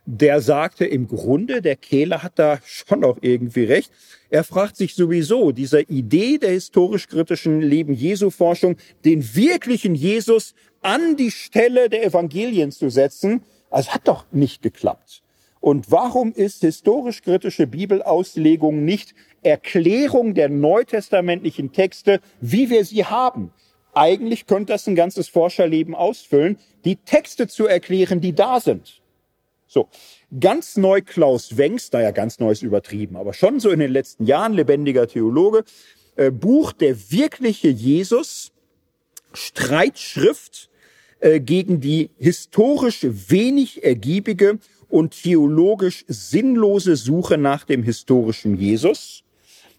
[0.10, 3.92] der sagte im Grunde, der Kehler hat da schon auch irgendwie recht.
[4.30, 11.18] Er fragt sich sowieso, dieser Idee der historisch-kritischen Leben Jesu Forschung, den wirklichen Jesus an
[11.18, 15.24] die Stelle der Evangelien zu setzen, also hat doch nicht geklappt.
[15.60, 19.14] Und warum ist historisch-kritische Bibelauslegung nicht
[19.44, 23.52] Erklärung der neutestamentlichen Texte, wie wir sie haben?
[23.94, 29.02] Eigentlich könnte das ein ganzes Forscherleben ausfüllen, die Texte zu erklären, die da sind.
[29.68, 29.90] So,
[30.40, 34.26] ganz neu Klaus Wengs, naja, ganz neu ist übertrieben, aber schon so in den letzten
[34.26, 35.64] Jahren, lebendiger Theologe,
[36.16, 38.52] äh, Buch Der wirkliche Jesus,
[39.34, 40.70] Streitschrift
[41.20, 49.24] äh, gegen die historisch wenig ergiebige und theologisch sinnlose Suche nach dem historischen Jesus.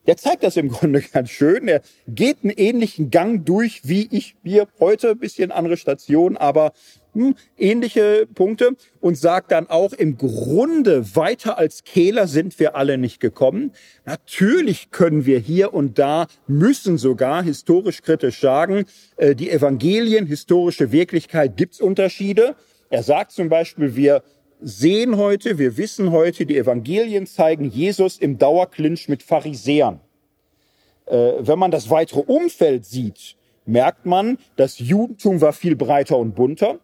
[0.06, 1.68] der zeigt das im Grunde ganz schön.
[1.68, 6.72] Er geht einen ähnlichen Gang durch, wie ich hier heute, bisschen andere Station, aber
[7.14, 12.98] hm, ähnliche Punkte und sagt dann auch, im Grunde weiter als Kehler sind wir alle
[12.98, 13.72] nicht gekommen.
[14.04, 18.84] Natürlich können wir hier und da, müssen sogar historisch kritisch sagen,
[19.16, 22.54] äh, die Evangelien, historische Wirklichkeit, gibt's Unterschiede.
[22.90, 24.22] Er sagt zum Beispiel, wir
[24.60, 30.00] sehen heute, wir wissen heute, die Evangelien zeigen Jesus im Dauerclinch mit Pharisäern.
[31.06, 36.34] Äh, wenn man das weitere Umfeld sieht, merkt man, das Judentum war viel breiter und
[36.34, 36.80] bunter.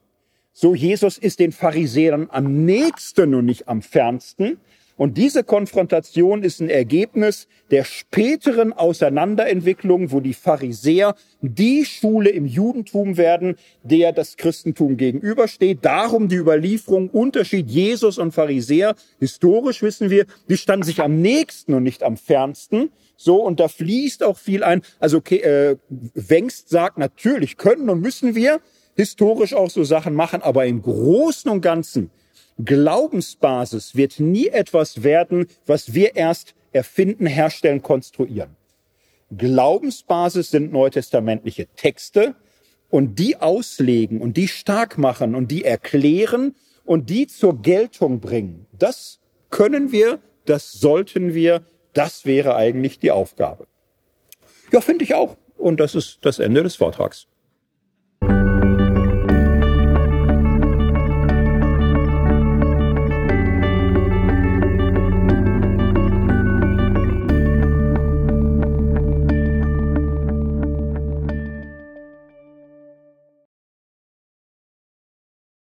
[0.57, 4.59] So Jesus ist den Pharisäern am nächsten und nicht am fernsten.
[4.97, 12.47] Und diese Konfrontation ist ein Ergebnis der späteren Auseinanderentwicklung, wo die Pharisäer die Schule im
[12.47, 15.79] Judentum werden, der das Christentum gegenübersteht.
[15.83, 18.95] Darum die Überlieferung, Unterschied Jesus und Pharisäer.
[19.19, 22.91] Historisch wissen wir, die standen sich am nächsten und nicht am fernsten.
[23.17, 24.83] So, und da fließt auch viel ein.
[25.01, 28.61] Also okay, äh, Wengst sagt, natürlich können und müssen wir
[28.95, 32.11] historisch auch so Sachen machen, aber im Großen und Ganzen
[32.63, 38.57] Glaubensbasis wird nie etwas werden, was wir erst erfinden, herstellen, konstruieren.
[39.37, 42.35] Glaubensbasis sind neutestamentliche Texte
[42.91, 46.55] und die auslegen und die stark machen und die erklären
[46.85, 48.67] und die zur Geltung bringen.
[48.79, 49.19] Das
[49.51, 51.63] können wir, das sollten wir,
[51.93, 53.67] das wäre eigentlich die Aufgabe.
[54.73, 55.37] Ja, finde ich auch.
[55.57, 57.27] Und das ist das Ende des Vortrags.